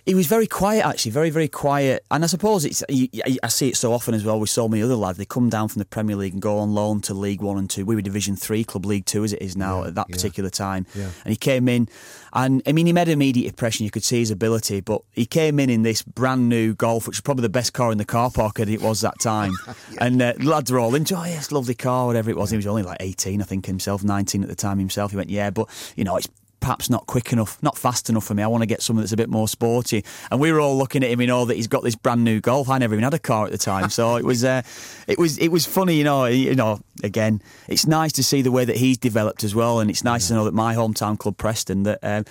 he 0.06 0.14
was 0.14 0.28
very 0.28 0.46
quiet, 0.46 0.86
actually, 0.86 1.10
very, 1.10 1.30
very 1.30 1.48
quiet. 1.48 2.04
And 2.12 2.22
I 2.22 2.28
suppose 2.28 2.64
it's 2.64 2.84
I 2.88 3.48
see 3.48 3.68
it 3.70 3.76
so 3.76 3.92
often 3.92 4.14
as 4.14 4.24
well 4.24 4.38
with 4.38 4.50
so 4.50 4.68
many 4.68 4.80
other 4.82 4.94
lads. 4.94 5.18
They 5.18 5.24
come 5.24 5.50
down 5.50 5.66
from 5.68 5.80
the 5.80 5.84
Premier 5.84 6.14
League 6.14 6.32
and 6.32 6.40
go 6.40 6.58
on 6.58 6.72
loan 6.74 7.00
to 7.02 7.14
League 7.14 7.42
One 7.42 7.58
and 7.58 7.68
Two. 7.68 7.84
We 7.84 7.96
were 7.96 8.02
Division 8.02 8.36
Three 8.36 8.62
club, 8.62 8.86
League 8.86 9.04
Two 9.04 9.24
as 9.24 9.32
it 9.32 9.42
is 9.42 9.56
now 9.56 9.82
Yeah, 9.82 9.88
at 9.88 9.94
that 9.96 10.06
yeah. 10.08 10.14
particular 10.14 10.48
time. 10.48 10.86
Yeah. 10.94 11.10
And 11.24 11.32
he 11.32 11.36
came 11.36 11.68
in, 11.68 11.88
and 12.32 12.62
I 12.66 12.72
mean, 12.72 12.86
he 12.86 12.92
made 12.92 13.08
immediate 13.08 13.48
impression. 13.48 13.84
You 13.84 13.90
could 13.90 14.04
see 14.04 14.20
his 14.20 14.30
ability, 14.30 14.80
but 14.80 15.02
he 15.10 15.26
came 15.26 15.58
in 15.58 15.70
in 15.70 15.82
this 15.82 16.02
brand 16.02 16.48
new 16.48 16.72
Golf, 16.74 17.08
which 17.08 17.16
was 17.16 17.20
probably 17.22 17.42
the 17.42 17.48
best 17.48 17.72
car 17.72 17.90
in 17.90 17.98
the 17.98 18.04
car 18.04 18.30
park 18.30 18.60
as 18.60 18.68
it 18.68 18.80
was 18.80 19.00
that 19.00 19.18
time. 19.18 19.52
And 19.98 20.20
uh, 20.22 20.34
lads 20.38 20.70
were 20.70 20.78
all 20.78 20.94
into, 20.94 21.16
oh 21.16 21.24
yes, 21.24 21.50
lovely 21.50 21.74
car, 21.74 22.06
whatever 22.06 22.30
it 22.30 22.36
was. 22.36 22.50
He 22.50 22.56
was 22.56 22.66
only 22.66 22.82
like 22.82 22.98
eighteen, 23.00 23.40
I 23.42 23.44
think 23.44 23.66
himself, 23.66 24.04
nineteen 24.04 24.42
at 24.42 24.48
the 24.48 24.54
time 24.54 24.78
himself. 24.78 25.10
He 25.10 25.16
went, 25.16 25.30
yeah, 25.30 25.50
but 25.50 25.68
you 25.96 26.04
know, 26.04 26.16
it's 26.16 26.28
perhaps 26.60 26.90
not 26.90 27.06
quick 27.06 27.32
enough, 27.32 27.62
not 27.62 27.76
fast 27.76 28.08
enough 28.10 28.24
for 28.24 28.34
me. 28.34 28.42
I 28.42 28.46
want 28.46 28.62
to 28.62 28.66
get 28.66 28.82
something 28.82 29.00
that's 29.00 29.12
a 29.12 29.16
bit 29.16 29.28
more 29.28 29.48
sporty. 29.48 30.04
And 30.30 30.40
we 30.40 30.50
were 30.52 30.60
all 30.60 30.76
looking 30.76 31.02
at 31.04 31.10
him, 31.10 31.20
you 31.20 31.26
know, 31.26 31.44
that 31.44 31.54
he's 31.54 31.68
got 31.68 31.82
this 31.82 31.94
brand 31.94 32.24
new 32.24 32.40
Golf. 32.40 32.68
I 32.68 32.78
never 32.78 32.94
even 32.94 33.04
had 33.04 33.14
a 33.14 33.18
car 33.18 33.46
at 33.46 33.52
the 33.52 33.58
time, 33.58 33.90
so 33.90 34.16
it 34.16 34.24
was, 34.24 34.44
uh, 34.44 34.62
it 35.06 35.18
was, 35.18 35.38
it 35.38 35.48
was 35.48 35.66
funny, 35.66 35.96
you 35.96 36.04
know. 36.04 36.26
You 36.26 36.54
know, 36.54 36.80
again, 37.02 37.42
it's 37.68 37.86
nice 37.86 38.12
to 38.12 38.22
see 38.22 38.42
the 38.42 38.50
way 38.50 38.64
that 38.64 38.76
he's 38.76 38.98
developed 38.98 39.44
as 39.44 39.54
well, 39.54 39.80
and 39.80 39.90
it's 39.90 40.04
nice 40.04 40.28
to 40.28 40.34
know 40.34 40.44
that 40.44 40.54
my 40.54 40.74
hometown 40.74 41.18
club, 41.18 41.36
Preston, 41.36 41.84
that 41.84 41.98
um, 42.02 42.24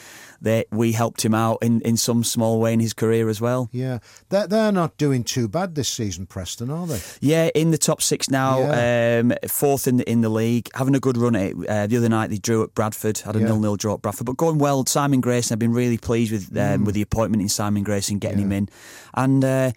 that 0.45 0.67
we 0.71 0.93
helped 0.93 1.23
him 1.25 1.35
out 1.35 1.57
in, 1.61 1.81
in 1.81 1.97
some 1.97 2.23
small 2.23 2.59
way 2.59 2.71
in 2.73 2.79
his 2.79 2.93
career 2.93 3.29
as 3.29 3.41
well. 3.41 3.67
Yeah, 3.71 3.99
they're, 4.29 4.47
they're 4.47 4.71
not 4.71 4.95
doing 4.97 5.23
too 5.23 5.47
bad 5.47 5.75
this 5.75 5.89
season, 5.89 6.25
Preston, 6.27 6.69
are 6.71 6.87
they? 6.87 6.99
Yeah, 7.19 7.49
in 7.53 7.71
the 7.71 7.77
top 7.77 8.01
six 8.01 8.29
now, 8.29 8.59
Yeah. 8.59 9.19
um, 9.21 9.33
fourth 9.49 9.87
in 9.87 9.97
the 9.97 10.09
in 10.09 10.21
the 10.21 10.29
league, 10.29 10.69
having 10.75 10.95
a 10.95 10.99
good 10.99 11.17
run 11.17 11.35
at 11.35 11.51
it. 11.51 11.55
Uh, 11.69 11.87
the 11.87 11.97
other 11.97 12.09
night 12.09 12.29
they 12.29 12.37
drew 12.37 12.63
at 12.63 12.73
Bradford, 12.73 13.17
had 13.19 13.35
a 13.35 13.39
Yeah. 13.39 13.45
nil 13.47 13.59
nil 13.59 13.75
draw 13.75 13.95
at 13.95 14.01
Bradford, 14.01 14.25
but 14.27 14.37
going 14.37 14.57
well. 14.57 14.85
Simon 14.85 15.19
Grayson, 15.21 15.53
I've 15.53 15.59
been 15.59 15.73
really 15.73 15.97
pleased 15.97 16.31
with 16.31 16.49
um, 16.57 16.81
Mm. 16.81 16.85
with 16.85 16.95
the 16.95 17.01
appointment 17.01 17.41
in 17.41 17.49
Simon 17.49 17.83
Grayson, 17.83 18.19
getting 18.19 18.39
him 18.39 18.51
in, 18.51 18.69
and 19.15 19.43
uh, 19.43 19.71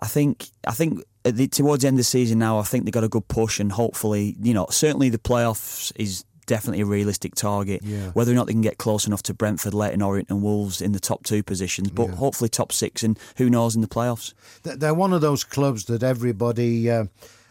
I 0.00 0.06
think 0.06 0.48
I 0.66 0.72
think. 0.72 1.02
The, 1.26 1.48
towards 1.48 1.80
the 1.80 1.88
end 1.88 1.94
of 1.94 2.00
the 2.00 2.04
season 2.04 2.38
now, 2.38 2.58
I 2.58 2.64
think 2.64 2.84
they 2.84 2.90
got 2.90 3.02
a 3.02 3.08
good 3.08 3.26
push, 3.28 3.58
and 3.58 3.72
hopefully, 3.72 4.36
you 4.42 4.52
know, 4.52 4.66
certainly 4.68 5.08
the 5.08 5.16
playoffs 5.16 5.90
is 5.96 6.22
definitely 6.46 6.80
a 6.82 6.86
realistic 6.86 7.34
target. 7.34 7.82
Yeah. 7.84 8.10
Whether 8.12 8.32
or 8.32 8.34
not 8.34 8.46
they 8.46 8.52
can 8.52 8.60
get 8.62 8.78
close 8.78 9.06
enough 9.06 9.22
to 9.24 9.34
Brentford, 9.34 9.74
Leyton 9.74 10.02
Orient, 10.02 10.30
and 10.30 10.42
Wolves 10.42 10.80
in 10.82 10.92
the 10.92 11.00
top 11.00 11.24
two 11.24 11.42
positions, 11.42 11.90
but 11.90 12.08
Yeah. 12.10 12.14
hopefully 12.16 12.48
top 12.48 12.72
six, 12.72 13.02
and 13.02 13.18
who 13.36 13.48
knows 13.50 13.74
in 13.74 13.80
the 13.80 13.88
playoffs. 13.88 14.32
They're- 14.62 14.76
They're 14.76 14.94
one 14.94 15.12
of 15.12 15.20
those 15.20 15.44
clubs 15.44 15.84
that 15.86 16.02
everybody. 16.02 16.90
Uh, 16.90 17.04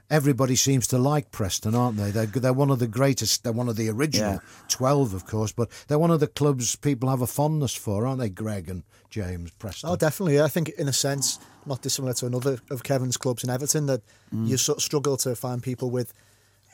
Everybody 0.09 0.55
seems 0.55 0.85
to 0.87 0.99
like 0.99 1.31
Preston, 1.31 1.73
aren't 1.73 1.97
they? 1.97 2.11
They're, 2.11 2.27
they're 2.27 2.53
one 2.53 2.69
of 2.69 2.77
the 2.77 2.87
greatest. 2.87 3.43
They're 3.43 3.53
one 3.53 3.67
of 3.69 3.77
the 3.77 3.89
original 3.89 4.33
Yeah. 4.33 4.39
12, 4.67 5.13
of 5.15 5.25
course, 5.25 5.51
but 5.53 5.69
they're 5.87 5.97
one 5.97 6.11
of 6.11 6.19
the 6.19 6.27
clubs 6.27 6.75
people 6.75 7.09
have 7.09 7.21
a 7.21 7.25
fondness 7.25 7.73
for, 7.73 8.05
aren't 8.05 8.19
they, 8.19 8.29
Greg 8.29 8.69
and 8.69 8.83
James 9.09 9.49
Preston? 9.57 9.89
Oh, 9.89 9.95
definitely. 9.95 10.39
I 10.39 10.49
think, 10.49 10.69
in 10.77 10.87
a 10.87 10.93
sense, 10.93 11.39
not 11.65 11.81
dissimilar 11.81 12.13
to 12.15 12.27
another 12.27 12.59
of 12.69 12.83
Kevin's 12.83 13.17
clubs 13.17 13.43
in 13.43 13.49
Everton, 13.49 13.87
that 13.87 14.01
Mm. 14.35 14.49
you 14.49 14.57
sort 14.57 14.77
of 14.79 14.83
struggle 14.83 15.17
to 15.17 15.35
find 15.35 15.63
people 15.63 15.89
with, 15.89 16.13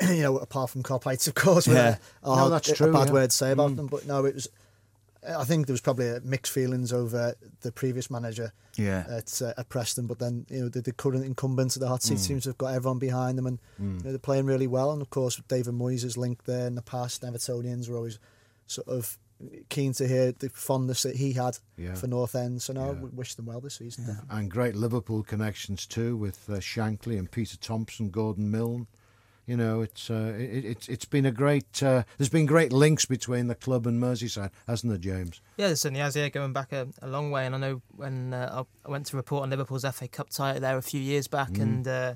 you 0.10 0.22
know, 0.22 0.38
apart 0.38 0.70
from 0.70 0.84
Kopites, 0.84 1.28
of 1.28 1.36
course, 1.36 1.68
with 1.68 1.78
Yeah. 1.78 1.98
a, 2.24 2.32
a, 2.32 2.36
No, 2.36 2.50
that's 2.50 2.70
a 2.70 2.76
true, 2.76 2.92
bad 2.94 3.08
yeah. 3.08 3.14
word 3.14 3.30
to 3.32 3.36
say 3.36 3.52
about 3.52 3.72
Mm. 3.72 3.76
them. 3.78 3.88
But 3.88 4.06
no, 4.08 4.26
it 4.26 4.36
was. 4.36 4.48
I 5.28 5.44
think 5.44 5.68
there 5.68 5.74
was 5.74 5.82
probably 5.82 6.10
uh, 6.12 6.22
mixed 6.24 6.54
feelings 6.54 6.94
over 6.94 7.36
the 7.60 7.74
previous 7.74 8.10
manager 8.10 8.54
Yeah. 8.78 9.04
at, 9.10 9.42
uh, 9.42 9.52
at 9.58 9.68
Preston, 9.68 10.08
but 10.08 10.18
then 10.20 10.46
you 10.50 10.62
know 10.62 10.70
the, 10.70 10.82
the 10.82 10.94
current 10.94 11.26
incumbent 11.26 11.76
at 11.76 11.82
the 11.82 11.90
hot 11.90 12.02
seat 12.04 12.20
Mm. 12.20 12.28
seems 12.28 12.44
to 12.44 12.50
have 12.52 12.58
got 12.58 12.74
everyone 12.74 13.00
behind 13.00 13.38
them, 13.38 13.46
and 13.46 13.60
you 13.78 13.86
know, 13.86 14.00
they're 14.12 14.18
playing 14.18 14.46
really 14.46 14.68
well. 14.68 14.92
And 14.94 15.02
of 15.02 15.10
course, 15.10 15.36
with 15.38 15.48
David 15.50 15.74
Moyes 15.74 16.06
is 16.06 16.16
linked 16.16 16.46
there 16.46 16.68
in 16.68 16.76
the 16.76 16.82
past. 16.82 17.22
and 17.24 17.36
Evertonians 17.36 17.90
were 17.90 17.98
always 17.98 18.18
sort 18.68 18.88
of 18.88 19.18
keen 19.68 19.92
to 19.94 20.08
hear 20.08 20.32
the 20.32 20.50
fondness 20.50 21.04
that 21.04 21.18
he 21.18 21.34
had 21.34 21.58
Yeah. 21.78 21.96
for 21.96 22.08
North 22.08 22.34
End. 22.36 22.62
So 22.62 22.72
no, 22.74 22.94
Yeah. 22.94 23.02
we 23.02 23.10
wish 23.10 23.36
them 23.36 23.46
well 23.48 23.60
this 23.60 23.76
season. 23.76 24.06
definitely. 24.06 24.38
and 24.40 24.50
great 24.52 24.76
Liverpool 24.76 25.24
connections 25.24 25.86
too 25.86 26.16
with 26.16 26.50
uh, 26.50 26.54
Shankly 26.60 27.18
and 27.20 27.30
Peter 27.30 27.58
Thompson, 27.58 28.10
Gordon 28.10 28.50
Milne. 28.52 28.88
You 29.50 29.58
know, 29.58 29.82
it's 29.82 30.12
uh, 30.12 30.36
it, 30.38 30.64
it's 30.64 30.88
it's 30.88 31.06
been 31.06 31.26
a 31.26 31.32
great. 31.32 31.82
Uh, 31.82 32.04
there's 32.18 32.30
been 32.30 32.46
great 32.46 32.72
links 32.72 33.06
between 33.06 33.48
the 33.48 33.56
club 33.56 33.88
and 33.88 34.00
Merseyside, 34.00 34.52
hasn't 34.68 34.92
there, 34.92 35.00
James? 35.00 35.42
Yeah, 35.58 35.74
certainly 35.74 36.02
has. 36.02 36.16
Yeah, 36.16 36.30
going 36.30 36.54
back 36.54 36.72
a, 36.72 36.88
a 37.02 37.08
long 37.08 37.32
way. 37.32 37.48
And 37.48 37.56
I 37.56 37.58
know 37.58 37.82
when 37.96 38.32
uh, 38.34 38.64
I 38.86 38.90
went 38.92 39.08
to 39.08 39.18
report 39.18 39.42
on 39.44 39.50
Liverpool's 39.50 39.86
FA 39.92 40.08
Cup 40.08 40.30
title 40.30 40.62
there 40.62 40.78
a 40.78 40.84
few 40.84 41.02
years 41.02 41.28
back, 41.28 41.50
Mm. 41.54 41.62
and 41.64 41.88
uh, 41.88 42.16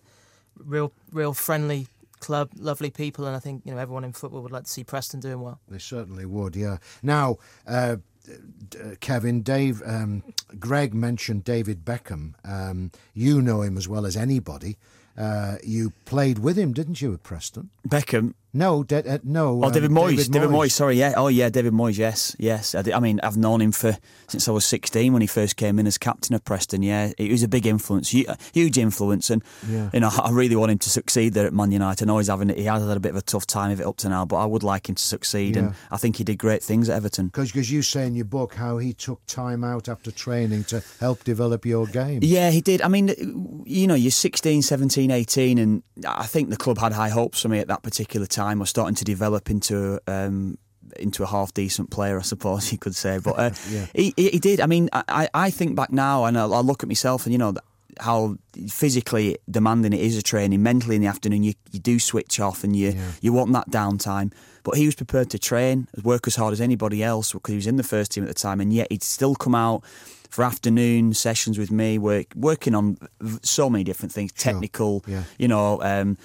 real, 0.59 0.91
real 1.11 1.33
friendly 1.33 1.87
club, 2.19 2.51
lovely 2.55 2.91
people, 2.91 3.25
and 3.25 3.35
I 3.35 3.39
think 3.39 3.63
you 3.65 3.71
know 3.73 3.79
everyone 3.79 4.03
in 4.03 4.13
football 4.13 4.43
would 4.43 4.51
like 4.51 4.65
to 4.65 4.69
see 4.69 4.83
Preston 4.83 5.19
doing 5.19 5.41
well. 5.41 5.59
They 5.67 5.79
certainly 5.79 6.27
would. 6.27 6.55
Yeah. 6.55 6.77
Now, 7.01 7.37
uh, 7.67 7.97
uh, 8.29 8.95
Kevin, 9.01 9.41
Dave, 9.41 9.81
um, 9.85 10.21
Greg 10.59 10.93
mentioned 10.93 11.43
David 11.43 11.83
Beckham. 11.83 12.35
Um, 12.45 12.91
you 13.15 13.41
know 13.41 13.63
him 13.63 13.75
as 13.75 13.87
well 13.87 14.05
as 14.05 14.15
anybody. 14.15 14.77
Uh, 15.17 15.57
you 15.63 15.91
played 16.05 16.39
with 16.39 16.57
him, 16.57 16.73
didn't 16.73 17.01
you, 17.01 17.13
at 17.13 17.23
Preston? 17.23 17.69
Beckham, 17.87 18.33
No, 18.55 18.83
de- 18.83 19.07
uh, 19.15 19.17
no. 19.23 19.61
Oh, 19.63 19.67
um, 19.67 19.71
David 19.71 19.89
Moyes. 19.89 20.29
David, 20.31 20.49
Moyes. 20.49 20.71
Sorry, 20.71 20.95
yeah. 20.97 21.13
Oh, 21.17 21.27
yeah. 21.27 21.49
David 21.49 21.73
Moyes. 21.73 21.97
Yes, 21.97 22.35
yes. 22.37 22.75
I, 22.75 22.83
did- 22.83 22.93
I 22.93 22.99
mean, 22.99 23.19
I've 23.23 23.35
known 23.37 23.61
him 23.61 23.71
for 23.71 23.97
since 24.27 24.47
I 24.47 24.51
was 24.51 24.63
sixteen 24.65 25.11
when 25.11 25.21
he 25.21 25.27
first 25.27 25.55
came 25.55 25.79
in 25.79 25.87
as 25.87 25.97
captain 25.97 26.35
of 26.35 26.45
Preston. 26.45 26.83
Yeah, 26.83 27.11
he 27.17 27.31
was 27.31 27.41
a 27.41 27.47
big 27.47 27.65
influence, 27.65 28.09
huge 28.09 28.77
influence, 28.77 29.29
and 29.31 29.43
Yeah. 29.67 29.89
you 29.93 29.99
know, 30.01 30.11
I 30.13 30.29
really 30.31 30.55
want 30.55 30.71
him 30.71 30.77
to 30.79 30.89
succeed 30.89 31.33
there 31.33 31.47
at 31.47 31.53
Man 31.53 31.71
United. 31.71 32.05
I 32.05 32.07
know 32.07 32.19
he's 32.19 32.27
having 32.27 32.49
he 32.49 32.65
has 32.65 32.81
had 32.87 32.95
a 32.95 32.99
bit 32.99 33.09
of 33.09 33.17
a 33.17 33.21
tough 33.23 33.47
time 33.47 33.71
of 33.71 33.79
it 33.81 33.87
up 33.87 33.97
to 33.97 34.09
now, 34.09 34.23
but 34.25 34.35
I 34.37 34.45
would 34.45 34.61
like 34.63 34.87
him 34.87 34.95
to 34.95 35.03
succeed, 35.03 35.55
Yeah. 35.55 35.61
and 35.63 35.73
I 35.89 35.97
think 35.97 36.17
he 36.17 36.23
did 36.23 36.37
great 36.37 36.61
things 36.61 36.89
at 36.89 36.95
Everton. 36.95 37.27
Because 37.27 37.71
you 37.71 37.81
say 37.81 38.05
in 38.05 38.13
your 38.15 38.25
book 38.25 38.53
how 38.55 38.77
he 38.77 38.93
took 38.93 39.25
time 39.25 39.63
out 39.63 39.89
after 39.89 40.11
training 40.11 40.65
to 40.65 40.83
help 40.99 41.23
develop 41.23 41.65
your 41.65 41.87
game. 41.87 42.19
Yeah, 42.21 42.51
he 42.51 42.61
did. 42.61 42.81
I 42.83 42.87
mean, 42.87 43.63
you 43.65 43.87
know, 43.87 43.95
you're 43.95 44.11
16, 44.11 44.61
17, 44.61 45.09
18, 45.09 45.57
and 45.57 45.81
I 46.07 46.27
think 46.27 46.49
the 46.51 46.57
club 46.57 46.77
had 46.77 46.93
high 46.93 47.09
hopes 47.09 47.41
for 47.41 47.49
me 47.49 47.57
at 47.59 47.67
that 47.67 47.81
particular 47.81 48.27
time. 48.27 48.42
I 48.43 48.53
was 48.55 48.69
starting 48.69 48.95
to 48.95 49.03
develop 49.05 49.49
into 49.49 49.99
um, 50.07 50.57
into 50.99 51.23
a 51.23 51.27
half 51.27 51.53
decent 51.53 51.89
player, 51.89 52.19
I 52.19 52.21
suppose 52.23 52.71
you 52.73 52.77
could 52.77 52.95
say. 52.95 53.17
But 53.19 53.39
uh, 53.39 53.49
Yeah. 53.69 53.85
he, 53.95 54.13
he 54.17 54.39
did. 54.39 54.59
I 54.61 54.65
mean, 54.67 54.89
I, 54.93 55.27
I 55.33 55.49
think 55.49 55.75
back 55.75 55.91
now, 55.91 56.25
and 56.25 56.37
I, 56.37 56.43
I 56.43 56.59
look 56.61 56.83
at 56.83 56.87
myself, 56.89 57.25
and 57.25 57.31
you 57.33 57.37
know 57.39 57.53
how 57.99 58.37
physically 58.69 59.37
demanding 59.49 59.93
it 59.93 59.99
is 59.99 60.17
a 60.17 60.21
training. 60.21 60.61
Mentally 60.63 60.95
in 60.95 61.01
the 61.01 61.07
afternoon, 61.07 61.43
you, 61.43 61.53
you 61.71 61.79
do 61.79 61.99
switch 61.99 62.39
off, 62.39 62.63
and 62.63 62.75
you 62.75 62.89
Yeah. 62.91 63.11
you 63.21 63.33
want 63.33 63.51
that 63.53 63.69
downtime. 63.69 64.31
But 64.63 64.77
he 64.77 64.85
was 64.85 64.95
prepared 64.95 65.29
to 65.31 65.39
train, 65.39 65.87
work 66.03 66.25
as 66.27 66.35
hard 66.37 66.53
as 66.53 66.61
anybody 66.61 67.03
else 67.03 67.33
because 67.33 67.51
he 67.51 67.57
was 67.57 67.67
in 67.67 67.75
the 67.75 67.83
first 67.83 68.11
team 68.11 68.23
at 68.23 68.27
the 68.29 68.33
time, 68.33 68.61
and 68.61 68.71
yet 68.71 68.87
he'd 68.91 69.03
still 69.03 69.35
come 69.35 69.55
out 69.55 69.83
for 70.29 70.43
afternoon 70.43 71.13
sessions 71.13 71.57
with 71.59 71.69
me, 71.71 71.97
work, 71.99 72.27
working 72.35 72.73
on 72.73 72.97
so 73.43 73.69
many 73.69 73.83
different 73.83 74.11
things, 74.11 74.31
Sure. 74.35 74.53
technical, 74.53 75.03
Yeah. 75.05 75.23
you 75.37 75.47
know, 75.47 75.79
um, 75.83 76.17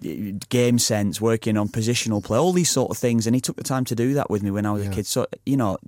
game 0.00 0.78
sense, 0.78 1.20
working 1.20 1.56
on 1.56 1.68
positional 1.68 2.22
play, 2.22 2.38
all 2.38 2.52
these 2.52 2.70
sort 2.70 2.90
of 2.90 2.98
things. 2.98 3.26
And 3.26 3.34
he 3.34 3.40
took 3.40 3.56
the 3.56 3.64
time 3.64 3.84
to 3.86 3.94
do 3.94 4.14
that 4.14 4.30
with 4.30 4.42
me 4.42 4.50
when 4.50 4.66
I 4.66 4.72
was 4.72 4.84
Yeah. 4.84 4.90
a 4.90 4.94
kid. 4.94 5.06
So, 5.06 5.26
you 5.44 5.56
know, 5.56 5.78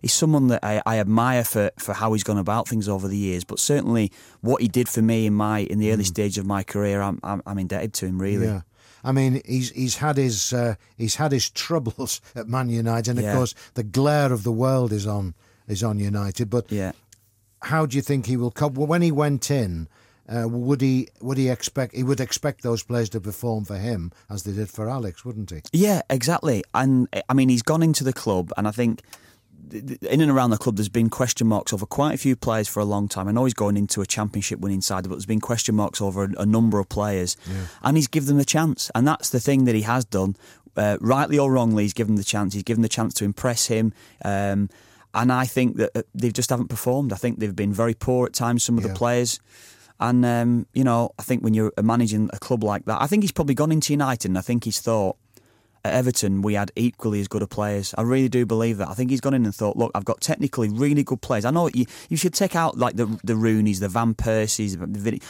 he's 0.00 0.12
someone 0.12 0.48
that 0.48 0.64
I, 0.64 0.82
I 0.86 0.98
admire 0.98 1.44
for, 1.44 1.70
for 1.78 1.92
how 1.92 2.12
he's 2.12 2.24
gone 2.24 2.38
about 2.38 2.68
things 2.68 2.88
over 2.88 3.06
the 3.08 3.16
years. 3.16 3.44
But 3.44 3.58
certainly 3.58 4.10
what 4.40 4.62
he 4.62 4.68
did 4.68 4.88
for 4.88 5.02
me 5.02 5.26
in 5.26 5.34
my 5.34 5.60
in 5.60 5.78
the 5.78 5.92
early 5.92 6.04
stage 6.04 6.38
of 6.38 6.46
my 6.46 6.62
career, 6.62 7.00
I'm, 7.02 7.20
I'm, 7.22 7.42
I'm 7.46 7.58
indebted 7.58 7.92
to 7.94 8.06
him, 8.06 8.20
really. 8.20 8.46
Mm. 8.46 8.54
Yeah. 8.54 8.60
I 9.02 9.12
mean, 9.12 9.40
he's 9.46 9.70
he's 9.70 9.96
had 9.96 10.16
his 10.18 10.52
uh, 10.52 10.74
he's 10.98 11.16
had 11.16 11.32
his 11.32 11.48
troubles 11.64 12.20
at 12.34 12.48
Man 12.48 12.68
United, 12.68 13.10
and 13.10 13.18
of 13.18 13.24
Yeah. 13.24 13.34
course 13.34 13.54
the 13.74 13.82
glare 13.82 14.32
of 14.32 14.42
the 14.42 14.52
world 14.52 14.92
is 14.92 15.06
on 15.06 15.34
is 15.68 15.82
on 15.82 15.98
United. 15.98 16.50
But 16.50 16.70
Yeah. 16.70 16.92
how 17.62 17.86
do 17.86 17.96
you 17.96 18.02
think 18.02 18.26
he 18.26 18.36
will 18.36 18.50
come? 18.50 18.74
Well, 18.74 18.86
when 18.86 19.00
he 19.02 19.10
went 19.12 19.50
in, 19.50 19.88
uh, 20.30 20.48
would 20.48 20.80
he 20.80 21.08
would 21.20 21.38
he 21.38 21.48
expect 21.48 21.94
he 21.94 22.02
would 22.02 22.20
expect 22.20 22.62
those 22.62 22.82
players 22.82 23.08
to 23.10 23.20
perform 23.20 23.64
for 23.64 23.76
him 23.76 24.12
as 24.28 24.44
they 24.44 24.52
did 24.52 24.70
for 24.70 24.88
Alex, 24.88 25.24
wouldn't 25.24 25.50
he? 25.50 25.60
Yeah, 25.72 26.02
exactly. 26.08 26.62
And 26.72 27.08
I 27.28 27.34
mean, 27.34 27.48
he's 27.48 27.62
gone 27.62 27.82
into 27.82 28.04
the 28.04 28.12
club, 28.12 28.52
and 28.56 28.68
I 28.68 28.70
think 28.70 29.02
in 29.72 30.20
and 30.20 30.30
around 30.30 30.50
the 30.50 30.58
club, 30.58 30.76
there's 30.76 30.88
been 30.88 31.10
question 31.10 31.46
marks 31.46 31.72
over 31.72 31.86
quite 31.86 32.14
a 32.14 32.18
few 32.18 32.36
players 32.36 32.68
for 32.68 32.80
a 32.80 32.84
long 32.84 33.08
time. 33.08 33.28
I 33.28 33.32
know 33.32 33.44
he's 33.44 33.54
going 33.54 33.76
into 33.76 34.00
a 34.00 34.06
championship 34.06 34.60
winning 34.60 34.80
side, 34.80 35.04
but 35.04 35.10
there's 35.10 35.26
been 35.26 35.40
question 35.40 35.74
marks 35.74 36.00
over 36.00 36.24
a, 36.24 36.46
number 36.46 36.78
of 36.78 36.88
players, 36.88 37.36
yeah. 37.48 37.66
and 37.82 37.96
he's 37.96 38.08
given 38.08 38.28
them 38.28 38.38
the 38.38 38.44
chance, 38.44 38.90
and 38.94 39.06
that's 39.06 39.30
the 39.30 39.40
thing 39.40 39.64
that 39.64 39.74
he 39.74 39.82
has 39.82 40.04
done, 40.04 40.36
uh, 40.76 40.96
rightly 41.00 41.38
or 41.38 41.52
wrongly. 41.52 41.84
He's 41.84 41.92
given 41.92 42.16
the 42.16 42.24
chance. 42.24 42.54
He's 42.54 42.62
given 42.62 42.82
the 42.82 42.88
chance 42.88 43.14
to 43.14 43.24
impress 43.24 43.66
him. 43.66 43.92
Um, 44.24 44.68
and 45.12 45.32
I 45.32 45.44
think 45.44 45.76
that 45.76 45.90
uh, 45.94 46.02
they 46.14 46.30
just 46.30 46.50
haven't 46.50 46.68
performed. 46.68 47.12
I 47.12 47.16
think 47.16 47.38
they've 47.38 47.54
been 47.54 47.72
very 47.72 47.94
poor 47.94 48.26
at 48.26 48.32
times. 48.32 48.62
Some 48.62 48.78
of 48.78 48.84
yeah. 48.84 48.90
the 48.90 48.94
players. 48.94 49.40
And 50.00 50.24
um, 50.24 50.66
you 50.72 50.82
know, 50.82 51.10
I 51.18 51.22
think 51.22 51.44
when 51.44 51.54
you're 51.54 51.72
managing 51.80 52.30
a 52.32 52.38
club 52.38 52.64
like 52.64 52.86
that, 52.86 53.00
I 53.00 53.06
think 53.06 53.22
he's 53.22 53.32
probably 53.32 53.54
gone 53.54 53.70
into 53.70 53.92
United, 53.92 54.28
and 54.28 54.38
I 54.38 54.40
think 54.40 54.64
he's 54.64 54.80
thought, 54.80 55.16
at 55.84 55.94
Everton, 55.94 56.42
we 56.42 56.54
had 56.54 56.70
equally 56.76 57.20
as 57.20 57.28
good 57.28 57.42
of 57.42 57.48
players. 57.48 57.94
I 57.96 58.02
really 58.02 58.28
do 58.28 58.44
believe 58.44 58.78
that. 58.78 58.88
I 58.88 58.94
think 58.94 59.10
he's 59.10 59.20
gone 59.20 59.34
in 59.34 59.44
and 59.44 59.54
thought, 59.54 59.76
look, 59.76 59.90
I've 59.94 60.04
got 60.04 60.20
technically 60.20 60.68
really 60.68 61.02
good 61.02 61.20
players. 61.22 61.44
I 61.44 61.50
know 61.50 61.70
you, 61.72 61.86
you 62.08 62.16
should 62.16 62.34
take 62.34 62.54
out 62.56 62.76
like 62.78 62.96
the 62.96 63.06
the 63.24 63.34
Rooneys, 63.34 63.80
the 63.80 63.88
Van 63.88 64.14
Persies, 64.14 64.76
the 64.76 65.20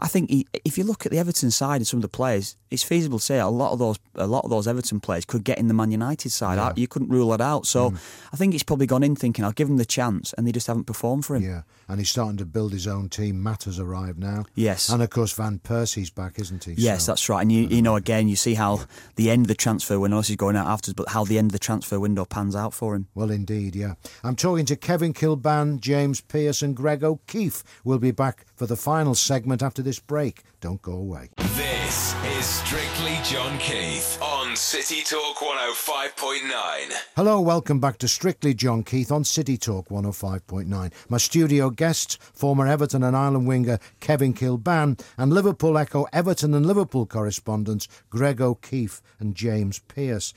I 0.00 0.08
think 0.08 0.30
he, 0.30 0.46
if 0.64 0.78
you 0.78 0.84
look 0.84 1.04
at 1.04 1.12
the 1.12 1.18
Everton 1.18 1.50
side 1.50 1.76
and 1.76 1.86
some 1.86 1.98
of 1.98 2.02
the 2.02 2.08
players, 2.08 2.56
it's 2.70 2.82
feasible 2.82 3.18
to 3.18 3.24
say 3.24 3.38
a 3.38 3.48
lot 3.48 3.72
of 3.72 3.78
those 3.78 3.98
a 4.14 4.26
lot 4.26 4.44
of 4.44 4.50
those 4.50 4.66
Everton 4.66 4.98
players 5.00 5.24
could 5.24 5.44
get 5.44 5.58
in 5.58 5.68
the 5.68 5.74
Man 5.74 5.90
United 5.90 6.30
side. 6.30 6.56
Yeah. 6.56 6.72
You 6.74 6.88
couldn't 6.88 7.08
rule 7.08 7.28
that 7.30 7.40
out. 7.40 7.66
So 7.66 7.90
mm. 7.90 7.98
I 8.32 8.36
think 8.36 8.52
he's 8.52 8.62
probably 8.62 8.86
gone 8.86 9.02
in 9.02 9.14
thinking 9.14 9.44
I'll 9.44 9.52
give 9.52 9.68
him 9.68 9.76
the 9.76 9.84
chance, 9.84 10.32
and 10.34 10.46
they 10.46 10.52
just 10.52 10.66
haven't 10.66 10.84
performed 10.84 11.26
for 11.26 11.36
him. 11.36 11.42
Yeah, 11.42 11.62
and 11.88 11.98
he's 11.98 12.08
starting 12.08 12.38
to 12.38 12.46
build 12.46 12.72
his 12.72 12.86
own 12.86 13.08
team. 13.08 13.42
Mata 13.42 13.66
has 13.66 13.78
arrived 13.78 14.18
now. 14.18 14.44
Yes, 14.54 14.88
and 14.88 15.02
of 15.02 15.10
course 15.10 15.32
Van 15.32 15.58
Persie's 15.58 16.10
back, 16.10 16.38
isn't 16.38 16.64
he? 16.64 16.74
Yes, 16.78 17.04
so, 17.04 17.12
that's 17.12 17.28
right. 17.28 17.42
And 17.42 17.52
you 17.52 17.66
you 17.66 17.82
know 17.82 17.96
again 17.96 18.28
you 18.28 18.36
see 18.36 18.54
how 18.54 18.80
the 19.16 19.30
end 19.30 19.44
of 19.44 19.48
the 19.48 19.54
transfer 19.54 19.98
window 19.98 20.18
is 20.18 20.34
going 20.36 20.56
out 20.56 20.66
afterwards, 20.66 20.96
but 20.96 21.10
how 21.10 21.24
the 21.24 21.38
end 21.38 21.48
of 21.48 21.52
the 21.52 21.58
transfer 21.58 22.00
window 22.00 22.24
pans 22.24 22.56
out 22.56 22.72
for 22.72 22.94
him. 22.94 23.08
Well, 23.14 23.30
indeed, 23.30 23.76
yeah. 23.76 23.94
I'm 24.24 24.36
talking 24.36 24.64
to 24.66 24.76
Kevin 24.76 25.12
Kilbane, 25.12 25.80
James 25.80 26.20
Pearce, 26.20 26.62
and 26.62 26.74
Greg 26.74 27.04
O'Keefe. 27.04 27.62
We'll 27.84 27.98
be 27.98 28.12
back 28.12 28.46
for 28.60 28.66
the 28.66 28.76
final 28.76 29.14
segment 29.14 29.62
after 29.62 29.80
this 29.80 29.98
break. 29.98 30.42
Don't 30.60 30.82
go 30.82 30.92
away. 30.92 31.30
This 31.56 32.14
is 32.36 32.44
Strictly 32.44 33.16
John 33.24 33.56
Keith 33.56 34.20
on 34.20 34.49
City 34.56 35.02
Talk 35.02 35.36
105.9. 35.36 36.92
Hello, 37.14 37.40
welcome 37.40 37.78
back 37.78 37.98
to 37.98 38.08
Strictly 38.08 38.52
John 38.52 38.82
Keith 38.82 39.12
on 39.12 39.22
City 39.22 39.56
Talk 39.56 39.88
105.9. 39.88 40.92
My 41.08 41.18
studio 41.18 41.70
guests, 41.70 42.16
former 42.34 42.66
Everton 42.66 43.04
and 43.04 43.16
Ireland 43.16 43.46
winger 43.46 43.78
Kevin 44.00 44.34
Kilbane, 44.34 45.00
and 45.16 45.32
Liverpool 45.32 45.78
Echo 45.78 46.06
Everton 46.12 46.54
and 46.54 46.66
Liverpool 46.66 47.06
correspondents 47.06 47.86
Greg 48.10 48.40
O'Keefe 48.40 49.00
and 49.20 49.34
James 49.34 49.78
Pearce. 49.78 50.34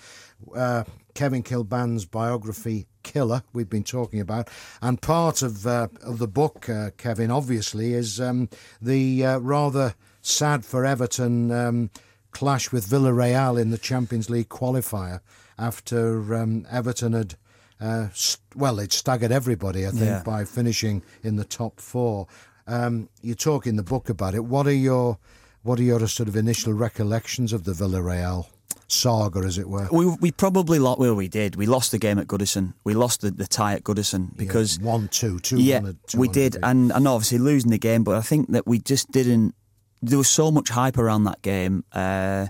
Uh, 0.55 0.83
Kevin 1.15 1.41
Kilbane's 1.43 2.05
biography 2.05 2.87
Killa 3.03 3.43
we've 3.53 3.69
been 3.69 3.83
talking 3.83 4.19
about, 4.19 4.47
and 4.81 5.01
part 5.01 5.41
of 5.41 5.65
uh, 5.65 5.87
of 6.01 6.19
the 6.19 6.27
book, 6.27 6.69
uh, 6.69 6.91
Kevin, 6.97 7.31
obviously, 7.31 7.93
is 7.93 8.21
um, 8.21 8.49
the 8.81 9.25
uh, 9.25 9.37
rather 9.39 9.95
sad 10.21 10.65
for 10.65 10.85
Everton 10.85 11.51
um, 11.51 11.89
clash 12.33 12.71
with 12.71 12.87
Villarreal 12.87 13.59
in 13.59 13.69
the 13.69 13.77
Champions 13.77 14.29
League 14.29 14.49
qualifier 14.49 15.21
after 15.57 16.35
um, 16.35 16.65
Everton 16.69 17.13
had. 17.13 17.35
Uh, 17.81 18.07
st- 18.13 18.39
well, 18.55 18.79
it 18.79 18.93
staggered 18.93 19.31
everybody, 19.31 19.85
I 19.85 19.89
think, 19.89 20.05
yeah. 20.05 20.23
by 20.23 20.45
finishing 20.45 21.03
in 21.21 21.35
the 21.35 21.43
top 21.43 21.81
four. 21.81 22.27
Um, 22.65 23.09
you 23.21 23.35
talk 23.35 23.67
in 23.67 23.75
the 23.75 23.83
book 23.83 24.07
about 24.07 24.35
it. 24.35 24.45
What 24.45 24.67
are 24.67 24.73
your 24.73 25.17
what 25.63 25.79
are 25.79 25.83
your 25.83 26.07
sort 26.07 26.29
of 26.29 26.35
initial 26.35 26.73
recollections 26.73 27.51
of 27.51 27.63
the 27.63 27.73
Villarreal 27.73 28.47
saga, 28.87 29.39
as 29.39 29.57
it 29.57 29.67
were. 29.67 29.87
We, 29.91 30.05
we 30.05 30.31
probably 30.31 30.79
lost. 30.79 30.99
Well, 30.99 31.15
we 31.15 31.27
did. 31.27 31.55
We 31.55 31.65
lost 31.65 31.91
the 31.91 31.97
game 31.97 32.19
at 32.19 32.27
Goodison. 32.27 32.73
We 32.83 32.93
lost 32.93 33.21
the, 33.21 33.31
the 33.31 33.47
tie 33.47 33.73
at 33.73 33.83
Goodison 33.83 34.35
because 34.37 34.77
yeah, 34.77 34.85
one 34.85 35.07
two 35.09 35.39
two. 35.39 35.59
Yeah, 35.59 35.91
we 36.15 36.27
did, 36.27 36.57
and 36.63 36.91
and 36.91 37.07
obviously 37.07 37.39
losing 37.39 37.71
the 37.71 37.77
game. 37.77 38.03
But 38.03 38.15
I 38.15 38.21
think 38.21 38.51
that 38.51 38.67
we 38.67 38.79
just 38.79 39.11
didn't. 39.11 39.55
There 40.03 40.17
was 40.17 40.27
so 40.27 40.51
much 40.51 40.69
hype 40.69 40.97
around 40.97 41.23
that 41.23 41.41
game. 41.41 41.83
Uh, 41.91 42.47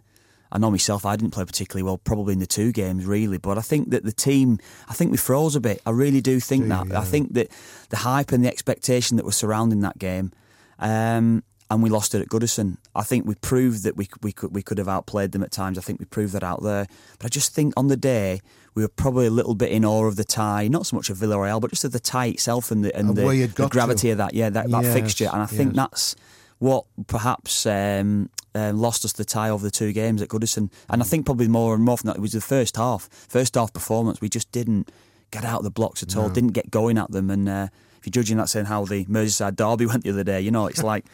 I 0.52 0.60
know 0.60 0.70
myself, 0.70 1.04
I 1.06 1.16
didn't 1.16 1.32
play 1.32 1.46
particularly 1.46 1.84
well, 1.84 1.98
probably 1.98 2.34
in 2.34 2.40
the 2.40 2.46
two 2.46 2.72
games, 2.72 3.06
really. 3.06 3.40
But 3.40 3.58
I 3.58 3.62
think 3.62 3.90
that 3.90 4.04
the 4.04 4.12
team, 4.12 4.60
I 4.88 4.94
think 4.94 5.12
we 5.12 5.18
froze 5.18 5.56
a 5.56 5.60
bit. 5.60 5.82
I 5.86 5.90
really 5.90 6.22
do 6.22 6.40
think 6.40 6.64
do, 6.64 6.70
that. 6.70 6.88
Yeah. 6.88 7.00
I 7.00 7.04
think 7.04 7.34
that 7.34 7.52
the 7.90 7.98
hype 7.98 8.32
and 8.32 8.44
the 8.44 8.50
expectation 8.50 9.18
that 9.18 9.26
was 9.26 9.36
surrounding 9.36 9.82
that 9.82 9.98
game, 9.98 10.32
um, 10.78 11.44
and 11.72 11.82
we 11.82 11.90
lost 11.90 12.14
it 12.14 12.22
at 12.22 12.28
Goodison. 12.28 12.78
I 12.96 13.02
think 13.02 13.26
we 13.26 13.34
proved 13.34 13.84
that 13.84 13.98
we 13.98 14.08
we 14.22 14.32
could 14.32 14.54
we 14.54 14.62
could 14.62 14.78
have 14.78 14.88
outplayed 14.88 15.32
them 15.32 15.42
at 15.42 15.52
times. 15.52 15.80
I 15.80 15.82
think 15.82 16.00
we 16.00 16.06
proved 16.06 16.34
that 16.34 16.44
out 16.44 16.62
there. 16.62 16.86
But 17.18 17.26
I 17.26 17.30
just 17.30 17.56
think 17.56 17.74
on 17.76 17.88
the 17.88 17.98
day 17.98 18.42
we 18.76 18.84
were 18.84 18.90
probably 18.90 19.26
a 19.26 19.32
little 19.32 19.56
bit 19.56 19.72
in 19.72 19.84
awe 19.84 20.06
of 20.06 20.16
the 20.18 20.24
tie, 20.24 20.68
not 20.68 20.86
so 20.86 20.96
much 20.96 21.10
of 21.10 21.18
Villarreal, 21.18 21.60
but 21.62 21.72
just 21.72 21.84
of 21.84 21.94
the 21.94 22.00
tie 22.00 22.28
itself 22.28 22.70
and 22.70 22.86
the 22.86 22.96
and, 22.96 23.10
and 23.10 23.18
the, 23.18 23.48
the, 23.48 23.68
gravity 23.70 24.10
to. 24.10 24.12
of 24.12 24.18
that. 24.20 24.36
Yeah, 24.36 24.52
that, 24.52 24.70
that 24.70 24.84
yes, 24.84 24.94
fixture. 24.94 25.30
And 25.34 25.42
I 25.42 25.48
think 25.48 25.74
that's 25.74 26.16
what 26.64 26.86
perhaps 27.08 27.66
um, 27.66 28.30
uh, 28.56 28.72
lost 28.74 29.04
us 29.04 29.12
the 29.12 29.26
tie 29.26 29.50
over 29.50 29.66
the 29.66 29.70
two 29.70 29.92
games 29.92 30.22
at 30.22 30.30
Goodison. 30.30 30.72
And 30.90 31.02
I 31.02 31.06
think 31.06 31.26
probably 31.26 31.50
more 31.50 31.76
and 31.76 31.84
more 31.84 31.98
from 31.98 32.08
that 32.08 32.16
it 32.16 32.22
was 32.22 32.32
the 32.32 32.40
first 32.40 32.78
half. 32.78 33.10
First 33.12 33.56
half 33.56 33.74
performance, 33.74 34.22
we 34.22 34.30
just 34.30 34.50
didn't 34.54 34.90
get 35.32 35.44
out 35.44 35.58
of 35.58 35.66
the 35.66 35.72
blocks 35.72 36.02
at 36.04 36.16
no. 36.16 36.22
all. 36.22 36.30
Didn't 36.30 36.54
get 36.54 36.72
going 36.72 36.98
at 36.98 37.12
them 37.12 37.30
and. 37.30 37.50
Uh, 37.50 37.68
if 38.00 38.08
you're 38.08 38.22
judging 38.22 38.36
that 38.36 38.50
saying 38.50 38.66
how 38.66 38.84
the 38.84 39.06
Merseyside 39.06 39.56
derby 39.56 39.86
went 39.90 40.04
the 40.04 40.10
other 40.10 40.26
day, 40.26 40.42
you 40.42 40.52
know, 40.52 40.68
it's 40.68 40.84
like 40.84 41.06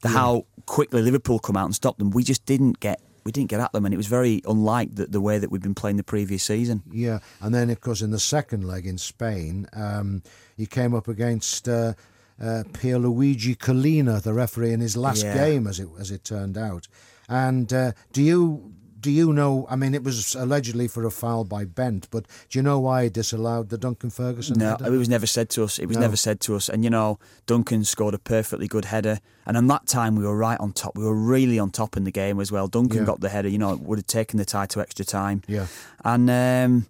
the, 0.00 0.08
yeah. 0.08 0.14
how 0.14 0.46
quickly 0.64 1.02
Liverpool 1.02 1.38
come 1.38 1.58
out 1.58 1.66
and 1.66 1.74
stop 1.74 1.98
them. 1.98 2.08
We 2.08 2.24
just 2.24 2.46
didn't 2.46 2.80
get 2.80 3.02
we 3.22 3.32
didn't 3.32 3.50
get 3.50 3.60
at 3.60 3.72
them, 3.72 3.84
and 3.84 3.92
it 3.92 3.98
was 3.98 4.06
very 4.06 4.40
unlike 4.46 4.94
the, 4.94 5.04
the 5.04 5.20
way 5.20 5.38
that 5.38 5.50
we've 5.50 5.60
been 5.60 5.74
playing 5.74 5.98
the 5.98 6.02
previous 6.02 6.42
season. 6.42 6.82
Yeah, 6.90 7.18
and 7.42 7.54
then 7.54 7.68
of 7.68 7.82
course 7.82 8.00
in 8.00 8.12
the 8.12 8.18
second 8.18 8.66
leg 8.66 8.86
in 8.86 8.96
Spain, 8.96 9.66
um, 9.74 10.22
he 10.56 10.64
came 10.64 10.94
up 10.94 11.06
against. 11.06 11.68
Uh, 11.68 11.92
uh, 12.40 12.64
Pierluigi 12.72 13.56
Collina, 13.56 14.22
the 14.22 14.32
referee 14.32 14.72
in 14.72 14.80
his 14.80 14.96
last 14.96 15.24
yeah. 15.24 15.34
game, 15.34 15.66
as 15.66 15.80
it 15.80 15.88
as 15.98 16.10
it 16.10 16.24
turned 16.24 16.56
out. 16.56 16.88
And 17.28 17.72
uh, 17.72 17.92
do 18.12 18.22
you 18.22 18.72
do 19.00 19.10
you 19.10 19.32
know? 19.32 19.66
I 19.70 19.76
mean, 19.76 19.94
it 19.94 20.02
was 20.02 20.34
allegedly 20.34 20.88
for 20.88 21.04
a 21.04 21.10
foul 21.10 21.44
by 21.44 21.64
Bent, 21.64 22.08
but 22.10 22.26
do 22.48 22.58
you 22.58 22.62
know 22.62 22.78
why 22.80 23.04
he 23.04 23.10
disallowed 23.10 23.68
the 23.68 23.78
Duncan 23.78 24.10
Ferguson? 24.10 24.58
No, 24.58 24.70
header? 24.70 24.94
it 24.94 24.98
was 24.98 25.08
never 25.08 25.26
said 25.26 25.50
to 25.50 25.64
us. 25.64 25.78
It 25.78 25.86
was 25.86 25.96
no. 25.96 26.02
never 26.02 26.16
said 26.16 26.40
to 26.42 26.56
us. 26.56 26.68
And 26.68 26.84
you 26.84 26.90
know, 26.90 27.18
Duncan 27.46 27.84
scored 27.84 28.14
a 28.14 28.18
perfectly 28.18 28.66
good 28.66 28.86
header, 28.86 29.20
and 29.46 29.56
on 29.56 29.66
that 29.68 29.86
time 29.86 30.16
we 30.16 30.24
were 30.24 30.36
right 30.36 30.58
on 30.58 30.72
top. 30.72 30.96
We 30.96 31.04
were 31.04 31.14
really 31.14 31.58
on 31.58 31.70
top 31.70 31.96
in 31.96 32.04
the 32.04 32.10
game 32.10 32.40
as 32.40 32.50
well. 32.50 32.68
Duncan 32.68 32.98
yeah. 33.00 33.04
got 33.04 33.20
the 33.20 33.28
header. 33.28 33.48
You 33.48 33.58
know, 33.58 33.76
would 33.76 33.98
have 33.98 34.06
taken 34.06 34.38
the 34.38 34.44
tie 34.44 34.66
to 34.66 34.80
extra 34.80 35.04
time. 35.04 35.42
Yeah, 35.46 35.66
and. 36.04 36.30
Um, 36.30 36.86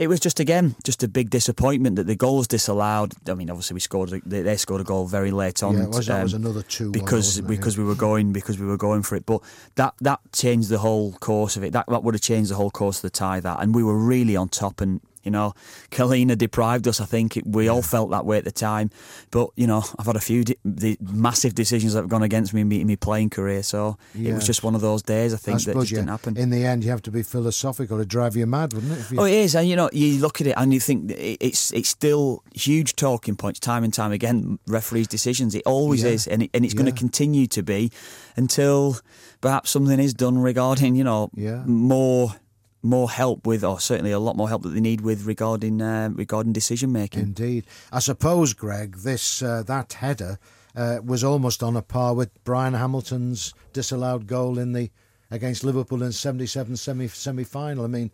it 0.00 0.08
was 0.08 0.18
just 0.18 0.40
again 0.40 0.74
just 0.82 1.02
a 1.02 1.08
big 1.08 1.28
disappointment 1.28 1.96
that 1.96 2.06
the 2.06 2.16
goal 2.16 2.38
was 2.38 2.48
disallowed. 2.48 3.12
I 3.28 3.34
mean, 3.34 3.50
obviously 3.50 3.74
we 3.74 3.80
scored 3.80 4.08
they, 4.24 4.40
they 4.40 4.56
scored 4.56 4.80
a 4.80 4.84
goal 4.84 5.06
very 5.06 5.30
late 5.30 5.62
on. 5.62 5.76
Yeah, 5.76 5.86
was, 5.88 6.08
um, 6.08 6.16
that 6.16 6.22
was 6.22 6.32
another 6.32 6.62
two 6.62 6.90
because 6.90 7.38
because 7.42 7.76
yeah. 7.76 7.82
we 7.82 7.88
were 7.88 7.94
going 7.94 8.32
because 8.32 8.58
we 8.58 8.66
were 8.66 8.78
going 8.78 9.02
for 9.02 9.16
it. 9.16 9.26
But 9.26 9.42
that 9.74 9.92
that 10.00 10.20
changed 10.32 10.70
the 10.70 10.78
whole 10.78 11.12
course 11.12 11.58
of 11.58 11.64
it. 11.64 11.74
That 11.74 11.84
that 11.88 12.02
would 12.02 12.14
have 12.14 12.22
changed 12.22 12.50
the 12.50 12.54
whole 12.54 12.70
course 12.70 12.98
of 12.98 13.02
the 13.02 13.10
tie. 13.10 13.40
That 13.40 13.60
and 13.60 13.74
we 13.74 13.84
were 13.84 13.98
really 13.98 14.36
on 14.36 14.48
top 14.48 14.80
and 14.80 15.02
you 15.22 15.30
know, 15.30 15.54
Collina 15.90 16.36
deprived 16.36 16.88
us. 16.88 17.00
I 17.00 17.04
think 17.04 17.40
we 17.44 17.68
all 17.68 17.82
felt 17.82 18.10
that 18.10 18.24
way 18.24 18.38
at 18.38 18.44
the 18.44 18.52
time. 18.52 18.90
But 19.30 19.50
you 19.56 19.66
know, 19.66 19.82
I've 19.98 20.06
had 20.06 20.16
a 20.16 20.20
few 20.20 20.44
the 20.64 20.96
massive 21.00 21.54
decisions 21.54 21.92
that 21.94 22.00
have 22.00 22.08
gone 22.08 22.22
against 22.22 22.54
me 22.54 22.62
in 22.62 22.86
my 22.86 22.96
playing 22.96 23.30
career. 23.30 23.62
So 23.62 23.98
yeah. 24.14 24.32
it 24.32 24.34
was 24.34 24.46
just 24.46 24.62
one 24.62 24.74
of 24.74 24.80
those 24.80 25.02
days. 25.02 25.34
I 25.34 25.36
think 25.36 25.60
I 25.60 25.72
that 25.72 25.80
just 25.80 25.90
didn't 25.90 26.08
happen. 26.08 26.36
In 26.36 26.50
the 26.50 26.64
end, 26.64 26.84
you 26.84 26.90
have 26.90 27.02
to 27.02 27.10
be 27.10 27.22
philosophical. 27.22 27.98
to 27.98 28.04
drive 28.04 28.36
you 28.36 28.46
mad, 28.46 28.72
wouldn't 28.72 28.92
it? 28.92 29.18
Oh, 29.18 29.24
it 29.24 29.34
is. 29.34 29.54
And 29.54 29.68
you 29.68 29.76
know, 29.76 29.90
you 29.92 30.20
look 30.20 30.40
at 30.40 30.46
it 30.46 30.54
and 30.56 30.72
you 30.72 30.80
think 30.80 31.12
it's 31.16 31.72
it's 31.72 31.88
still 31.88 32.42
huge 32.54 32.96
talking 32.96 33.36
points 33.36 33.60
time 33.60 33.84
and 33.84 33.92
time 33.92 34.12
again. 34.12 34.58
Referees' 34.66 35.08
decisions. 35.08 35.54
It 35.54 35.62
always 35.66 36.02
yeah. 36.02 36.10
is, 36.10 36.26
and 36.26 36.44
it, 36.44 36.50
and 36.54 36.64
it's 36.64 36.74
going 36.74 36.86
to 36.86 36.92
continue 36.92 37.46
to 37.48 37.62
be 37.62 37.90
until 38.36 38.98
perhaps 39.40 39.70
something 39.70 39.98
is 39.98 40.14
done 40.14 40.38
regarding 40.38 40.96
you 40.96 41.04
know 41.04 41.30
more 41.66 42.34
more 42.82 43.10
help 43.10 43.46
with, 43.46 43.62
or 43.62 43.80
certainly 43.80 44.10
a 44.10 44.18
lot 44.18 44.36
more 44.36 44.48
help 44.48 44.62
that 44.62 44.70
they 44.70 44.80
need 44.80 45.02
with 45.02 45.26
regarding 45.26 45.80
uh, 45.82 46.10
regarding 46.12 46.52
decision 46.52 46.92
making. 46.92 47.22
Indeed, 47.22 47.66
I 47.92 47.98
suppose, 47.98 48.54
Greg, 48.54 48.98
this 48.98 49.42
uh, 49.42 49.62
that 49.64 49.94
header 49.94 50.38
uh, 50.74 50.98
was 51.04 51.22
almost 51.24 51.62
on 51.62 51.76
a 51.76 51.82
par 51.82 52.14
with 52.14 52.42
Bryan 52.44 52.74
Hamilton's 52.74 53.54
disallowed 53.72 54.26
goal 54.26 54.58
in 54.58 54.72
the 54.72 54.90
against 55.30 55.64
Liverpool 55.64 56.02
in 56.02 56.12
'77 56.12 56.76
semi 56.76 57.08
semi 57.08 57.44
final. 57.44 57.84
I 57.84 57.88
mean, 57.88 58.10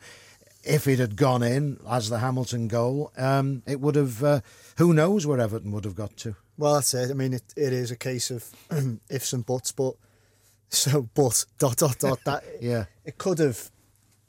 if 0.64 0.86
it 0.88 0.98
had 0.98 1.16
gone 1.16 1.42
in 1.42 1.78
as 1.88 2.08
the 2.08 2.18
Hamilton 2.18 2.68
goal, 2.68 3.12
um, 3.16 3.62
it 3.66 3.80
would 3.80 3.94
have. 3.94 4.22
Uh, 4.22 4.40
who 4.78 4.92
knows 4.92 5.26
where 5.26 5.40
Everton 5.40 5.72
would 5.72 5.84
have 5.84 5.94
got 5.94 6.16
to? 6.18 6.36
Well, 6.58 6.74
that's 6.74 6.94
it. 6.94 7.10
I 7.10 7.14
mean, 7.14 7.34
it, 7.34 7.44
it 7.56 7.72
is 7.72 7.90
a 7.90 7.96
case 7.96 8.30
of 8.30 8.50
ifs 9.10 9.32
and 9.32 9.44
buts, 9.44 9.72
but 9.72 9.94
so 10.68 11.02
but 11.14 11.44
dot 11.58 11.76
dot 11.76 11.98
dot 11.98 12.20
that. 12.24 12.44
yeah, 12.60 12.86
it 13.04 13.18
could 13.18 13.38
have 13.38 13.70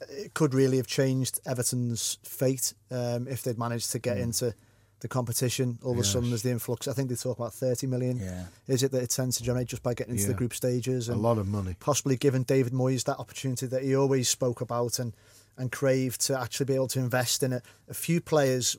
it 0.08 0.34
could 0.34 0.54
really 0.54 0.76
have 0.76 0.86
changed 0.86 1.40
Everton's 1.46 2.18
fate 2.22 2.74
um, 2.90 3.26
if 3.28 3.42
they'd 3.42 3.58
managed 3.58 3.90
to 3.92 3.98
get 3.98 4.18
mm. 4.18 4.22
into 4.22 4.54
the 5.00 5.08
competition. 5.08 5.78
All 5.82 5.92
of 5.92 5.98
yes. 5.98 6.08
a 6.08 6.12
sudden, 6.12 6.30
there's 6.30 6.42
the 6.42 6.50
influx. 6.50 6.88
I 6.88 6.92
think 6.92 7.08
they 7.08 7.14
talk 7.14 7.38
about 7.38 7.54
30 7.54 7.86
million. 7.86 8.18
Yeah. 8.18 8.44
Is 8.66 8.82
it 8.82 8.92
that 8.92 9.02
it 9.02 9.10
tends 9.10 9.36
to 9.38 9.44
generate 9.44 9.68
just 9.68 9.82
by 9.82 9.94
getting 9.94 10.12
into 10.12 10.24
yeah. 10.24 10.28
the 10.28 10.34
group 10.34 10.54
stages? 10.54 11.08
And 11.08 11.18
a 11.18 11.20
lot 11.20 11.38
of 11.38 11.46
money. 11.46 11.76
Possibly 11.78 12.16
giving 12.16 12.42
David 12.42 12.72
Moyes 12.72 13.04
that 13.04 13.18
opportunity 13.18 13.66
that 13.66 13.82
he 13.82 13.94
always 13.94 14.28
spoke 14.28 14.60
about 14.60 14.98
and 14.98 15.14
and 15.56 15.72
crave 15.72 16.16
to 16.16 16.38
actually 16.38 16.66
be 16.66 16.74
able 16.74 16.86
to 16.86 17.00
invest 17.00 17.42
in 17.42 17.52
a, 17.52 17.60
a 17.88 17.94
few 17.94 18.20
players 18.20 18.76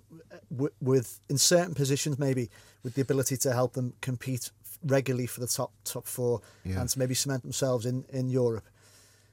w- 0.49 0.71
with 0.81 1.19
in 1.29 1.37
certain 1.37 1.73
positions 1.73 2.17
maybe 2.17 2.49
with 2.83 2.95
the 2.95 3.01
ability 3.01 3.35
to 3.35 3.51
help 3.51 3.73
them 3.73 3.93
compete 3.99 4.49
regularly 4.85 5.27
for 5.27 5.41
the 5.41 5.47
top 5.47 5.71
top 5.83 6.07
four 6.07 6.41
Yeah. 6.63 6.79
and 6.79 6.89
to 6.89 6.97
maybe 6.97 7.13
cement 7.13 7.43
themselves 7.43 7.85
in, 7.85 8.05
in 8.09 8.29
Europe. 8.29 8.65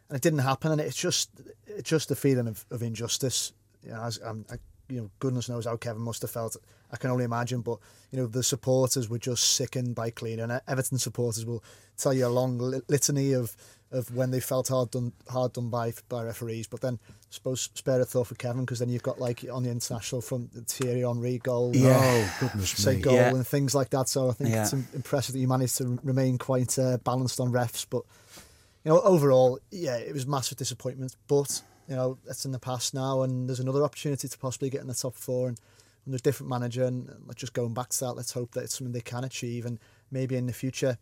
And 0.09 0.17
it 0.17 0.23
didn't 0.23 0.41
happen, 0.41 0.73
and 0.73 0.81
it's 0.81 0.97
just 0.97 1.31
it's 1.67 1.89
just 1.89 2.11
a 2.11 2.15
feeling 2.17 2.47
of, 2.49 2.65
of 2.71 2.83
injustice. 2.83 3.53
You 3.83 3.91
know, 3.93 4.03
as, 4.03 4.21
um, 4.25 4.45
I, 4.51 4.55
you 4.89 5.01
know, 5.01 5.11
goodness 5.19 5.49
knows 5.49 5.65
how 5.67 5.77
Kevin 5.77 6.03
must 6.03 6.23
have 6.23 6.31
felt. 6.31 6.57
I 6.93 6.97
can 6.97 7.11
only 7.11 7.25
imagine, 7.25 7.61
but 7.63 7.79
you 8.13 8.19
know, 8.21 8.27
the 8.29 8.43
supporters 8.45 9.09
were 9.09 9.19
just 9.19 9.55
sickened 9.55 9.95
by 9.97 10.11
clean, 10.11 10.39
and 10.39 10.61
Everton 10.69 10.99
supporters 10.99 11.45
will 11.45 11.63
tell 11.97 12.13
you 12.15 12.27
a 12.27 12.29
long 12.29 12.59
litany 12.89 13.33
of 13.33 13.57
of 13.93 14.13
when 14.15 14.33
they 14.33 14.41
felt 14.41 14.69
hard 14.69 14.91
done 14.93 15.13
hard 15.29 15.53
done 15.55 15.71
by 15.71 15.93
by 16.09 16.23
referees. 16.23 16.69
But 16.69 16.81
then, 16.83 17.01
I 17.11 17.15
suppose 17.31 17.69
spare 17.75 18.01
a 18.01 18.05
thought 18.05 18.29
for 18.29 18.37
Kevin 18.37 18.61
because 18.65 18.79
then 18.79 18.89
you've 18.89 19.03
got 19.03 19.21
like 19.21 19.45
on 19.53 19.65
the 19.65 19.71
international 19.71 20.21
front 20.21 20.53
the 20.53 20.61
Thierry 20.63 21.01
Henry 21.01 21.39
goal, 21.39 21.73
Oh, 21.75 22.37
goodness 22.41 22.71
say 22.71 22.97
me. 22.97 23.03
goal 23.03 23.15
Yeah. 23.15 23.35
and 23.35 23.45
things 23.47 23.75
like 23.75 23.91
that. 23.91 24.09
So 24.09 24.31
I 24.31 24.33
think 24.35 24.51
Yeah. 24.51 24.63
it's 24.63 24.73
impressive 24.73 25.33
that 25.33 25.41
you 25.41 25.49
managed 25.49 25.79
to 25.79 25.99
remain 26.05 26.39
quite 26.39 26.79
uh, 26.79 26.99
balanced 26.99 27.41
on 27.41 27.51
refs. 27.53 27.85
But 27.89 28.03
you 28.87 28.93
know, 28.93 29.01
overall, 29.01 29.59
yeah, 29.73 29.97
it 29.97 30.15
was 30.15 30.29
massive 30.29 30.59
disappointment. 30.59 31.17
But 31.27 31.61
you 31.89 31.97
know, 31.97 32.19
that's 32.25 32.45
in 32.45 32.53
the 32.53 32.61
past 32.61 32.95
now, 32.95 33.23
and 33.23 33.49
there's 33.49 33.59
another 33.59 33.83
opportunity 33.83 34.29
to 34.29 34.39
possibly 34.39 34.71
get 34.71 34.81
in 34.81 34.87
the 34.87 34.95
top 34.95 35.17
four 35.17 35.49
and 35.49 35.61
under 36.07 36.17
a 36.17 36.21
different 36.21 36.51
manager. 36.51 36.85
And 36.85 37.11
let's 37.27 37.41
just 37.41 37.53
going 37.53 37.75
back 37.75 37.89
to 37.89 38.01
that. 38.05 38.13
Let's 38.13 38.31
hope 38.31 38.53
that 38.53 38.63
it's 38.63 38.79
something 38.79 38.93
they 38.93 39.01
can 39.01 39.25
achieve, 39.25 39.67
and 39.67 39.81
maybe 40.13 40.37
in 40.37 40.47
the 40.47 40.53
future, 40.53 40.99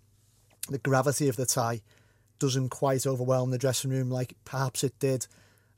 the 0.71 0.79
gravity 0.79 1.29
of 1.29 1.37
the 1.37 1.45
tie 1.45 1.83
doesn't 2.39 2.71
quite 2.71 3.07
overwhelm 3.07 3.51
the 3.51 3.59
dressing 3.59 3.91
room 3.91 4.11
like 4.11 4.35
perhaps 4.47 4.83
it 4.83 4.99
did 4.99 5.27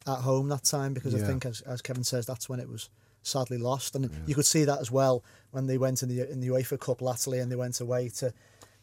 at 0.06 0.18
home 0.18 0.48
that 0.48 0.62
time. 0.62 0.94
Because 0.94 1.12
I 1.12 1.26
think, 1.26 1.44
as, 1.44 1.60
as 1.62 1.82
Kevin 1.82 2.04
says, 2.04 2.24
that's 2.24 2.48
when 2.48 2.60
it 2.60 2.68
was 2.68 2.88
sadly 3.24 3.58
lost, 3.58 3.96
and 3.96 4.08
you 4.26 4.36
could 4.36 4.46
see 4.46 4.64
that 4.64 4.78
as 4.78 4.92
well 4.92 5.24
when 5.50 5.66
they 5.66 5.76
went 5.76 6.04
in 6.04 6.08
the 6.08 6.30
in 6.30 6.38
the 6.38 6.50
UEFA 6.50 6.78
Cup 6.78 7.02
latterly, 7.02 7.40
and 7.40 7.50
they 7.50 7.56
went 7.56 7.80
away 7.80 8.10
to 8.10 8.32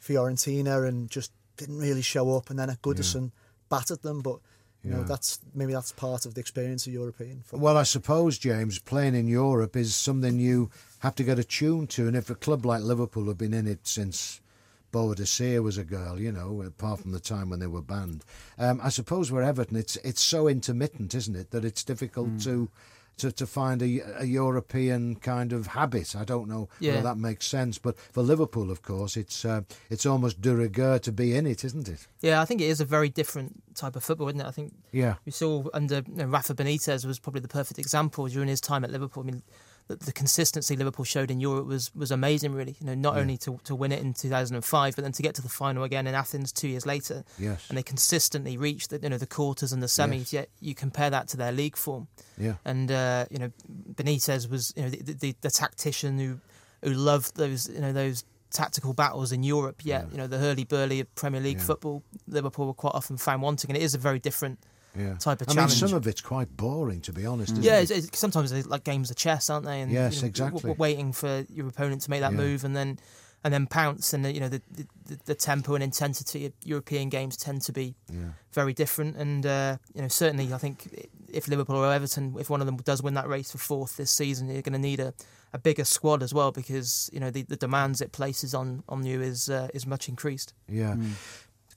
Fiorentina 0.02 0.86
and 0.86 1.10
just 1.10 1.32
didn't 1.58 1.78
really 1.80 2.02
show 2.02 2.36
up, 2.36 2.50
and 2.50 2.58
then 2.60 2.70
at 2.70 2.82
Goodison 2.82 3.32
battered 3.70 4.02
them, 4.02 4.22
but. 4.22 4.40
You 4.86 4.92
know 4.92 5.04
that's 5.04 5.40
maybe 5.56 5.72
that's 5.72 5.94
part 5.94 6.26
of 6.26 6.34
the 6.34 6.42
experience 6.42 6.86
of 6.88 6.92
European 6.92 7.40
football. 7.40 7.60
Well, 7.62 7.78
I 7.78 7.84
suppose, 7.84 8.38
James, 8.38 8.80
playing 8.80 9.16
in 9.16 9.30
Europe 9.30 9.78
is 9.78 9.96
something 9.96 10.38
you 10.42 10.72
have 11.00 11.16
to 11.16 11.24
get 11.24 11.40
attuned 11.40 11.90
to. 11.92 12.06
And 12.06 12.18
if 12.18 12.30
a 12.30 12.36
club 12.36 12.66
like 12.66 12.82
Liverpool 12.82 13.28
have 13.28 13.38
been 13.38 13.54
in 13.54 13.66
it 13.66 13.88
since 13.88 14.42
Boadicea 14.92 15.64
was 15.64 15.78
a 15.78 15.86
girl, 15.86 16.20
you 16.20 16.34
know, 16.34 16.62
apart 16.62 17.00
from 17.00 17.14
the 17.14 17.22
time 17.22 17.50
when 17.50 17.60
they 17.60 17.68
were 17.68 17.82
banned, 17.82 18.26
um, 18.60 18.82
I 18.84 18.90
suppose 18.90 19.32
we're 19.32 19.42
Everton. 19.42 19.78
It's 19.78 19.96
it's 20.04 20.22
so 20.22 20.50
intermittent, 20.50 21.16
isn't 21.16 21.36
it, 21.38 21.52
that 21.52 21.64
it's 21.64 21.86
difficult 21.86 22.28
Hmm. 22.28 22.38
to. 22.40 22.70
To, 23.18 23.32
to 23.32 23.46
find 23.46 23.82
a, 23.84 24.00
a 24.22 24.26
European 24.26 25.16
kind 25.18 25.54
of 25.54 25.68
habit, 25.68 26.16
I 26.16 26.24
don't 26.24 26.48
know 26.48 26.68
Yeah. 26.80 26.94
whether 26.96 27.04
that 27.04 27.18
makes 27.18 27.46
sense, 27.46 27.78
but 27.78 27.98
for 28.00 28.24
Liverpool, 28.24 28.72
of 28.72 28.82
course, 28.82 29.16
it's 29.16 29.46
uh, 29.46 29.62
it's 29.90 30.06
almost 30.06 30.42
de 30.42 30.56
rigueur 30.56 30.98
to 31.00 31.12
be 31.12 31.36
in 31.36 31.46
it, 31.46 31.64
isn't 31.64 31.88
it? 31.88 32.08
Yeah, 32.22 32.42
I 32.42 32.46
think 32.46 32.60
it 32.60 32.66
is 32.70 32.82
a 32.82 32.86
very 32.86 33.10
different 33.10 33.62
type 33.76 33.96
of 33.96 34.04
football, 34.04 34.30
isn't 34.30 34.42
it? 34.42 34.48
I 34.48 34.52
think 34.52 34.74
Yeah, 34.92 35.16
we 35.26 35.32
saw 35.32 35.64
under 35.74 35.98
you 36.08 36.16
know, 36.16 36.26
Rafa 36.26 36.56
Benitez 36.56 37.06
was 37.06 37.20
probably 37.20 37.42
the 37.42 37.48
perfect 37.48 37.78
example 37.80 38.28
during 38.28 38.50
his 38.50 38.60
time 38.62 38.84
at 38.84 38.90
Liverpool. 38.92 39.22
I 39.24 39.26
mean, 39.28 39.44
the, 39.88 39.96
the 39.98 40.12
consistency 40.14 40.76
Liverpool 40.76 41.06
showed 41.06 41.30
in 41.32 41.40
Europe 41.42 41.66
was 41.68 41.94
was 41.96 42.12
amazing. 42.12 42.54
Really, 42.54 42.76
you 42.80 42.86
know, 42.86 42.96
not 42.96 43.18
only 43.18 43.38
to 43.38 43.60
to 43.66 43.76
win 43.76 43.92
it 43.92 44.02
in 44.02 44.14
2005, 44.14 44.96
but 44.96 45.02
then 45.04 45.12
to 45.12 45.22
get 45.24 45.36
to 45.36 45.42
the 45.42 45.50
final 45.50 45.84
again 45.84 46.08
in 46.08 46.16
Athens 46.16 46.52
two 46.52 46.68
years 46.68 46.86
later. 46.86 47.24
yes, 47.38 47.66
And 47.70 47.78
they 47.78 47.84
consistently 47.84 48.58
reached 48.58 48.90
the 48.92 49.00
you 49.00 49.10
know 49.10 49.18
the 49.18 49.28
quarters 49.28 49.74
and 49.74 49.82
the 49.82 49.88
semis. 49.88 50.32
Yes. 50.32 50.34
Yet 50.34 50.50
you 50.60 50.74
compare 50.76 51.10
that 51.10 51.28
to 51.30 51.38
their 51.38 51.52
league 51.52 51.76
form, 51.78 52.08
yeah, 52.38 52.56
and 52.66 52.92
uh, 52.92 53.26
you 53.30 53.40
know 53.40 53.52
Benitez 53.94 54.50
was 54.50 54.74
you 54.76 54.84
know 54.84 54.90
the, 54.90 55.14
the, 55.14 55.36
the 55.42 55.50
tactician 55.50 56.18
who 56.18 56.40
who 56.84 56.94
loved 56.94 57.36
those 57.36 57.70
you 57.70 57.80
know 57.82 57.94
those 57.94 58.24
tactical 58.52 58.94
battles 58.94 59.32
in 59.32 59.44
Europe. 59.44 59.84
Yet 59.84 60.08
you 60.12 60.18
know 60.18 60.28
the 60.28 60.38
hurly 60.38 60.64
burly 60.64 61.00
of 61.00 61.14
Premier 61.16 61.42
League 61.42 61.58
Yeah. 61.58 61.64
football, 61.66 62.04
Liverpool 62.28 62.68
were 62.68 62.74
quite 62.74 62.94
often 62.96 63.18
found 63.18 63.42
wanting, 63.42 63.70
and 63.72 63.78
it 63.78 63.84
is 63.84 63.96
a 63.96 63.98
very 63.98 64.20
different 64.20 64.60
yeah. 64.98 65.16
type 65.16 65.42
of 65.42 65.50
I 65.50 65.54
challenge. 65.54 65.82
mean, 65.82 65.90
some 65.90 65.98
of 65.98 66.08
it's 66.08 66.22
quite 66.22 66.56
boring, 66.56 67.02
to 67.02 67.14
be 67.14 67.26
honest. 67.26 67.52
Isn't 67.54 67.64
Yeah, 67.64 67.80
it? 67.80 67.92
it's, 67.92 68.08
it's, 68.08 68.20
sometimes 68.20 68.52
they're 68.52 68.64
like 68.64 68.84
games 68.84 69.10
of 69.10 69.16
chess, 69.18 69.50
aren't 69.50 69.66
they? 69.66 69.82
And, 69.82 69.92
Yes, 69.92 70.16
you 70.18 70.22
know, 70.24 70.28
exactly. 70.28 70.60
w- 70.60 70.74
w- 70.76 70.80
waiting 70.80 71.14
for 71.14 71.46
your 71.50 71.68
opponent 71.68 72.02
to 72.04 72.10
make 72.10 72.22
that 72.22 72.32
Yeah. 72.32 72.38
move, 72.38 72.64
and 72.64 72.76
then 72.76 73.00
and 73.46 73.54
then 73.54 73.68
pounce, 73.68 74.14
and 74.14 74.24
the, 74.24 74.32
you 74.32 74.40
know 74.40 74.48
the, 74.48 74.62
the 74.74 74.88
the 75.26 75.36
tempo 75.36 75.74
and 75.76 75.84
intensity 75.84 76.46
of 76.46 76.54
European 76.64 77.10
games 77.10 77.36
tend 77.36 77.62
to 77.64 77.74
be 77.74 77.94
yeah. 78.10 78.30
very 78.54 78.74
different. 78.74 79.18
And 79.18 79.46
uh, 79.46 79.78
you 79.94 80.02
know, 80.02 80.08
certainly, 80.08 80.54
I 80.54 80.58
think 80.58 81.06
if 81.28 81.50
Liverpool 81.50 81.76
or 81.76 81.92
Everton, 81.92 82.36
if 82.40 82.50
one 82.50 82.62
of 82.62 82.68
them 82.68 82.78
does 82.78 83.04
win 83.04 83.16
that 83.16 83.28
race 83.28 83.52
for 83.52 83.58
fourth 83.58 83.98
this 83.98 84.12
season, 84.12 84.48
you're 84.48 84.62
going 84.62 84.72
to 84.74 84.80
need 84.80 85.02
a, 85.02 85.14
a 85.52 85.60
bigger 85.60 85.84
squad 85.84 86.24
as 86.24 86.34
well 86.34 86.54
because 86.54 87.10
you 87.12 87.20
know 87.20 87.32
the, 87.32 87.42
the 87.42 87.58
demands 87.58 88.00
it 88.00 88.14
places 88.14 88.54
on 88.54 88.82
on 88.88 89.06
you 89.06 89.22
is 89.22 89.50
uh, 89.50 89.68
is 89.74 89.86
much 89.86 90.08
increased. 90.08 90.54
Yeah. 90.70 90.96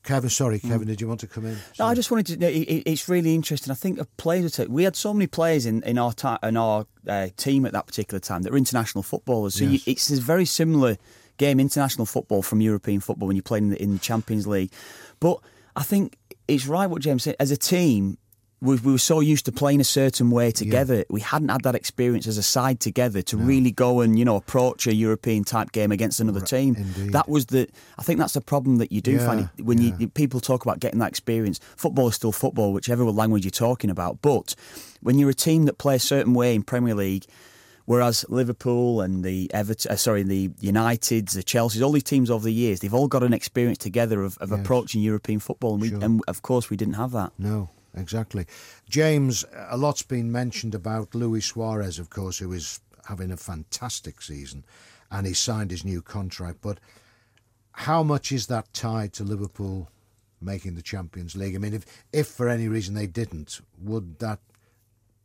Kevin, 0.07 0.31
sorry, 0.31 0.59
Kevin, 0.61 0.87
did 0.87 1.01
you 1.01 1.09
want 1.09 1.21
to 1.21 1.27
come 1.27 1.45
in? 1.47 1.55
Hmm. 1.57 1.61
No, 1.81 1.87
I 1.87 1.95
just 1.95 2.11
wanted 2.11 2.27
to. 2.29 2.37
know, 2.39 2.49
it- 2.49 2.69
it- 2.75 2.83
It's 2.87 3.09
really 3.09 3.35
interesting. 3.35 3.71
I 3.71 3.75
think 3.75 3.99
of 3.99 4.07
players. 4.17 4.59
We 4.69 4.85
had 4.85 4.97
so 4.97 5.13
many 5.13 5.27
players 5.27 5.67
in 5.67 5.83
in 5.83 5.99
our 5.99 6.13
ti 6.13 6.37
in 6.43 6.57
our 6.57 6.87
uh, 7.09 7.29
team 7.37 7.67
at 7.67 7.73
that 7.73 7.87
particular 7.87 8.21
time 8.21 8.43
that 8.43 8.53
were 8.53 8.59
international 8.59 9.03
footballers. 9.03 9.55
So 9.57 9.65
you, 9.65 9.81
it's 9.87 10.11
a 10.11 10.21
very 10.21 10.45
similar 10.47 10.97
game, 11.39 11.61
international 11.61 12.07
football 12.07 12.43
from 12.43 12.61
European 12.63 13.01
football 13.01 13.27
when 13.29 13.37
you 13.37 13.43
play 13.43 13.59
in 13.59 13.71
the, 13.71 13.83
in 13.83 13.93
the 13.93 13.99
Champions 13.99 14.47
League. 14.47 14.71
But 15.21 15.41
I 15.75 15.83
think 15.83 16.17
it's 16.49 16.67
right 16.67 16.87
what 16.89 17.03
James 17.03 17.25
said. 17.25 17.37
As 17.39 17.51
a 17.51 17.57
team, 17.57 18.17
we, 18.63 18.77
we 18.77 18.93
were 18.93 18.99
so 18.99 19.21
used 19.21 19.45
to 19.47 19.53
playing 19.53 19.81
a 19.81 19.85
certain 19.85 20.31
way 20.31 20.51
together. 20.51 21.05
We 21.11 21.21
hadn't 21.21 21.51
had 21.51 21.63
that 21.65 21.75
experience 21.75 22.27
as 22.27 22.39
a 22.39 22.43
side 22.43 22.81
together 22.81 23.21
to 23.23 23.37
really 23.37 23.71
go 23.71 24.01
and 24.01 24.19
you 24.19 24.25
know 24.25 24.37
approach 24.37 24.87
a 24.87 24.95
European 24.95 25.45
type 25.45 25.73
game 25.73 25.93
against 25.93 26.21
another 26.21 26.41
team. 26.41 26.75
indeed. 26.77 27.13
That 27.13 27.29
was 27.29 27.47
the. 27.47 27.69
I 27.99 28.03
think 28.03 28.19
that's 28.19 28.33
the 28.35 28.41
problem 28.41 28.79
that 28.79 28.91
you 28.93 29.01
do 29.03 29.13
Yeah, 29.13 29.27
find 29.27 29.49
when 29.63 29.79
yeah. 29.83 29.95
you 29.99 30.09
people 30.09 30.41
talk 30.41 30.65
about 30.65 30.81
getting 30.81 31.01
that 31.01 31.09
experience. 31.11 31.61
Football 31.77 32.09
is 32.09 32.15
still 32.15 32.33
football, 32.33 32.73
whichever 32.73 33.05
language 33.05 33.45
you're 33.45 33.51
talking 33.51 33.91
about. 33.91 34.23
But 34.23 34.55
when 35.03 35.19
you're 35.19 35.31
a 35.31 35.35
team 35.35 35.65
that 35.67 35.77
play 35.79 35.97
a 35.97 36.01
certain 36.01 36.33
way 36.33 36.55
in 36.55 36.63
Premier 36.63 36.95
League, 36.95 37.27
whereas 37.85 38.25
Liverpool 38.29 39.01
and 39.03 39.23
the 39.23 39.51
Everton, 39.53 39.93
uh, 39.93 39.97
sorry, 39.97 40.23
the 40.23 40.49
Uniteds, 40.49 41.33
the 41.35 41.43
Chelseas, 41.43 41.83
all 41.85 41.93
these 41.93 42.03
teams 42.03 42.31
over 42.31 42.45
the 42.45 42.53
years, 42.53 42.81
they've 42.81 42.95
all 42.95 43.07
got 43.09 43.23
an 43.23 43.33
experience 43.35 43.79
together 43.79 44.23
of, 44.23 44.39
of 44.39 44.51
Yes. 44.51 44.61
approaching 44.61 45.03
European 45.03 45.41
football, 45.41 45.75
and, 45.75 45.83
we, 45.83 45.89
Sure. 45.91 46.03
and 46.03 46.23
of 46.27 46.43
course 46.43 46.71
we 46.71 46.77
didn't 46.77 46.95
have 46.95 47.13
that. 47.13 47.33
No, 47.39 47.69
exactly. 47.97 48.47
James, 48.89 49.45
a 49.69 49.77
lot's 49.77 50.03
been 50.03 50.31
mentioned 50.31 50.75
about 50.75 51.15
Luis 51.15 51.47
Suarez, 51.47 51.99
of 51.99 52.11
course, 52.11 52.39
who 52.39 52.53
is 52.53 52.81
having 53.09 53.31
a 53.31 53.37
fantastic 53.37 54.21
season 54.21 54.65
and 55.11 55.27
he 55.27 55.33
signed 55.35 55.71
his 55.71 55.85
new 55.85 56.03
contract. 56.03 56.59
But 56.61 56.79
how 57.73 58.03
much 58.03 58.33
is 58.33 58.47
that 58.49 58.73
tied 58.73 59.13
to 59.15 59.25
Liverpool 59.25 59.89
making 60.41 60.75
the 60.75 60.83
Champions 60.83 61.37
League? 61.37 61.55
I 61.55 61.59
mean, 61.59 61.75
if, 61.75 61.85
if 62.13 62.27
for 62.27 62.49
any 62.49 62.69
reason 62.69 62.95
they 62.95 63.07
didn't, 63.07 63.61
would 63.81 64.19
that 64.19 64.41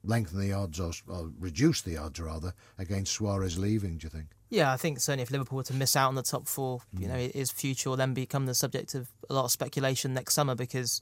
lengthen 0.04 0.40
the 0.40 0.54
odds 0.54 0.80
or, 0.80 0.92
or 1.08 1.30
reduce 1.40 1.82
the 1.82 1.98
odds, 1.98 2.20
rather, 2.20 2.54
against 2.78 3.14
Suarez 3.14 3.58
leaving, 3.58 3.98
do 3.98 4.06
you 4.06 4.10
think? 4.10 4.28
Yeah, 4.50 4.72
I 4.74 4.78
think 4.78 5.00
certainly 5.00 5.24
if 5.24 5.32
Liverpool 5.32 5.58
were 5.58 5.64
to 5.64 5.74
miss 5.74 5.96
out 5.96 6.10
on 6.10 6.16
the 6.16 6.24
top 6.24 6.48
four, 6.48 6.82
you 6.98 7.08
Mm. 7.08 7.10
know, 7.10 7.30
his 7.34 7.52
future 7.52 7.90
will 7.90 7.98
then 7.98 8.14
become 8.14 8.46
the 8.48 8.54
subject 8.56 8.96
of 8.96 9.10
a 9.30 9.34
lot 9.34 9.46
of 9.46 9.52
speculation 9.52 10.14
next 10.14 10.34
summer 10.34 10.56
because 10.56 11.02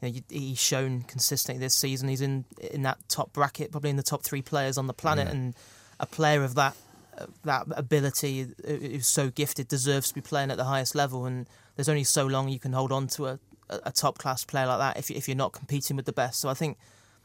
you 0.00 0.12
know, 0.12 0.20
he's 0.28 0.58
shown 0.58 1.02
consistently 1.02 1.60
this 1.60 1.74
season 1.74 2.08
he's 2.08 2.20
in 2.20 2.44
in 2.72 2.82
that 2.82 2.98
top 3.08 3.32
bracket, 3.32 3.72
probably 3.72 3.90
in 3.90 3.96
the 3.96 4.02
top 4.02 4.22
three 4.22 4.42
players 4.42 4.78
on 4.78 4.86
the 4.86 4.94
planet, 4.94 5.26
Yeah. 5.26 5.32
and 5.32 5.54
a 6.00 6.06
player 6.06 6.44
of 6.44 6.54
that 6.54 6.76
that 7.44 7.66
ability 7.70 8.46
who's 8.64 9.08
so 9.08 9.28
gifted 9.30 9.66
deserves 9.66 10.08
to 10.08 10.14
be 10.14 10.20
playing 10.20 10.50
at 10.52 10.56
the 10.56 10.64
highest 10.64 10.94
level. 10.94 11.26
And 11.26 11.48
there's 11.74 11.88
only 11.88 12.04
so 12.04 12.26
long 12.26 12.48
you 12.48 12.60
can 12.60 12.72
hold 12.72 12.92
on 12.92 13.08
to 13.08 13.26
a, 13.26 13.38
a, 13.68 13.90
top 13.90 14.18
class 14.18 14.44
player 14.44 14.66
like 14.66 14.78
that 14.78 14.98
if 14.98 15.10
if 15.10 15.26
you're 15.28 15.36
not 15.36 15.52
competing 15.52 15.96
with 15.96 16.06
the 16.06 16.12
best. 16.12 16.40
So 16.40 16.48
I 16.48 16.54
think 16.54 16.78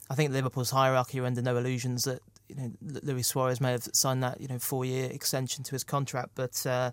I 0.10 0.16
think 0.16 0.32
Liverpool's 0.32 0.72
hierarchy 0.72 1.20
are 1.20 1.26
under 1.26 1.42
no 1.42 1.58
illusions 1.58 2.06
that 2.06 2.22
you 2.50 2.56
know 2.56 2.72
Luis 3.04 3.28
Suarez 3.28 3.62
may 3.62 3.72
have 3.72 3.88
signed 3.94 4.24
that 4.24 4.42
you 4.42 4.48
know 4.48 4.58
four 4.60 4.84
year 4.84 5.10
extension 5.12 5.64
to 5.64 5.72
his 5.72 5.84
contract, 5.84 6.32
but 6.34 6.66
uh, 6.66 6.92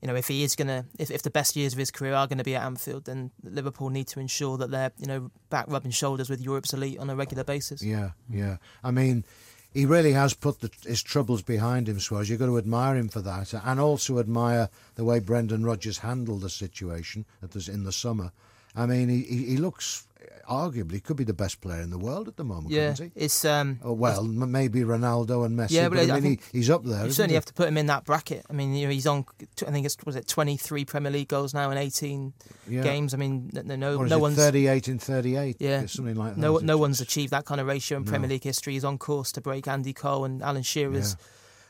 you 0.00 0.08
know 0.08 0.14
if 0.14 0.28
he 0.28 0.42
is 0.42 0.56
gonna 0.56 0.86
if, 0.98 1.10
if 1.10 1.22
the 1.22 1.30
best 1.30 1.56
years 1.56 1.72
of 1.72 1.78
his 1.78 1.90
career 1.90 2.14
are 2.14 2.26
going 2.26 2.38
to 2.38 2.44
be 2.44 2.56
at 2.56 2.64
Anfield, 2.64 3.04
then 3.04 3.30
Liverpool 3.42 3.90
need 3.90 4.08
to 4.08 4.20
ensure 4.20 4.56
that 4.58 4.70
they're 4.70 4.92
you 4.98 5.06
know 5.06 5.30
back 5.50 5.66
rubbing 5.68 5.90
shoulders 5.90 6.30
with 6.30 6.40
Europe's 6.40 6.72
elite 6.72 6.98
on 6.98 7.10
a 7.10 7.16
regular 7.16 7.44
basis. 7.44 7.82
Yeah, 7.82 8.10
yeah. 8.28 8.56
I 8.82 8.90
mean, 8.90 9.24
he 9.72 9.86
really 9.86 10.12
has 10.12 10.34
put 10.34 10.60
the, 10.60 10.70
his 10.86 11.02
troubles 11.02 11.42
behind 11.42 11.88
him, 11.88 12.00
Suarez. 12.00 12.28
You've 12.28 12.40
got 12.40 12.46
to 12.46 12.58
admire 12.58 12.96
him 12.96 13.08
for 13.08 13.20
that, 13.20 13.52
and 13.52 13.78
also 13.78 14.18
admire 14.18 14.68
the 14.94 15.04
way 15.04 15.20
Brendan 15.20 15.64
Rodgers 15.64 15.98
handled 15.98 16.40
the 16.42 16.50
situation 16.50 17.24
at 17.42 17.52
this, 17.52 17.68
in 17.68 17.84
the 17.84 17.92
summer. 17.92 18.32
I 18.74 18.86
mean, 18.86 19.08
he 19.08 19.22
he 19.22 19.56
looks 19.56 20.06
arguably 20.48 21.02
could 21.02 21.16
be 21.16 21.24
the 21.24 21.32
best 21.34 21.60
player 21.60 21.80
in 21.80 21.90
the 21.90 21.98
world 21.98 22.26
at 22.28 22.36
the 22.36 22.44
moment, 22.44 22.70
Yeah, 22.72 22.90
couldn't 22.92 23.12
he? 23.14 23.20
it's 23.24 23.44
um, 23.44 23.78
Oh, 23.84 23.92
well, 23.92 24.20
m- 24.24 24.50
maybe 24.50 24.80
Ronaldo 24.80 25.44
and 25.46 25.56
Messi. 25.58 25.70
Yeah, 25.72 25.88
but, 25.88 25.98
but 25.98 26.10
I 26.10 26.16
I 26.16 26.20
mean, 26.20 26.38
he, 26.52 26.58
he's 26.58 26.70
up 26.70 26.84
there. 26.84 27.04
you 27.06 27.12
certainly 27.12 27.32
he? 27.32 27.34
have 27.36 27.44
to 27.46 27.54
put 27.54 27.68
him 27.68 27.76
in 27.76 27.86
that 27.86 28.04
bracket. 28.04 28.44
I 28.50 28.52
mean, 28.52 28.74
you 28.74 28.86
know, 28.86 28.92
he's 28.92 29.06
on. 29.06 29.24
I 29.66 29.70
think 29.70 29.86
it's 29.86 29.96
was 30.04 30.16
it 30.16 30.26
twenty 30.26 30.56
three 30.56 30.84
Premier 30.84 31.12
League 31.12 31.28
goals 31.28 31.54
now 31.54 31.70
in 31.70 31.78
eighteen 31.78 32.32
Yeah. 32.68 32.82
games. 32.82 33.14
I 33.14 33.16
mean, 33.16 33.50
no, 33.52 33.76
no, 33.76 34.02
no 34.02 34.18
one's 34.18 34.36
38 34.36 34.88
in 34.88 34.98
38? 34.98 35.56
Yeah. 35.60 35.86
something 35.86 36.16
like 36.16 36.34
that. 36.34 36.40
no 36.40 36.58
no 36.58 36.76
one's 36.78 37.00
achieved 37.00 37.30
that 37.32 37.44
kind 37.44 37.60
of 37.60 37.66
ratio 37.66 37.98
in 37.98 38.04
No. 38.04 38.10
Premier 38.10 38.28
League 38.28 38.44
history. 38.44 38.72
He's 38.74 38.84
on 38.84 38.98
course 38.98 39.32
to 39.32 39.40
break 39.40 39.68
Andy 39.68 39.92
Cole 39.92 40.24
and 40.24 40.42
Alan 40.42 40.62
Shearer's 40.62 41.16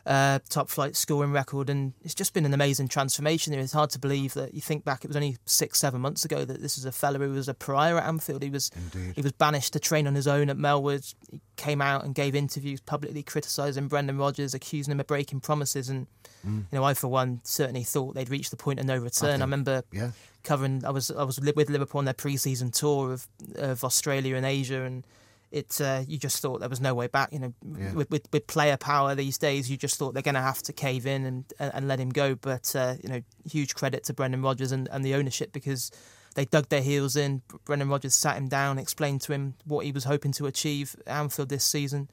uh, 0.06 0.38
top 0.48 0.68
flight 0.68 0.96
scoring 0.96 1.32
record, 1.32 1.68
and 1.70 1.92
it's 2.02 2.14
just 2.14 2.32
been 2.34 2.44
an 2.46 2.54
amazing 2.54 2.88
transformation. 2.88 3.52
It's 3.54 3.72
hard 3.72 3.90
to 3.90 3.98
believe 3.98 4.34
that 4.34 4.54
you 4.54 4.60
think 4.60 4.84
back. 4.84 5.04
It 5.04 5.08
was 5.08 5.16
only 5.16 5.36
six, 5.46 5.78
seven 5.78 6.00
months 6.00 6.24
ago 6.24 6.44
that 6.44 6.62
this 6.62 6.78
is 6.78 6.84
a 6.84 6.92
fella 6.92 7.18
who 7.18 7.30
was 7.32 7.48
a 7.48 7.54
pariah 7.54 7.96
at 7.96 8.04
Anfield. 8.06 8.42
He 8.42 8.50
was 8.50 8.70
Indeed. 8.94 9.12
he 9.16 9.22
was 9.22 9.32
banished 9.32 9.72
to 9.74 9.80
train 9.80 10.06
on 10.06 10.14
his 10.14 10.26
own 10.26 10.48
at 10.50 10.56
Melwood. 10.56 11.14
He 11.30 11.40
came 11.56 11.82
out 11.82 12.04
and 12.04 12.14
gave 12.14 12.34
interviews 12.34 12.80
publicly 12.80 13.22
criticising 13.22 13.88
Brendan 13.88 14.16
Rodgers, 14.18 14.54
accusing 14.54 14.92
him 14.92 15.00
of 15.00 15.06
breaking 15.06 15.40
promises. 15.40 15.88
And 15.90 16.06
you 16.44 16.64
know, 16.72 16.82
I 16.84 16.94
for 16.94 17.08
one 17.08 17.40
certainly 17.44 17.82
thought 17.84 18.14
they'd 18.14 18.30
reached 18.30 18.50
the 18.50 18.56
point 18.56 18.80
of 18.80 18.86
no 18.86 18.96
return. 18.96 19.28
I, 19.28 19.32
think- 19.32 19.40
remember 19.42 19.82
Yeah. 19.92 20.10
covering. 20.42 20.82
I 20.86 20.90
was 20.90 21.10
I 21.10 21.24
was 21.24 21.38
with 21.38 21.68
Liverpool 21.68 21.98
on 21.98 22.06
their 22.06 22.14
pre-season 22.14 22.70
tour 22.70 23.12
of 23.12 23.28
of 23.56 23.84
Australia 23.84 24.36
and 24.36 24.46
Asia, 24.46 24.82
and 24.84 25.04
it 25.50 25.80
uh, 25.80 26.02
you 26.06 26.16
just 26.18 26.40
thought 26.40 26.60
there 26.60 26.68
was 26.68 26.80
no 26.80 26.94
way 26.94 27.06
back. 27.08 27.32
You 27.32 27.38
know, 27.40 27.54
Yeah. 27.78 27.92
with, 27.92 28.10
with 28.10 28.28
with 28.32 28.46
player 28.46 28.76
power 28.76 29.14
these 29.14 29.36
days, 29.38 29.70
you 29.70 29.76
just 29.76 29.96
thought 29.96 30.14
they're 30.14 30.22
going 30.22 30.34
to 30.36 30.40
have 30.40 30.62
to 30.62 30.72
cave 30.72 31.06
in 31.06 31.24
and 31.24 31.44
and, 31.58 31.88
let 31.88 31.98
him 31.98 32.10
go. 32.10 32.34
But 32.36 32.74
uh, 32.76 32.94
you 33.02 33.08
know, 33.08 33.22
huge 33.50 33.74
credit 33.74 34.04
to 34.04 34.14
Brendan 34.14 34.42
Rodgers 34.42 34.72
and, 34.72 34.88
and 34.92 35.04
the 35.04 35.14
ownership 35.14 35.52
because. 35.52 35.90
They 36.36 36.44
dug 36.44 36.68
their 36.68 36.80
heels 36.80 37.16
in. 37.16 37.42
Brendan 37.64 37.88
Rodgers 37.88 38.14
sat 38.14 38.36
him 38.36 38.46
down, 38.46 38.78
explained 38.78 39.20
to 39.22 39.32
him 39.32 39.54
what 39.64 39.84
he 39.84 39.90
was 39.90 40.04
hoping 40.04 40.30
to 40.34 40.46
achieve 40.46 40.94
at 41.04 41.12
Anfield 41.18 41.48
this 41.48 41.64
season, 41.64 42.08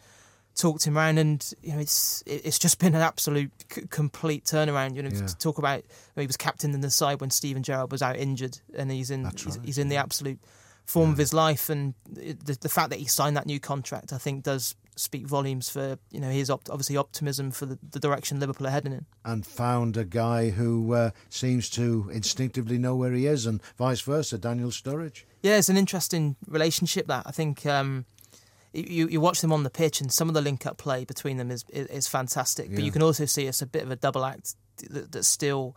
talked 0.55 0.87
him 0.87 0.97
around, 0.97 1.19
and 1.19 1.53
you 1.61 1.73
know 1.73 1.79
it's 1.79 2.23
it's 2.25 2.57
just 2.57 2.79
been 2.79 2.95
an 2.95 3.01
absolute 3.01 3.51
c- 3.71 3.83
complete 3.91 4.43
turnaround. 4.43 4.95
You 4.95 5.03
know, 5.03 5.11
Yeah. 5.13 5.27
to 5.27 5.37
talk 5.37 5.59
about 5.59 5.83
he 6.15 6.25
was 6.25 6.35
captain 6.35 6.73
in 6.73 6.81
the 6.81 6.89
side 6.89 7.21
when 7.21 7.29
Steven 7.29 7.61
Gerrard 7.61 7.91
was 7.91 8.01
out 8.01 8.17
injured, 8.17 8.57
and 8.75 8.89
he's 8.91 9.11
in 9.11 9.23
he's, 9.29 9.45
right, 9.45 9.59
he's 9.63 9.77
in 9.77 9.87
the 9.89 9.97
absolute 9.97 10.39
form 10.87 11.11
of 11.11 11.17
his 11.17 11.33
life, 11.33 11.69
and 11.69 11.93
the 12.09 12.57
the 12.59 12.69
fact 12.69 12.89
that 12.89 12.99
he 12.99 13.05
signed 13.05 13.37
that 13.37 13.45
new 13.45 13.59
contract, 13.59 14.11
I 14.13 14.17
think, 14.17 14.43
does 14.43 14.75
speak 14.95 15.27
volumes 15.27 15.69
for 15.69 15.99
you 16.11 16.19
know 16.19 16.31
his 16.31 16.49
opt- 16.49 16.69
obviously 16.69 16.97
optimism 16.97 17.51
for 17.51 17.67
the, 17.67 17.77
the 17.91 17.99
direction 17.99 18.39
Liverpool 18.39 18.65
are 18.65 18.71
heading 18.71 18.93
in. 18.93 19.05
And 19.23 19.45
found 19.45 19.95
a 19.97 20.05
guy 20.05 20.49
who 20.49 20.93
uh, 20.93 21.11
seems 21.29 21.69
to 21.71 22.09
instinctively 22.11 22.77
know 22.77 22.95
where 22.95 23.11
he 23.11 23.27
is, 23.27 23.45
and 23.45 23.61
vice 23.77 24.01
versa, 24.01 24.37
Daniel 24.37 24.71
Sturridge. 24.71 25.23
Yeah, 25.43 25.57
it's 25.57 25.69
an 25.69 25.77
interesting 25.77 26.35
relationship 26.47 27.07
that 27.07 27.23
I 27.27 27.31
think. 27.31 27.65
Um, 27.65 28.05
you, 28.73 29.07
you 29.07 29.21
watch 29.21 29.41
them 29.41 29.51
on 29.51 29.63
the 29.63 29.71
pitch, 29.71 30.01
and 30.01 30.11
some 30.11 30.27
of 30.27 30.35
the 30.35 30.41
link-up 30.41 30.77
play 30.77 31.03
between 31.03 31.37
them 31.37 31.49
is 31.51 31.65
is, 31.69 31.87
is 31.87 32.07
fantastic. 32.07 32.69
But 32.73 32.83
you 32.83 32.91
can 32.91 33.01
also 33.01 33.25
see 33.25 33.47
it's 33.47 33.61
a 33.61 33.65
bit 33.65 33.81
of 33.81 33.91
a 33.91 33.95
double 33.95 34.23
act 34.23 34.55
that, 34.89 35.11
that's 35.11 35.27
still. 35.27 35.75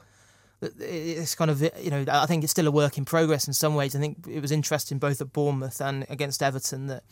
It's 0.63 1.35
kind 1.35 1.51
of 1.51 1.61
you 1.63 1.91
know 1.91 2.05
I 2.09 2.27
think 2.27 2.45
it's 2.45 2.51
still 2.51 2.67
a 2.67 2.71
work 2.71 2.99
in 2.99 3.05
progress 3.05 3.47
in 3.47 3.53
some 3.55 3.75
ways. 3.75 3.95
I 3.97 3.99
think 3.99 4.27
it 4.29 4.41
was 4.43 4.53
interesting 4.53 4.99
both 4.99 5.21
at 5.21 5.33
Bournemouth 5.33 5.81
and 5.81 6.05
against 6.11 6.43
Everton 6.43 6.87
that 6.89 7.03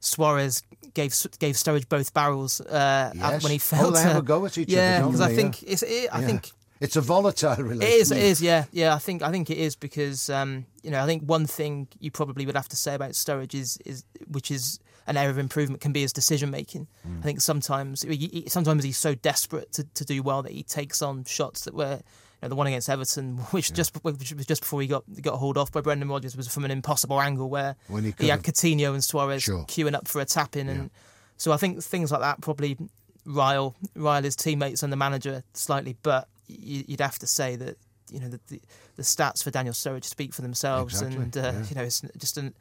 Suarez 0.00 0.62
gave 0.94 1.14
gave 1.38 1.54
Sturridge 1.56 1.88
both 1.88 2.12
barrels 2.14 2.60
uh, 2.60 3.12
Yes. 3.14 3.42
when 3.42 3.52
he 3.52 3.60
Oh, 3.72 3.90
they 3.90 4.02
to, 4.02 4.08
have 4.08 4.16
a 4.18 4.22
go 4.22 4.44
at 4.46 4.56
each 4.58 4.68
other, 4.68 4.76
yeah, 4.76 4.98
don't 5.00 5.08
because 5.12 5.20
I 5.20 5.28
they? 5.28 5.36
think 5.36 5.62
it's 5.62 5.82
it, 5.82 6.08
I 6.12 6.20
Yeah. 6.20 6.26
think 6.26 6.50
It's 6.80 6.96
a 6.96 7.00
volatile 7.00 7.52
it 7.52 7.62
relationship. 7.62 8.00
is. 8.00 8.10
It 8.12 8.18
is. 8.18 8.42
Yeah. 8.42 8.64
Yeah. 8.72 8.94
I 8.94 8.98
think. 8.98 9.22
I 9.22 9.30
think 9.30 9.50
it 9.50 9.58
is 9.58 9.76
because 9.76 10.28
um, 10.30 10.66
you 10.82 10.90
know. 10.90 11.00
I 11.02 11.06
think 11.06 11.22
one 11.22 11.46
thing 11.46 11.86
you 12.00 12.10
probably 12.10 12.44
would 12.46 12.56
have 12.56 12.68
to 12.70 12.76
say 12.76 12.94
about 12.94 13.12
Sturridge 13.12 13.54
is 13.54 13.78
is 13.84 14.04
which 14.28 14.50
is 14.50 14.80
an 15.06 15.16
area 15.16 15.30
of 15.30 15.38
improvement 15.38 15.80
can 15.80 15.92
be 15.92 16.00
his 16.02 16.12
decision 16.12 16.50
making. 16.50 16.86
Mm. 17.06 17.18
I 17.20 17.22
think 17.22 17.40
sometimes 17.40 18.04
sometimes 18.48 18.82
he's 18.84 18.98
so 18.98 19.14
desperate 19.14 19.72
to, 19.74 19.84
to 19.94 20.04
do 20.04 20.22
well 20.22 20.42
that 20.42 20.52
he 20.52 20.62
takes 20.64 21.02
on 21.02 21.24
shots 21.24 21.64
that 21.64 21.74
were. 21.74 22.00
Know, 22.42 22.48
the 22.48 22.56
one 22.56 22.66
against 22.66 22.88
Everton, 22.90 23.36
which 23.52 23.72
just 23.72 23.94
which 24.04 24.32
was 24.34 24.46
just 24.46 24.62
before 24.62 24.80
he 24.82 24.88
got 24.88 25.04
got 25.20 25.36
hauled 25.36 25.56
off 25.56 25.70
by 25.70 25.80
Brendan 25.80 26.08
Rodgers, 26.08 26.36
was 26.36 26.48
from 26.48 26.64
an 26.64 26.70
impossible 26.70 27.20
angle 27.20 27.48
where 27.48 27.76
When 27.88 28.04
he 28.04 28.14
he 28.18 28.28
had 28.28 28.42
Coutinho 28.42 28.92
and 28.94 29.02
Suarez 29.02 29.42
Sure. 29.42 29.64
queuing 29.66 29.94
up 29.94 30.08
for 30.08 30.20
a 30.20 30.24
tap 30.24 30.56
in, 30.56 30.68
and 30.68 30.90
so 31.36 31.52
I 31.52 31.56
think 31.56 31.82
things 31.82 32.10
like 32.10 32.20
that 32.20 32.40
probably 32.40 32.76
rile 33.24 33.74
rile 33.94 34.22
his 34.22 34.36
teammates 34.36 34.82
and 34.82 34.92
the 34.92 34.96
manager 34.96 35.44
slightly. 35.54 35.96
But 36.02 36.28
you, 36.48 36.84
you'd 36.88 37.00
have 37.00 37.18
to 37.20 37.26
say 37.26 37.56
that 37.56 37.76
you 38.10 38.20
know 38.20 38.28
the, 38.28 38.40
the, 38.48 38.60
the 38.96 39.02
stats 39.02 39.42
for 39.42 39.50
Daniel 39.50 39.72
Sturridge 39.74 40.04
speak 40.04 40.34
for 40.34 40.42
themselves, 40.42 40.94
Exactly, 40.94 41.22
and 41.22 41.36
uh, 41.36 41.40
yeah. 41.40 41.64
you 41.68 41.74
know 41.76 41.82
it's 41.82 42.02
just 42.18 42.36
an. 42.38 42.54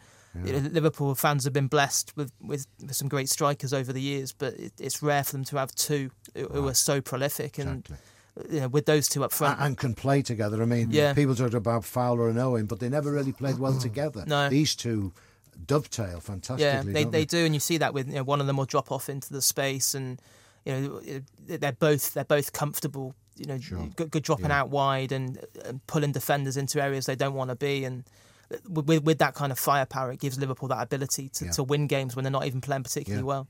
you 0.45 0.53
know, 0.53 0.59
Liverpool 0.59 1.13
fans 1.13 1.43
have 1.43 1.51
been 1.51 1.67
blessed 1.67 2.15
with, 2.15 2.31
with, 2.41 2.65
with 2.79 2.95
some 2.95 3.09
great 3.09 3.27
strikers 3.27 3.73
over 3.73 3.91
the 3.91 3.99
years, 3.99 4.31
but 4.31 4.53
it, 4.53 4.71
it's 4.79 5.03
rare 5.03 5.25
for 5.25 5.33
them 5.33 5.43
to 5.43 5.57
have 5.57 5.75
two 5.75 6.09
who, 6.35 6.47
who 6.47 6.67
are 6.69 6.73
so 6.73 7.01
prolific. 7.01 7.57
And 7.57 7.79
Exactly. 7.79 7.97
You 8.49 8.61
know, 8.61 8.67
with 8.67 8.85
those 8.85 9.07
two 9.07 9.23
up 9.23 9.31
front, 9.31 9.59
A- 9.59 9.63
and 9.63 9.77
can 9.77 9.93
play 9.93 10.21
together. 10.21 10.61
I 10.61 10.65
mean, 10.65 10.89
Yeah. 10.91 11.13
people 11.13 11.35
talked 11.35 11.53
about 11.53 11.85
Fowler 11.85 12.29
and 12.29 12.39
Owen, 12.39 12.65
but 12.65 12.79
they 12.79 12.89
never 12.89 13.11
really 13.11 13.33
played 13.33 13.59
well 13.59 13.73
mm. 13.73 13.81
together. 13.81 14.23
No. 14.25 14.49
These 14.49 14.75
two 14.75 15.13
dovetail 15.65 16.19
fantastically. 16.19 16.63
Yeah, 16.63 16.81
they, 16.83 17.03
don't 17.03 17.11
they 17.11 17.25
do, 17.25 17.45
and 17.45 17.53
you 17.53 17.59
see 17.59 17.77
that 17.77 17.93
with 17.93 18.07
you 18.07 18.15
know, 18.15 18.23
one 18.23 18.41
of 18.41 18.47
them 18.47 18.57
will 18.57 18.65
drop 18.65 18.91
off 18.91 19.09
into 19.09 19.31
the 19.33 19.41
space, 19.41 19.93
and 19.93 20.21
you 20.65 20.73
know 20.73 21.01
they're 21.45 21.71
both 21.73 22.13
they're 22.13 22.23
both 22.23 22.53
comfortable. 22.53 23.15
You 23.37 23.45
know, 23.47 23.57
good, 23.95 24.11
good 24.11 24.23
dropping 24.23 24.47
Yeah. 24.47 24.59
out 24.59 24.69
wide 24.69 25.11
and, 25.11 25.39
and 25.65 25.85
pulling 25.87 26.11
defenders 26.11 26.57
into 26.57 26.83
areas 26.83 27.05
they 27.05 27.15
don't 27.15 27.33
want 27.33 27.49
to 27.49 27.55
be, 27.55 27.85
and 27.85 28.03
uh, 28.53 28.57
with, 28.69 29.03
with 29.03 29.17
that 29.19 29.33
kind 29.33 29.51
of 29.51 29.57
firepower, 29.57 30.11
it 30.11 30.19
gives 30.19 30.37
Liverpool 30.37 30.69
that 30.69 30.81
ability 30.83 31.29
to, 31.29 31.45
Yeah. 31.45 31.51
to 31.51 31.63
win 31.63 31.87
games 31.87 32.15
when 32.15 32.23
they're 32.23 32.31
not 32.31 32.45
even 32.45 32.61
playing 32.61 32.83
particularly 32.83 33.21
Yeah. 33.23 33.27
well. 33.27 33.47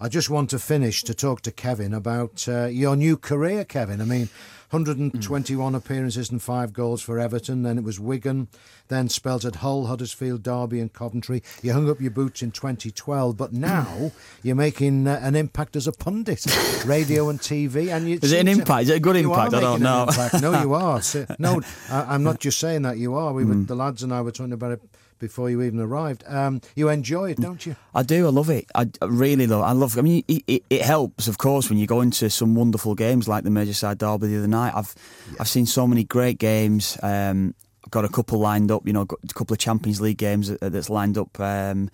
I 0.00 0.08
just 0.08 0.28
want 0.28 0.50
to 0.50 0.58
finish 0.58 1.02
to 1.04 1.14
talk 1.14 1.40
to 1.42 1.50
Kevin 1.52 1.94
about 1.94 2.46
uh, 2.48 2.66
your 2.66 2.96
new 2.96 3.16
career, 3.16 3.64
Kevin. 3.64 4.00
I 4.02 4.04
mean, 4.04 4.28
121 4.70 5.74
appearances 5.74 6.30
and 6.30 6.42
five 6.42 6.72
goals 6.74 7.00
for 7.00 7.18
Everton. 7.18 7.62
Then 7.62 7.78
it 7.78 7.84
was 7.84 7.98
Wigan. 7.98 8.48
Then 8.88 9.08
spells 9.08 9.46
at 9.46 9.56
Hull, 9.56 9.86
Huddersfield, 9.86 10.42
Derby, 10.42 10.80
and 10.80 10.92
Coventry. 10.92 11.42
You 11.62 11.72
hung 11.72 11.88
up 11.88 12.00
your 12.00 12.10
boots 12.10 12.42
in 12.42 12.50
2012, 12.50 13.36
but 13.38 13.52
now 13.54 14.10
you're 14.42 14.54
making 14.54 15.06
uh, 15.08 15.18
an 15.22 15.34
impact 15.34 15.76
as 15.76 15.86
a 15.86 15.92
pundit, 15.92 16.44
radio 16.84 17.30
and 17.30 17.40
TV. 17.40 17.88
And 17.90 18.08
you 18.08 18.18
Is 18.20 18.32
it 18.32 18.40
an 18.40 18.48
impact? 18.48 18.82
Is 18.82 18.90
it 18.90 18.96
a 18.96 19.00
good 19.00 19.16
impact? 19.16 19.54
I 19.54 19.60
don't 19.60 19.80
know. 19.80 20.06
No, 20.42 20.60
you 20.60 20.74
are. 20.74 21.00
No, 21.38 21.62
I, 21.90 22.02
I'm 22.14 22.22
not 22.22 22.38
just 22.40 22.58
saying 22.58 22.82
that. 22.82 22.98
You 22.98 23.14
are. 23.14 23.32
We 23.32 23.44
were, 23.44 23.54
Mm. 23.54 23.66
the 23.66 23.76
lads 23.76 24.02
and 24.02 24.12
I 24.12 24.20
were 24.20 24.32
talking 24.32 24.52
about 24.52 24.72
it 24.72 24.82
before 25.18 25.50
you 25.50 25.62
even 25.62 25.80
arrived. 25.80 26.24
Um, 26.26 26.60
you 26.74 26.88
enjoy 26.88 27.30
it, 27.30 27.38
don't 27.38 27.64
you? 27.64 27.76
I 27.94 28.02
do. 28.02 28.26
I 28.26 28.30
love 28.30 28.50
it. 28.50 28.66
I 28.74 28.88
I 29.00 29.06
really 29.06 29.46
love. 29.46 29.62
I 29.62 29.72
love. 29.72 29.98
I 29.98 30.02
mean, 30.02 30.24
it, 30.28 30.42
it, 30.46 30.62
it 30.70 30.82
helps, 30.82 31.28
of 31.28 31.38
course, 31.38 31.68
when 31.68 31.78
you 31.78 31.86
go 31.86 32.00
into 32.00 32.28
some 32.30 32.54
wonderful 32.54 32.94
games 32.94 33.28
like 33.28 33.44
the 33.44 33.50
Merseyside 33.50 33.98
Derby 33.98 34.28
the 34.28 34.38
other 34.38 34.48
night. 34.48 34.72
I've 34.74 34.94
I've 35.40 35.48
seen 35.48 35.66
so 35.66 35.86
many 35.86 36.04
great 36.04 36.38
games. 36.38 36.98
Um, 37.02 37.54
got 37.90 38.04
a 38.04 38.08
couple 38.08 38.38
lined 38.38 38.70
up. 38.70 38.86
You 38.86 38.92
know, 38.92 39.02
a 39.02 39.34
couple 39.34 39.54
of 39.54 39.58
Champions 39.58 40.00
League 40.00 40.18
games 40.18 40.48
that's 40.60 40.90
lined 40.90 41.18
up 41.18 41.38
um, 41.40 41.90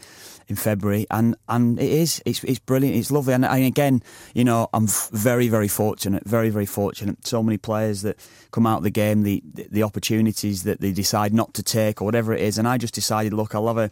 in 0.48 0.56
February, 0.56 1.06
and 1.10 1.36
and 1.48 1.78
it 1.78 1.90
is. 1.90 2.22
It's 2.24 2.42
it's 2.44 2.58
brilliant. 2.58 2.96
It's 2.96 3.10
lovely. 3.10 3.34
And, 3.34 3.44
and 3.44 3.64
again, 3.64 4.02
you 4.34 4.44
know, 4.44 4.68
I'm 4.72 4.86
very 5.12 5.48
very 5.48 5.68
fortunate. 5.68 6.24
Very 6.24 6.50
very 6.50 6.66
fortunate. 6.66 7.26
So 7.26 7.42
many 7.42 7.58
players 7.58 8.02
that 8.02 8.18
come 8.50 8.66
out 8.66 8.78
of 8.78 8.84
the 8.84 8.90
game, 8.90 9.22
the 9.22 9.42
the, 9.54 9.82
opportunities 9.82 10.62
that 10.62 10.80
they 10.80 10.92
decide 10.92 11.32
not 11.32 11.54
to 11.54 11.62
take 11.62 12.00
or 12.00 12.04
whatever 12.04 12.32
it 12.32 12.40
is, 12.40 12.58
and 12.58 12.68
I 12.68 12.78
just 12.78 12.94
decided, 12.94 13.32
look, 13.32 13.54
I'll 13.54 13.66
have 13.66 13.78
a 13.78 13.90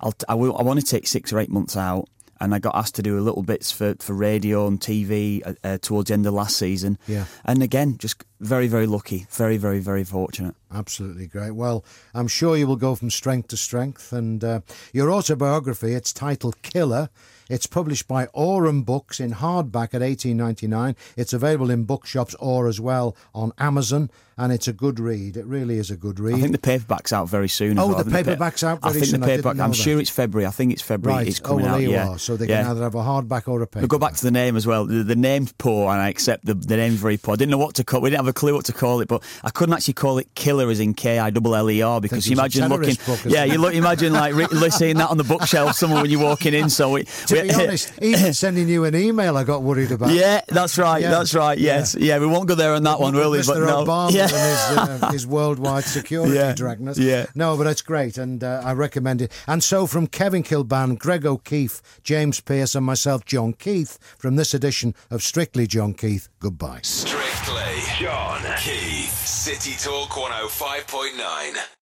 I'll, 0.00 0.14
I, 0.28 0.34
will, 0.34 0.56
I 0.58 0.62
want 0.62 0.80
to 0.80 0.86
take 0.86 1.06
six 1.06 1.32
or 1.32 1.38
eight 1.38 1.50
months 1.50 1.76
out. 1.76 2.08
And 2.40 2.54
I 2.54 2.58
got 2.58 2.74
asked 2.74 2.94
to 2.96 3.02
do 3.02 3.18
a 3.18 3.20
little 3.22 3.42
bits 3.42 3.70
for, 3.70 3.94
for 3.98 4.12
radio 4.12 4.66
and 4.66 4.80
TV 4.80 5.46
uh, 5.46 5.54
uh, 5.62 5.78
towards 5.78 6.08
the 6.08 6.14
end 6.14 6.26
of 6.26 6.34
last 6.34 6.56
season. 6.56 6.98
Yeah. 7.06 7.24
And 7.44 7.62
again, 7.62 7.96
just 7.98 8.24
very, 8.40 8.68
very 8.68 8.86
lucky. 8.86 9.26
Very, 9.30 9.56
very, 9.56 9.80
very 9.80 10.04
fortunate. 10.04 10.54
Absolutely 10.72 11.26
great. 11.26 11.52
Well, 11.52 11.84
I'm 12.12 12.28
sure 12.28 12.56
you 12.56 12.66
will 12.66 12.76
go 12.76 12.94
from 12.94 13.10
strength 13.10 13.48
to 13.48 13.56
strength. 13.56 14.12
And 14.12 14.42
uh, 14.42 14.60
your 14.92 15.10
autobiography, 15.10 15.94
it's 15.94 16.12
titled 16.12 16.60
Killa. 16.62 17.10
It's 17.48 17.66
published 17.66 18.08
by 18.08 18.26
Aurum 18.32 18.82
Books 18.82 19.20
in 19.20 19.34
hardback 19.34 19.94
at 19.94 20.00
18.99. 20.00 20.96
It's 21.16 21.32
available 21.32 21.70
in 21.70 21.84
bookshops 21.84 22.34
or 22.36 22.68
as 22.68 22.80
well 22.80 23.16
on 23.34 23.52
Amazon, 23.58 24.10
and 24.36 24.52
it's 24.52 24.68
a 24.68 24.72
good 24.72 24.98
read. 24.98 25.36
It 25.36 25.46
really 25.46 25.78
is 25.78 25.90
a 25.90 25.96
good 25.96 26.18
read. 26.18 26.34
I 26.34 26.40
think 26.40 26.52
the 26.52 26.58
paperback's 26.58 27.12
out 27.12 27.28
very 27.28 27.48
soon. 27.48 27.78
Oh, 27.78 27.88
well. 27.88 28.02
the 28.02 28.10
pa- 28.10 28.18
paperback's 28.18 28.64
out 28.64 28.80
I 28.82 28.88
very 28.88 29.00
think 29.00 29.10
soon. 29.10 29.20
The 29.20 29.26
paperback. 29.26 29.60
I'm 29.60 29.70
that. 29.70 29.76
sure 29.76 30.00
it's 30.00 30.10
February. 30.10 30.46
I 30.46 30.50
think 30.50 30.72
it's 30.72 30.82
February. 30.82 31.18
right. 31.18 31.28
It's 31.28 31.40
coming 31.40 31.66
oh, 31.66 31.68
well, 31.68 31.74
out. 31.76 31.82
yeah. 31.82 32.08
are. 32.08 32.18
So 32.18 32.36
they 32.36 32.46
yeah. 32.46 32.62
can 32.62 32.72
either 32.72 32.82
have 32.82 32.94
a 32.94 33.02
hardback 33.02 33.48
or 33.48 33.62
a 33.62 33.66
paperback. 33.66 33.82
We'll 33.82 33.88
go 33.88 33.98
back 33.98 34.14
to 34.14 34.22
the 34.22 34.30
name 34.30 34.56
as 34.56 34.66
well. 34.66 34.86
The, 34.86 35.04
the 35.04 35.16
name's 35.16 35.52
poor, 35.52 35.92
and 35.92 36.00
I 36.00 36.08
accept 36.08 36.44
the, 36.44 36.54
the 36.54 36.76
name's 36.76 36.98
very 36.98 37.16
poor. 37.16 37.34
I 37.34 37.36
didn't 37.36 37.52
know 37.52 37.58
what 37.58 37.76
to 37.76 37.84
call. 37.84 38.00
We 38.00 38.10
didn't 38.10 38.24
have 38.24 38.28
a 38.28 38.32
clue 38.32 38.54
what 38.54 38.64
to 38.66 38.72
call 38.72 39.00
it, 39.00 39.08
but 39.08 39.22
I 39.42 39.50
couldn't 39.50 39.74
actually 39.74 39.94
call 39.94 40.18
it 40.18 40.34
Killer 40.34 40.68
as 40.70 40.80
in 40.80 40.94
K 40.94 41.18
I 41.18 41.30
double 41.30 41.54
L 41.54 41.70
E 41.70 41.82
R 41.82 42.00
because 42.00 42.28
you 42.28 42.32
it 42.32 42.42
was 42.42 42.56
a 42.56 42.64
imagine 42.64 42.68
looking. 42.68 42.96
book 43.06 43.20
yeah, 43.26 43.44
you 43.44 43.58
look. 43.58 43.74
Imagine 43.74 44.12
like 44.12 44.34
seeing 44.72 44.96
that 44.96 45.10
on 45.10 45.16
the 45.16 45.24
bookshelf, 45.24 45.74
somewhere 45.76 46.02
when 46.02 46.10
you're 46.10 46.22
walking 46.22 46.54
in. 46.54 46.70
So 46.70 46.90
we, 46.90 47.04
to 47.26 47.42
be 47.42 47.52
honest, 47.52 47.92
even 48.02 48.32
sending 48.34 48.68
you 48.68 48.84
an 48.84 48.94
email, 48.94 49.36
I 49.36 49.44
got 49.44 49.62
worried 49.62 49.92
about. 49.92 50.10
Yeah, 50.10 50.40
that's 50.48 50.78
right. 50.78 51.02
Yeah. 51.02 51.10
That's 51.10 51.34
right. 51.34 51.58
Yes. 51.58 51.94
Yeah. 51.94 52.18
we 52.18 52.26
won't 52.26 52.48
go 52.48 52.54
there 52.54 52.74
on 52.74 52.82
that 52.84 53.00
one, 53.00 53.14
will 53.14 53.30
we? 53.30 53.42
But 53.44 53.58
no. 53.58 53.84
Obama 53.84 54.12
yeah. 54.12 54.23
And 54.32 54.32
his, 54.32 55.02
uh, 55.02 55.10
his 55.12 55.26
worldwide 55.26 55.84
security 55.84 56.34
Yeah. 56.34 56.52
dragness. 56.54 56.96
Yeah. 56.98 57.26
No, 57.34 57.56
but 57.56 57.66
it's 57.66 57.82
great, 57.82 58.18
and 58.18 58.42
uh, 58.42 58.62
I 58.64 58.72
recommend 58.72 59.22
it. 59.22 59.32
And 59.46 59.62
so, 59.62 59.86
from 59.86 60.06
Kevin 60.06 60.42
Kilbane, 60.42 60.98
Greg 60.98 61.26
O'Keefe, 61.26 61.80
James 62.02 62.40
Pearce, 62.40 62.74
and 62.74 62.84
myself, 62.86 63.24
John 63.24 63.52
Keith, 63.54 63.98
from 64.18 64.36
this 64.36 64.54
edition 64.54 64.94
of 65.10 65.22
Strictly 65.22 65.66
John 65.66 65.94
Keith, 65.94 66.28
goodbye. 66.40 66.80
Strictly 66.82 67.82
John 67.98 68.40
Keith. 68.58 69.10
City 69.10 69.72
Talk 69.78 70.10
105.9. 70.10 71.74